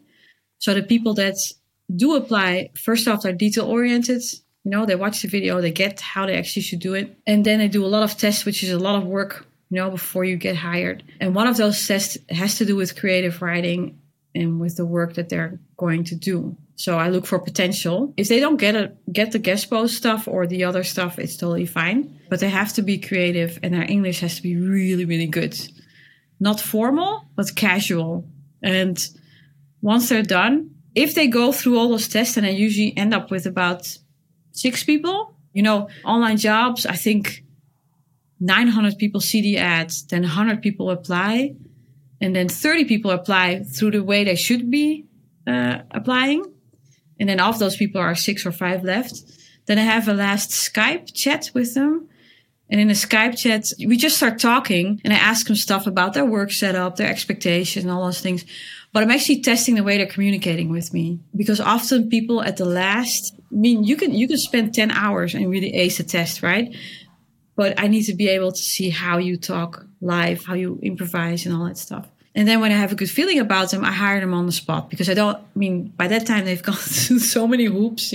So 0.59 0.73
the 0.75 0.83
people 0.83 1.15
that 1.15 1.35
do 1.95 2.15
apply, 2.15 2.71
first 2.75 3.07
off, 3.07 3.21
they're 3.21 3.33
detail 3.33 3.65
oriented. 3.65 4.21
You 4.63 4.71
know, 4.71 4.85
they 4.85 4.95
watch 4.95 5.21
the 5.21 5.27
video, 5.27 5.59
they 5.59 5.71
get 5.71 5.99
how 5.99 6.25
they 6.25 6.37
actually 6.37 6.61
should 6.61 6.79
do 6.79 6.93
it. 6.93 7.17
And 7.25 7.43
then 7.43 7.59
they 7.59 7.67
do 7.67 7.83
a 7.85 7.87
lot 7.87 8.03
of 8.03 8.17
tests, 8.17 8.45
which 8.45 8.63
is 8.63 8.71
a 8.71 8.79
lot 8.79 8.95
of 8.95 9.05
work 9.05 9.45
you 9.71 9.77
know, 9.77 9.89
before 9.89 10.25
you 10.25 10.35
get 10.35 10.57
hired. 10.57 11.01
And 11.19 11.33
one 11.33 11.47
of 11.47 11.55
those 11.57 11.87
tests 11.87 12.17
has 12.29 12.57
to 12.57 12.65
do 12.65 12.75
with 12.75 12.99
creative 12.99 13.41
writing 13.41 13.97
and 14.35 14.59
with 14.59 14.75
the 14.75 14.85
work 14.85 15.13
that 15.13 15.29
they're 15.29 15.59
going 15.77 16.03
to 16.05 16.15
do. 16.15 16.55
So 16.75 16.97
I 16.97 17.07
look 17.07 17.25
for 17.25 17.39
potential. 17.39 18.13
If 18.17 18.27
they 18.27 18.41
don't 18.41 18.57
get 18.57 18.75
a 18.75 18.91
get 19.11 19.31
the 19.31 19.39
guest 19.39 19.69
post 19.69 19.95
stuff 19.95 20.27
or 20.27 20.45
the 20.45 20.65
other 20.65 20.83
stuff, 20.83 21.17
it's 21.17 21.37
totally 21.37 21.65
fine. 21.65 22.19
But 22.29 22.41
they 22.41 22.49
have 22.49 22.73
to 22.73 22.81
be 22.81 22.97
creative 22.97 23.59
and 23.63 23.73
their 23.73 23.89
English 23.89 24.19
has 24.19 24.35
to 24.35 24.43
be 24.43 24.57
really, 24.57 25.05
really 25.05 25.27
good. 25.27 25.57
Not 26.39 26.59
formal, 26.59 27.25
but 27.35 27.55
casual. 27.55 28.25
And 28.61 28.97
once 29.81 30.09
they're 30.09 30.23
done, 30.23 30.71
if 30.95 31.15
they 31.15 31.27
go 31.27 31.51
through 31.51 31.77
all 31.77 31.89
those 31.89 32.07
tests, 32.07 32.37
and 32.37 32.45
I 32.45 32.49
usually 32.49 32.95
end 32.97 33.13
up 33.13 33.31
with 33.31 33.45
about 33.45 33.97
six 34.51 34.83
people. 34.83 35.33
You 35.53 35.63
know, 35.63 35.89
online 36.05 36.37
jobs, 36.37 36.85
I 36.85 36.95
think 36.95 37.43
900 38.39 38.97
people 38.97 39.21
see 39.21 39.41
the 39.41 39.57
ads, 39.57 40.05
then 40.05 40.21
100 40.21 40.61
people 40.61 40.89
apply, 40.89 41.55
and 42.19 42.35
then 42.35 42.49
30 42.49 42.85
people 42.85 43.11
apply 43.11 43.63
through 43.63 43.91
the 43.91 44.03
way 44.03 44.23
they 44.23 44.35
should 44.35 44.71
be 44.71 45.05
uh, 45.47 45.79
applying. 45.91 46.45
And 47.19 47.29
then 47.29 47.39
of 47.39 47.59
those 47.59 47.75
people 47.75 48.01
are 48.01 48.15
six 48.15 48.45
or 48.45 48.51
five 48.51 48.83
left. 48.83 49.21
Then 49.67 49.77
I 49.77 49.83
have 49.83 50.07
a 50.07 50.13
last 50.13 50.49
Skype 50.51 51.13
chat 51.13 51.51
with 51.53 51.75
them. 51.75 52.07
And 52.69 52.79
in 52.79 52.89
a 52.89 52.93
Skype 52.93 53.37
chat, 53.37 53.71
we 53.85 53.97
just 53.97 54.17
start 54.17 54.39
talking 54.39 55.01
and 55.03 55.13
I 55.13 55.17
ask 55.17 55.45
them 55.45 55.55
stuff 55.55 55.87
about 55.87 56.13
their 56.13 56.25
work 56.25 56.51
setup, 56.51 56.95
their 56.95 57.09
expectations, 57.09 57.83
and 57.83 57.91
all 57.91 58.05
those 58.05 58.21
things. 58.21 58.45
But 58.93 59.03
I'm 59.03 59.11
actually 59.11 59.41
testing 59.41 59.75
the 59.75 59.83
way 59.83 59.97
they're 59.97 60.05
communicating 60.05 60.69
with 60.69 60.93
me 60.93 61.19
because 61.35 61.61
often 61.61 62.09
people 62.09 62.41
at 62.41 62.57
the 62.57 62.65
last, 62.65 63.33
I 63.37 63.55
mean, 63.55 63.85
you 63.85 63.95
can, 63.95 64.13
you 64.13 64.27
can 64.27 64.37
spend 64.37 64.73
10 64.73 64.91
hours 64.91 65.33
and 65.33 65.49
really 65.49 65.73
ace 65.73 65.99
a 66.01 66.03
test, 66.03 66.43
right? 66.43 66.75
but 67.61 67.79
I 67.79 67.87
need 67.87 68.03
to 68.03 68.15
be 68.15 68.27
able 68.29 68.51
to 68.51 68.57
see 68.57 68.89
how 68.89 69.19
you 69.19 69.37
talk 69.37 69.85
live, 70.01 70.45
how 70.45 70.55
you 70.55 70.79
improvise, 70.81 71.45
and 71.45 71.55
all 71.55 71.65
that 71.65 71.77
stuff. 71.77 72.07
And 72.33 72.47
then 72.47 72.59
when 72.59 72.71
I 72.71 72.75
have 72.75 72.91
a 72.91 72.95
good 72.95 73.09
feeling 73.09 73.37
about 73.37 73.69
them, 73.69 73.85
I 73.85 73.91
hire 73.91 74.19
them 74.19 74.33
on 74.33 74.47
the 74.47 74.51
spot 74.51 74.89
because 74.89 75.09
I 75.09 75.13
don't, 75.13 75.37
I 75.37 75.41
mean, 75.53 75.89
by 75.89 76.07
that 76.07 76.25
time 76.25 76.45
they've 76.45 76.63
gone 76.69 76.75
through 76.75 77.19
so 77.19 77.47
many 77.47 77.65
hoops. 77.65 78.13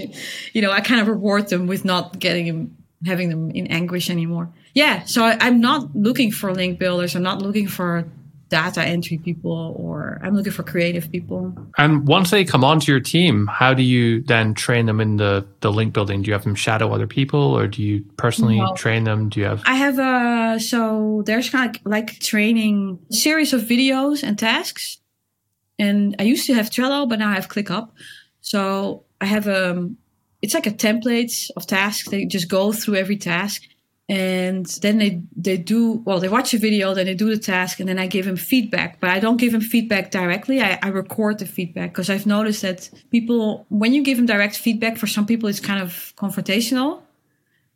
You 0.52 0.62
know, 0.62 0.72
I 0.72 0.80
kind 0.80 1.00
of 1.00 1.06
reward 1.06 1.48
them 1.48 1.68
with 1.68 1.84
not 1.84 2.18
getting 2.18 2.46
them, 2.46 2.76
having 3.04 3.28
them 3.28 3.52
in 3.52 3.68
anguish 3.68 4.10
anymore. 4.10 4.48
Yeah. 4.74 5.04
So 5.04 5.22
I, 5.22 5.36
I'm 5.40 5.60
not 5.60 5.94
looking 5.94 6.32
for 6.32 6.52
link 6.52 6.80
builders. 6.80 7.14
I'm 7.14 7.22
not 7.22 7.40
looking 7.40 7.68
for 7.68 8.08
data 8.48 8.82
entry 8.82 9.18
people 9.18 9.74
or 9.76 10.20
I'm 10.22 10.34
looking 10.34 10.52
for 10.52 10.62
creative 10.62 11.10
people. 11.10 11.56
And 11.78 12.06
once 12.06 12.30
they 12.30 12.44
come 12.44 12.62
onto 12.62 12.92
your 12.92 13.00
team, 13.00 13.48
how 13.48 13.74
do 13.74 13.82
you 13.82 14.22
then 14.22 14.54
train 14.54 14.86
them 14.86 15.00
in 15.00 15.16
the, 15.16 15.46
the 15.60 15.72
link 15.72 15.92
building? 15.92 16.22
Do 16.22 16.28
you 16.28 16.32
have 16.32 16.44
them 16.44 16.54
shadow 16.54 16.92
other 16.92 17.06
people 17.06 17.40
or 17.40 17.66
do 17.66 17.82
you 17.82 18.04
personally 18.16 18.58
no. 18.58 18.74
train 18.74 19.04
them? 19.04 19.28
Do 19.28 19.40
you 19.40 19.46
have? 19.46 19.62
I 19.66 19.74
have 19.74 19.98
a, 19.98 20.60
so 20.60 21.22
there's 21.26 21.50
kind 21.50 21.74
of 21.74 21.82
like 21.84 22.20
training 22.20 23.00
series 23.10 23.52
of 23.52 23.62
videos 23.62 24.22
and 24.22 24.38
tasks. 24.38 24.98
And 25.78 26.14
I 26.18 26.22
used 26.22 26.46
to 26.46 26.54
have 26.54 26.70
Trello, 26.70 27.08
but 27.08 27.18
now 27.18 27.30
I 27.30 27.34
have 27.34 27.48
ClickUp. 27.48 27.90
So 28.40 29.04
I 29.20 29.26
have 29.26 29.48
a, 29.48 29.72
um, 29.72 29.98
it's 30.40 30.54
like 30.54 30.66
a 30.66 30.70
template 30.70 31.50
of 31.56 31.66
tasks. 31.66 32.08
They 32.08 32.26
just 32.26 32.48
go 32.48 32.72
through 32.72 32.96
every 32.96 33.16
task 33.16 33.62
and 34.08 34.66
then 34.82 34.98
they 34.98 35.20
they 35.34 35.56
do 35.56 35.94
well 36.04 36.20
they 36.20 36.28
watch 36.28 36.54
a 36.54 36.58
video 36.58 36.94
then 36.94 37.06
they 37.06 37.14
do 37.14 37.28
the 37.28 37.38
task 37.38 37.80
and 37.80 37.88
then 37.88 37.98
i 37.98 38.06
give 38.06 38.24
them 38.24 38.36
feedback. 38.36 39.00
But 39.00 39.10
i 39.10 39.18
don't 39.18 39.36
give 39.36 39.52
them 39.52 39.60
feedback 39.60 40.10
directly. 40.10 40.60
I, 40.60 40.78
I 40.82 40.88
record 40.88 41.38
the 41.38 41.46
feedback 41.46 41.90
because 41.90 42.08
i've 42.08 42.26
noticed 42.26 42.62
that 42.62 42.88
people 43.10 43.66
when 43.68 43.92
you 43.92 44.02
give 44.02 44.16
them 44.16 44.26
direct 44.26 44.56
feedback 44.56 44.96
for 44.96 45.08
some 45.08 45.26
people 45.26 45.48
it's 45.48 45.60
kind 45.60 45.82
of 45.82 46.12
confrontational. 46.16 47.02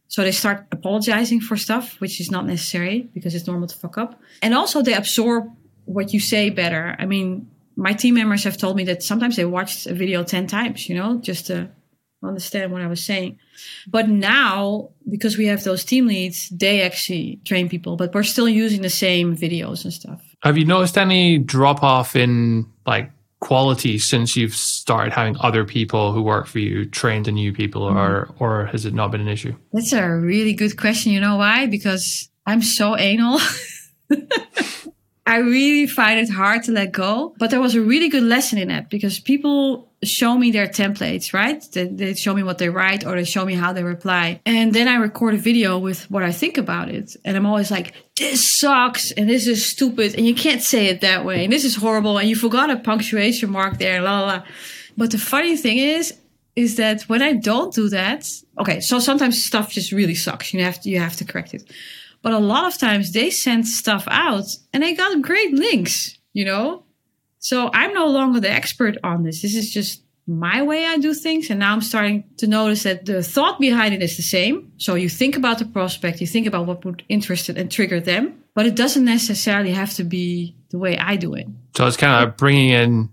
So 0.07 0.23
they 0.23 0.33
start 0.33 0.67
apologizing 0.71 1.41
for 1.41 1.57
stuff 1.57 2.01
which 2.01 2.21
is 2.21 2.31
not 2.31 2.47
necessary 2.47 3.09
because 3.13 3.35
it's 3.35 3.47
normal 3.47 3.69
to 3.69 3.77
fuck 3.77 3.99
up. 3.99 4.21
And 4.43 4.55
also 4.55 4.83
they 4.83 4.95
absorb 4.95 5.51
what 5.85 6.13
you 6.15 6.21
say 6.21 6.51
better. 6.51 6.95
I 6.99 7.07
mean 7.07 7.51
my 7.75 7.93
team 7.93 8.15
members 8.15 8.45
have 8.45 8.57
told 8.57 8.77
me 8.77 8.85
that 8.85 9.03
sometimes 9.03 9.35
they 9.37 9.45
watched 9.45 9.87
a 9.87 9.95
video 9.95 10.23
10 10.23 10.47
times 10.47 10.89
you 10.89 10.95
know 10.95 11.19
just 11.19 11.47
to 11.49 11.71
understand 12.23 12.73
what 12.73 12.83
I 12.83 12.87
was 12.87 13.03
saying. 13.03 13.39
But 13.87 14.09
now, 14.09 14.91
because 15.09 15.39
we 15.39 15.47
have 15.47 15.65
those 15.65 15.85
team 15.85 16.07
leads, 16.07 16.49
they 16.51 16.83
actually 16.83 17.41
train 17.45 17.69
people, 17.69 17.97
but 17.97 18.15
we're 18.15 18.23
still 18.23 18.49
using 18.49 18.83
the 18.83 18.91
same 18.91 19.37
videos 19.37 19.85
and 19.85 19.93
stuff. 19.93 20.21
Have 20.43 20.57
you 20.57 20.65
noticed 20.65 20.97
any 20.99 21.39
drop 21.39 21.83
off 21.83 22.17
in 22.17 22.67
like 22.87 23.11
quality 23.41 23.99
since 23.99 24.37
you've 24.37 24.55
started 24.55 25.13
having 25.13 25.37
other 25.41 25.65
people 25.65 26.13
who 26.13 26.23
work 26.23 26.47
for 26.47 26.59
you 26.59 26.85
train 26.85 27.23
the 27.23 27.33
new 27.33 27.53
people 27.53 27.83
mm-hmm. 27.83 27.99
or 27.99 28.35
or 28.39 28.67
has 28.67 28.85
it 28.85 28.95
not 28.95 29.11
been 29.11 29.21
an 29.21 29.29
issue? 29.29 29.55
That's 29.73 29.93
a 29.93 30.09
really 30.09 30.53
good 30.53 30.77
question. 30.77 31.13
You 31.13 31.21
know 31.21 31.37
why? 31.37 31.67
Because 31.67 32.29
I'm 32.47 32.63
so 32.63 32.97
anal. 32.97 33.41
I 35.31 35.37
really 35.37 35.87
find 35.87 36.19
it 36.19 36.29
hard 36.29 36.65
to 36.65 36.73
let 36.73 36.91
go. 36.91 37.37
But 37.39 37.51
there 37.51 37.61
was 37.61 37.77
a 37.77 37.81
really 37.81 38.09
good 38.09 38.25
lesson 38.25 38.59
in 38.59 38.69
it 38.69 38.91
because 38.91 39.21
people 39.21 39.89
show 40.03 40.37
me 40.37 40.51
their 40.51 40.67
templates, 40.67 41.33
right? 41.33 41.65
They, 41.71 41.87
they, 41.87 42.15
show 42.15 42.35
me 42.35 42.43
what 42.43 42.59
they 42.59 42.69
write 42.69 43.07
or 43.07 43.15
they 43.15 43.23
show 43.23 43.45
me 43.45 43.55
how 43.55 43.73
they 43.73 43.85
reply. 43.85 44.41
And 44.45 44.73
then 44.73 44.89
I 44.89 44.97
record 44.97 45.35
a 45.35 45.37
video 45.37 45.79
with 45.79 46.11
what 46.11 46.25
I 46.25 46.33
think 46.33 46.59
about 46.59 46.89
it. 46.89 47.15
And 47.25 47.37
I'm 47.37 47.47
always 47.47 47.71
like, 47.71 47.95
this 48.17 48.59
sucks 48.59 49.13
and 49.13 49.31
this 49.31 49.47
is 49.47 49.65
stupid 49.65 50.17
and 50.17 50.27
you 50.27 50.35
can't 50.35 50.63
say 50.63 50.87
it 50.87 51.01
that 51.03 51.25
way 51.25 51.45
and 51.45 51.53
this 51.53 51.65
is 51.65 51.77
horrible 51.77 52.19
and 52.19 52.29
you 52.29 52.35
forgot 52.35 52.69
a 52.69 52.77
punctuation 52.77 53.51
mark 53.51 53.79
there, 53.79 54.03
la 54.03 54.21
la 54.21 54.27
la. 54.27 54.43
But 54.97 55.13
the 55.13 55.19
funny 55.19 55.57
thing 55.57 55.79
is, 55.79 56.13
is 56.57 56.77
that 56.77 57.03
when 57.03 57.23
I 57.23 57.35
don't 57.35 57.73
do 57.73 57.89
that, 57.91 58.27
okay, 58.59 58.81
so 58.81 58.99
sometimes 58.99 59.45
stuff 59.45 59.71
just 59.71 59.93
really 59.93 60.17
sucks. 60.17 60.53
You 60.53 60.65
have 60.65 60.81
to, 60.81 60.91
you 60.91 60.99
have 60.99 61.15
to 61.19 61.25
correct 61.25 61.55
it. 61.55 61.71
But 62.23 62.33
a 62.33 62.39
lot 62.39 62.67
of 62.67 62.79
times 62.79 63.13
they 63.13 63.31
send 63.31 63.67
stuff 63.67 64.07
out 64.11 64.47
and 64.73 64.85
I 64.85 64.93
got 64.93 65.23
great 65.23 65.55
links, 65.55 66.19
you 66.33 66.45
know? 66.45 66.85
So 67.39 67.71
I'm 67.73 67.95
no 67.95 68.07
longer 68.07 68.41
the 68.41 68.51
expert 68.51 68.99
on 69.03 69.23
this. 69.23 69.43
This 69.43 69.55
is 69.55 69.73
just 69.73 70.03
my 70.27 70.63
way 70.63 70.87
I 70.87 70.99
do 70.99 71.15
things. 71.15 71.51
And 71.51 71.61
now 71.61 71.73
I'm 71.73 71.81
starting 71.81 72.25
to 72.37 72.47
notice 72.47 72.83
that 72.83 73.07
the 73.07 73.23
thought 73.23 73.59
behind 73.59 73.95
it 73.95 74.03
is 74.03 74.17
the 74.17 74.23
same. 74.23 74.71
So 74.77 74.95
you 74.95 75.09
think 75.09 75.37
about 75.37 75.59
the 75.59 75.65
prospect, 75.65 76.21
you 76.21 76.27
think 76.27 76.47
about 76.47 76.67
what 76.67 76.85
would 76.85 77.03
interest 77.09 77.49
it 77.49 77.57
and 77.57 77.71
trigger 77.71 78.01
them, 78.01 78.43
but 78.55 78.67
it 78.67 78.77
doesn't 78.77 79.05
necessarily 79.05 79.73
have 79.73 79.95
to 79.95 80.05
be 80.05 80.55
the 80.71 80.79
way 80.79 80.99
I 80.99 81.17
do 81.17 81.35
it. 81.35 81.49
So 81.75 81.87
it's 81.87 81.97
kind 81.97 82.25
of 82.25 82.37
bringing 82.37 82.69
in 82.69 83.09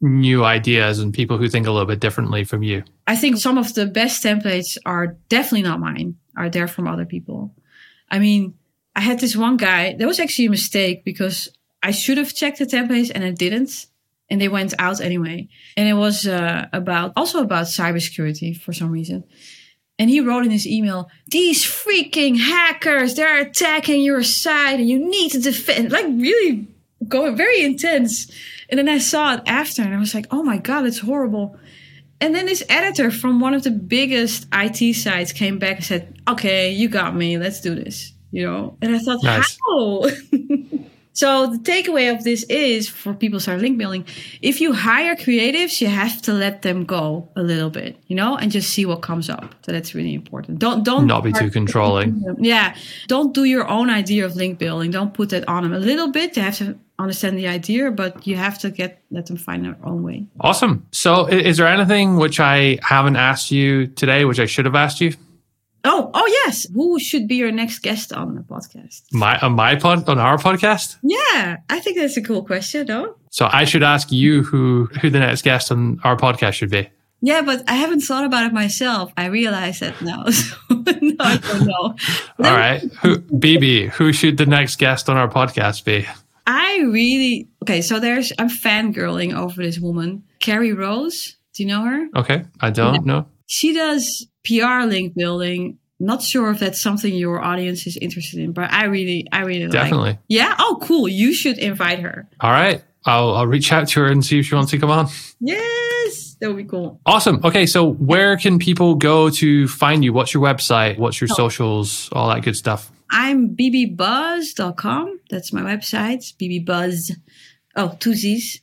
new 0.00 0.44
ideas 0.44 1.00
and 1.00 1.12
people 1.12 1.38
who 1.38 1.48
think 1.48 1.66
a 1.66 1.70
little 1.70 1.86
bit 1.86 2.00
differently 2.00 2.44
from 2.44 2.62
you. 2.62 2.84
I 3.06 3.16
think 3.16 3.36
some 3.38 3.58
of 3.58 3.74
the 3.74 3.86
best 3.86 4.22
templates 4.22 4.78
are 4.86 5.16
definitely 5.28 5.62
not 5.62 5.80
mine, 5.80 6.16
are 6.36 6.48
there 6.48 6.68
from 6.68 6.86
other 6.86 7.04
people. 7.04 7.54
I 8.10 8.18
mean, 8.18 8.54
I 8.96 9.00
had 9.00 9.20
this 9.20 9.36
one 9.36 9.56
guy, 9.56 9.94
that 9.94 10.06
was 10.06 10.20
actually 10.20 10.46
a 10.46 10.50
mistake 10.50 11.04
because 11.04 11.48
I 11.82 11.90
should 11.90 12.18
have 12.18 12.34
checked 12.34 12.58
the 12.58 12.66
templates 12.66 13.10
and 13.14 13.24
I 13.24 13.30
didn't. 13.30 13.86
And 14.30 14.40
they 14.40 14.48
went 14.48 14.72
out 14.78 15.00
anyway. 15.00 15.48
And 15.76 15.88
it 15.88 15.94
was 15.94 16.26
uh, 16.26 16.66
about, 16.72 17.12
also 17.16 17.40
about 17.40 17.66
cybersecurity 17.66 18.56
for 18.56 18.72
some 18.72 18.90
reason. 18.90 19.24
And 19.98 20.10
he 20.10 20.20
wrote 20.20 20.44
in 20.44 20.50
his 20.50 20.66
email, 20.66 21.08
these 21.28 21.64
freaking 21.64 22.38
hackers, 22.38 23.14
they're 23.14 23.42
attacking 23.42 24.00
your 24.00 24.22
site 24.22 24.80
and 24.80 24.88
you 24.88 24.98
need 24.98 25.32
to 25.32 25.40
defend, 25.40 25.92
like 25.92 26.06
really 26.06 26.66
going 27.06 27.36
very 27.36 27.62
intense. 27.62 28.30
And 28.68 28.78
then 28.78 28.88
I 28.88 28.98
saw 28.98 29.34
it 29.34 29.42
after 29.46 29.82
and 29.82 29.94
I 29.94 29.98
was 29.98 30.14
like, 30.14 30.26
oh 30.30 30.42
my 30.42 30.56
God, 30.56 30.86
it's 30.86 30.98
horrible. 30.98 31.58
And 32.20 32.34
then 32.34 32.46
this 32.46 32.62
editor 32.68 33.10
from 33.10 33.40
one 33.40 33.54
of 33.54 33.62
the 33.64 33.70
biggest 33.70 34.46
IT 34.52 34.94
sites 34.94 35.32
came 35.32 35.58
back 35.58 35.76
and 35.76 35.84
said, 35.84 36.20
okay, 36.28 36.70
you 36.70 36.88
got 36.88 37.14
me. 37.14 37.38
Let's 37.38 37.60
do 37.60 37.74
this. 37.74 38.12
You 38.30 38.46
know, 38.46 38.76
and 38.82 38.96
I 38.96 38.98
thought, 38.98 39.22
nice. 39.22 39.58
how? 39.64 40.08
So 41.14 41.46
the 41.46 41.58
takeaway 41.58 42.12
of 42.12 42.24
this 42.24 42.42
is 42.44 42.88
for 42.88 43.14
people 43.14 43.38
start 43.38 43.60
link 43.60 43.78
building. 43.78 44.04
If 44.42 44.60
you 44.60 44.72
hire 44.72 45.14
creatives, 45.14 45.80
you 45.80 45.86
have 45.86 46.20
to 46.22 46.32
let 46.32 46.62
them 46.62 46.84
go 46.84 47.30
a 47.36 47.42
little 47.42 47.70
bit, 47.70 47.96
you 48.08 48.16
know, 48.16 48.36
and 48.36 48.50
just 48.50 48.70
see 48.70 48.84
what 48.84 49.00
comes 49.00 49.30
up. 49.30 49.54
So 49.64 49.70
that's 49.70 49.94
really 49.94 50.12
important. 50.12 50.58
Don't 50.58 50.82
don't 50.82 51.06
Not 51.06 51.22
be 51.22 51.32
too 51.32 51.50
controlling. 51.52 52.20
Yeah, 52.40 52.74
don't 53.06 53.32
do 53.32 53.44
your 53.44 53.68
own 53.68 53.90
idea 53.90 54.26
of 54.26 54.34
link 54.34 54.58
building. 54.58 54.90
Don't 54.90 55.14
put 55.14 55.28
that 55.30 55.48
on 55.48 55.62
them 55.62 55.72
a 55.72 55.78
little 55.78 56.10
bit. 56.10 56.34
They 56.34 56.40
have 56.40 56.58
to 56.58 56.76
understand 56.98 57.38
the 57.38 57.48
idea, 57.48 57.90
but 57.90 58.26
you 58.26 58.36
have 58.36 58.58
to 58.60 58.70
get 58.70 59.02
let 59.10 59.26
them 59.26 59.36
find 59.36 59.64
their 59.64 59.76
own 59.84 60.02
way. 60.02 60.26
Awesome. 60.40 60.86
So, 60.92 61.26
is 61.26 61.56
there 61.56 61.66
anything 61.66 62.16
which 62.16 62.40
I 62.40 62.78
haven't 62.82 63.16
asked 63.16 63.50
you 63.50 63.86
today, 63.88 64.24
which 64.24 64.40
I 64.40 64.46
should 64.46 64.64
have 64.64 64.74
asked 64.74 65.00
you? 65.00 65.12
Oh, 65.84 66.10
oh 66.14 66.26
yes. 66.44 66.66
Who 66.72 66.98
should 66.98 67.28
be 67.28 67.36
your 67.36 67.52
next 67.52 67.80
guest 67.80 68.12
on 68.12 68.34
the 68.34 68.40
podcast? 68.40 69.02
My 69.12 69.38
on 69.40 69.52
my 69.52 69.76
pod 69.76 70.08
on 70.08 70.18
our 70.18 70.38
podcast. 70.38 70.96
Yeah, 71.02 71.58
I 71.68 71.80
think 71.80 71.98
that's 71.98 72.16
a 72.16 72.22
cool 72.22 72.44
question, 72.44 72.86
though. 72.86 73.16
So 73.30 73.48
I 73.52 73.64
should 73.64 73.82
ask 73.82 74.10
you 74.10 74.42
who 74.42 74.86
who 75.00 75.10
the 75.10 75.18
next 75.18 75.42
guest 75.42 75.70
on 75.70 76.00
our 76.04 76.16
podcast 76.16 76.54
should 76.54 76.70
be. 76.70 76.88
Yeah, 77.20 77.40
but 77.40 77.64
I 77.68 77.74
haven't 77.74 78.00
thought 78.00 78.24
about 78.24 78.44
it 78.44 78.52
myself. 78.52 79.10
I 79.16 79.26
realize 79.26 79.80
that 79.80 80.00
now. 80.02 80.26
So, 80.84 80.92
no, 81.00 81.16
I 81.18 81.36
don't 81.38 81.66
know. 81.66 81.96
All 82.44 82.56
right, 82.56 82.82
who 83.00 83.18
Bibi? 83.18 83.86
Who 83.88 84.12
should 84.12 84.36
the 84.36 84.44
next 84.44 84.76
guest 84.76 85.08
on 85.08 85.16
our 85.16 85.28
podcast 85.28 85.84
be? 85.84 86.06
I 86.46 86.78
really 86.80 87.48
okay. 87.62 87.80
So 87.80 88.00
there's 88.00 88.32
I'm 88.38 88.48
fangirling 88.48 89.34
over 89.34 89.62
this 89.62 89.78
woman, 89.78 90.24
Carrie 90.40 90.72
Rose. 90.72 91.36
Do 91.54 91.62
you 91.62 91.68
know 91.68 91.84
her? 91.84 92.08
Okay, 92.16 92.44
I 92.60 92.70
don't 92.70 93.06
know. 93.06 93.26
She 93.46 93.72
does 93.72 94.26
PR 94.44 94.82
link 94.86 95.14
building. 95.14 95.78
Not 96.00 96.22
sure 96.22 96.50
if 96.50 96.58
that's 96.58 96.80
something 96.80 97.14
your 97.14 97.42
audience 97.42 97.86
is 97.86 97.96
interested 97.96 98.40
in, 98.40 98.52
but 98.52 98.70
I 98.72 98.86
really, 98.86 99.26
I 99.32 99.42
really 99.42 99.64
like. 99.64 99.72
Definitely. 99.72 100.18
Yeah. 100.28 100.54
Oh, 100.58 100.78
cool. 100.82 101.06
You 101.06 101.32
should 101.32 101.56
invite 101.56 102.00
her. 102.00 102.28
All 102.40 102.50
right, 102.50 102.82
I'll 103.06 103.34
I'll 103.34 103.46
reach 103.46 103.72
out 103.72 103.88
to 103.88 104.00
her 104.00 104.06
and 104.06 104.24
see 104.24 104.40
if 104.40 104.46
she 104.46 104.54
wants 104.54 104.72
to 104.72 104.78
come 104.78 104.90
on. 104.90 105.08
Yes, 105.40 106.23
that 106.44 106.50
would 106.50 106.58
be 106.58 106.64
cool. 106.64 107.00
Awesome. 107.06 107.40
Okay, 107.42 107.64
so 107.64 107.92
where 107.94 108.36
can 108.36 108.58
people 108.58 108.94
go 108.94 109.30
to 109.30 109.66
find 109.66 110.04
you? 110.04 110.12
What's 110.12 110.34
your 110.34 110.42
website? 110.42 110.98
What's 110.98 111.20
your 111.20 111.28
socials? 111.28 112.10
All 112.12 112.28
that 112.28 112.42
good 112.42 112.56
stuff. 112.56 112.92
I'm 113.10 113.56
bibibuzz.com. 113.56 115.20
That's 115.30 115.52
my 115.52 115.62
website. 115.62 116.34
bibibuzz. 116.36 117.12
Oh, 117.76 117.96
two 117.98 118.14
Z's. 118.14 118.60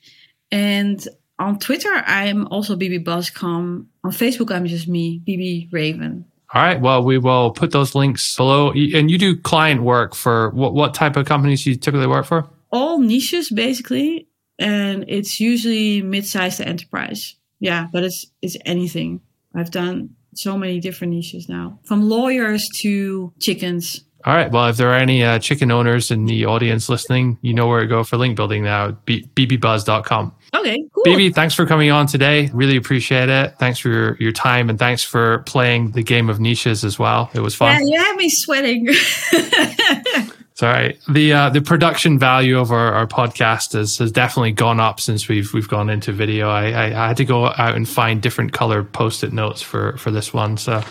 And 0.52 1.06
on 1.40 1.58
Twitter, 1.58 1.90
I'm 2.06 2.48
also 2.48 2.76
bibibuzz.com. 2.76 3.90
On 4.04 4.12
Facebook, 4.12 4.52
I'm 4.52 4.68
just 4.68 4.88
me, 4.88 5.22
Bibi 5.26 5.70
Raven. 5.72 6.26
All 6.54 6.62
right. 6.62 6.80
Well, 6.80 7.04
we 7.04 7.18
will 7.18 7.52
put 7.52 7.72
those 7.72 7.96
links 7.96 8.36
below. 8.36 8.72
And 8.72 9.10
you 9.10 9.18
do 9.18 9.36
client 9.38 9.82
work 9.82 10.14
for 10.14 10.52
what 10.52 10.74
what 10.74 10.94
type 10.94 11.16
of 11.16 11.26
companies 11.26 11.66
you 11.66 11.76
typically 11.76 12.08
work 12.08 12.26
for? 12.26 12.48
All 12.72 13.00
niches, 13.00 13.50
basically. 13.50 14.28
And 14.60 15.06
it's 15.08 15.40
usually 15.40 16.04
mid-sized 16.04 16.58
to 16.58 16.68
enterprise. 16.68 17.36
Yeah, 17.62 17.88
but 17.94 18.04
it's 18.04 18.26
it's 18.42 18.58
anything. 18.66 19.22
I've 19.56 19.72
done 19.72 20.10
so 20.34 20.58
many 20.58 20.80
different 20.80 21.14
niches 21.14 21.48
now, 21.48 21.80
from 21.84 22.10
lawyers 22.10 22.68
to 22.82 23.32
chickens. 23.40 24.02
All 24.26 24.36
right. 24.36 24.52
Well, 24.52 24.68
if 24.68 24.78
there 24.78 24.90
are 24.90 24.98
any 24.98 25.24
uh, 25.24 25.40
chicken 25.40 25.72
owners 25.72 26.12
in 26.12 26.26
the 26.26 26.46
audience 26.46 26.90
listening, 26.90 27.40
you 27.42 27.54
know 27.54 27.68
where 27.68 27.82
to 27.82 27.88
go 27.88 28.04
for 28.04 28.18
link 28.18 28.36
building 28.36 28.64
now. 28.64 28.92
B- 29.06 29.28
bibibuzz.com. 29.36 30.36
Okay, 30.54 30.78
cool. 30.94 31.04
Bibi, 31.04 31.32
thanks 31.32 31.56
for 31.56 31.66
coming 31.66 31.90
on 31.90 32.06
today. 32.06 32.50
Really 32.54 32.76
appreciate 32.76 33.30
it. 33.30 33.56
Thanks 33.58 33.80
for 33.80 33.90
your, 33.90 34.18
your 34.20 34.32
time 34.32 34.70
and 34.70 34.78
thanks 34.78 35.04
for 35.04 35.40
playing 35.40 35.92
the 35.92 36.04
game 36.04 36.30
of 36.30 36.40
niches 36.40 36.84
as 36.84 37.00
well. 37.00 37.32
It 37.34 37.40
was 37.40 37.56
fun. 37.56 37.88
Yeah, 37.88 37.96
you 37.96 38.00
had 38.00 38.16
me 38.16 38.30
sweating. 38.30 38.88
Sorry. 40.54 41.00
The 41.10 41.34
uh, 41.34 41.50
the 41.50 41.62
production 41.62 42.20
value 42.20 42.60
of 42.60 42.72
our, 42.72 42.94
our 42.94 43.08
podcast 43.08 43.74
has, 43.74 43.98
has 43.98 44.12
definitely 44.12 44.52
gone 44.52 44.80
up 44.80 45.00
since 45.00 45.28
we've 45.28 45.54
we've 45.54 45.68
gone 45.68 45.90
into 45.90 46.12
video. 46.12 46.50
I, 46.50 46.72
I, 46.72 46.86
I 46.86 47.08
had 47.08 47.18
to 47.18 47.26
go 47.26 47.48
out 47.48 47.76
and 47.76 47.88
find 47.88 48.22
different 48.22 48.54
color 48.54 48.84
post 48.84 49.24
it 49.24 49.34
notes 49.34 49.62
for 49.62 49.98
for 49.98 50.12
this 50.12 50.34
one. 50.34 50.58
So 50.58 50.84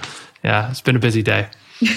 yeah, 0.43 0.71
it's 0.71 0.81
been 0.81 0.97
a 0.97 1.01
busy 1.01 1.23
day. 1.23 1.49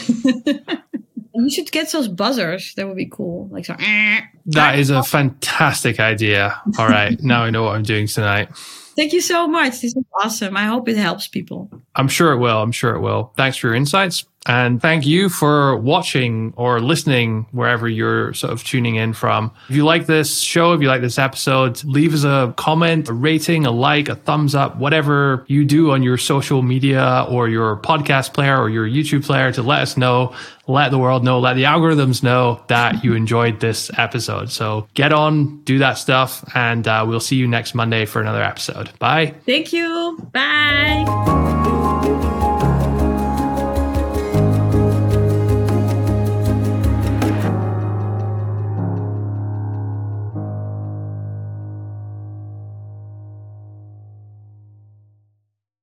You 1.36 1.49
should 1.49 1.72
get 1.72 1.91
those 1.91 2.07
buzzers. 2.07 2.76
That 2.76 2.88
would 2.88 2.95
be 2.95 3.07
cool. 3.07 3.49
Like 3.51 3.66
so. 3.66 3.76
"Eh." 3.80 4.22
That 4.47 4.78
is 4.78 4.91
a 4.91 5.03
fantastic 5.03 5.99
idea. 5.99 6.61
All 6.78 6.88
right, 6.88 7.20
now 7.22 7.43
I 7.43 7.49
know 7.49 7.64
what 7.64 7.76
I'm 7.76 7.84
doing 7.84 8.07
tonight. 8.07 8.49
Thank 8.95 9.14
you 9.14 9.22
so 9.22 9.47
much. 9.47 9.82
This 9.82 9.95
is 9.95 10.03
awesome. 10.22 10.55
I 10.55 10.66
hope 10.66 10.88
it 10.88 10.97
helps 10.97 11.28
people. 11.28 11.72
I'm 11.95 12.07
sure 12.07 12.32
it 12.34 12.38
will. 12.38 12.61
I'm 12.61 12.72
sure 12.72 12.95
it 12.95 13.01
will. 13.01 13.34
Thanks 13.36 13.57
for 13.57 13.68
your 13.68 13.76
insights. 13.76 14.26
And 14.45 14.81
thank 14.81 15.05
you 15.05 15.29
for 15.29 15.77
watching 15.77 16.53
or 16.57 16.81
listening 16.81 17.45
wherever 17.51 17.87
you're 17.87 18.33
sort 18.33 18.51
of 18.51 18.63
tuning 18.63 18.95
in 18.95 19.13
from. 19.13 19.51
If 19.69 19.75
you 19.75 19.85
like 19.85 20.05
this 20.05 20.41
show, 20.41 20.73
if 20.73 20.81
you 20.81 20.87
like 20.87 21.01
this 21.01 21.17
episode, 21.17 21.83
leave 21.83 22.13
us 22.13 22.23
a 22.23 22.53
comment, 22.57 23.07
a 23.09 23.13
rating, 23.13 23.65
a 23.65 23.71
like, 23.71 24.09
a 24.09 24.15
thumbs 24.15 24.53
up, 24.53 24.77
whatever 24.77 25.45
you 25.47 25.63
do 25.63 25.91
on 25.91 26.03
your 26.03 26.17
social 26.17 26.61
media 26.61 27.25
or 27.29 27.47
your 27.47 27.77
podcast 27.77 28.33
player 28.33 28.59
or 28.59 28.69
your 28.69 28.87
YouTube 28.87 29.25
player 29.25 29.51
to 29.53 29.63
let 29.63 29.81
us 29.81 29.95
know, 29.95 30.35
let 30.67 30.91
the 30.91 30.97
world 30.97 31.23
know, 31.23 31.39
let 31.39 31.55
the 31.55 31.63
algorithms 31.63 32.21
know 32.23 32.61
that 32.67 33.03
you 33.03 33.13
enjoyed 33.15 33.59
this 33.59 33.89
episode. 33.97 34.49
So 34.51 34.87
get 34.93 35.13
on, 35.13 35.61
do 35.63 35.79
that 35.79 35.93
stuff, 35.93 36.43
and 36.55 36.87
uh, 36.87 37.05
we'll 37.07 37.19
see 37.19 37.37
you 37.37 37.47
next 37.47 37.73
Monday 37.73 38.05
for 38.05 38.21
another 38.21 38.43
episode. 38.43 38.89
Bye. 38.99 39.35
Thank 39.45 39.71
you. 39.71 40.17
Bye. 40.33 41.03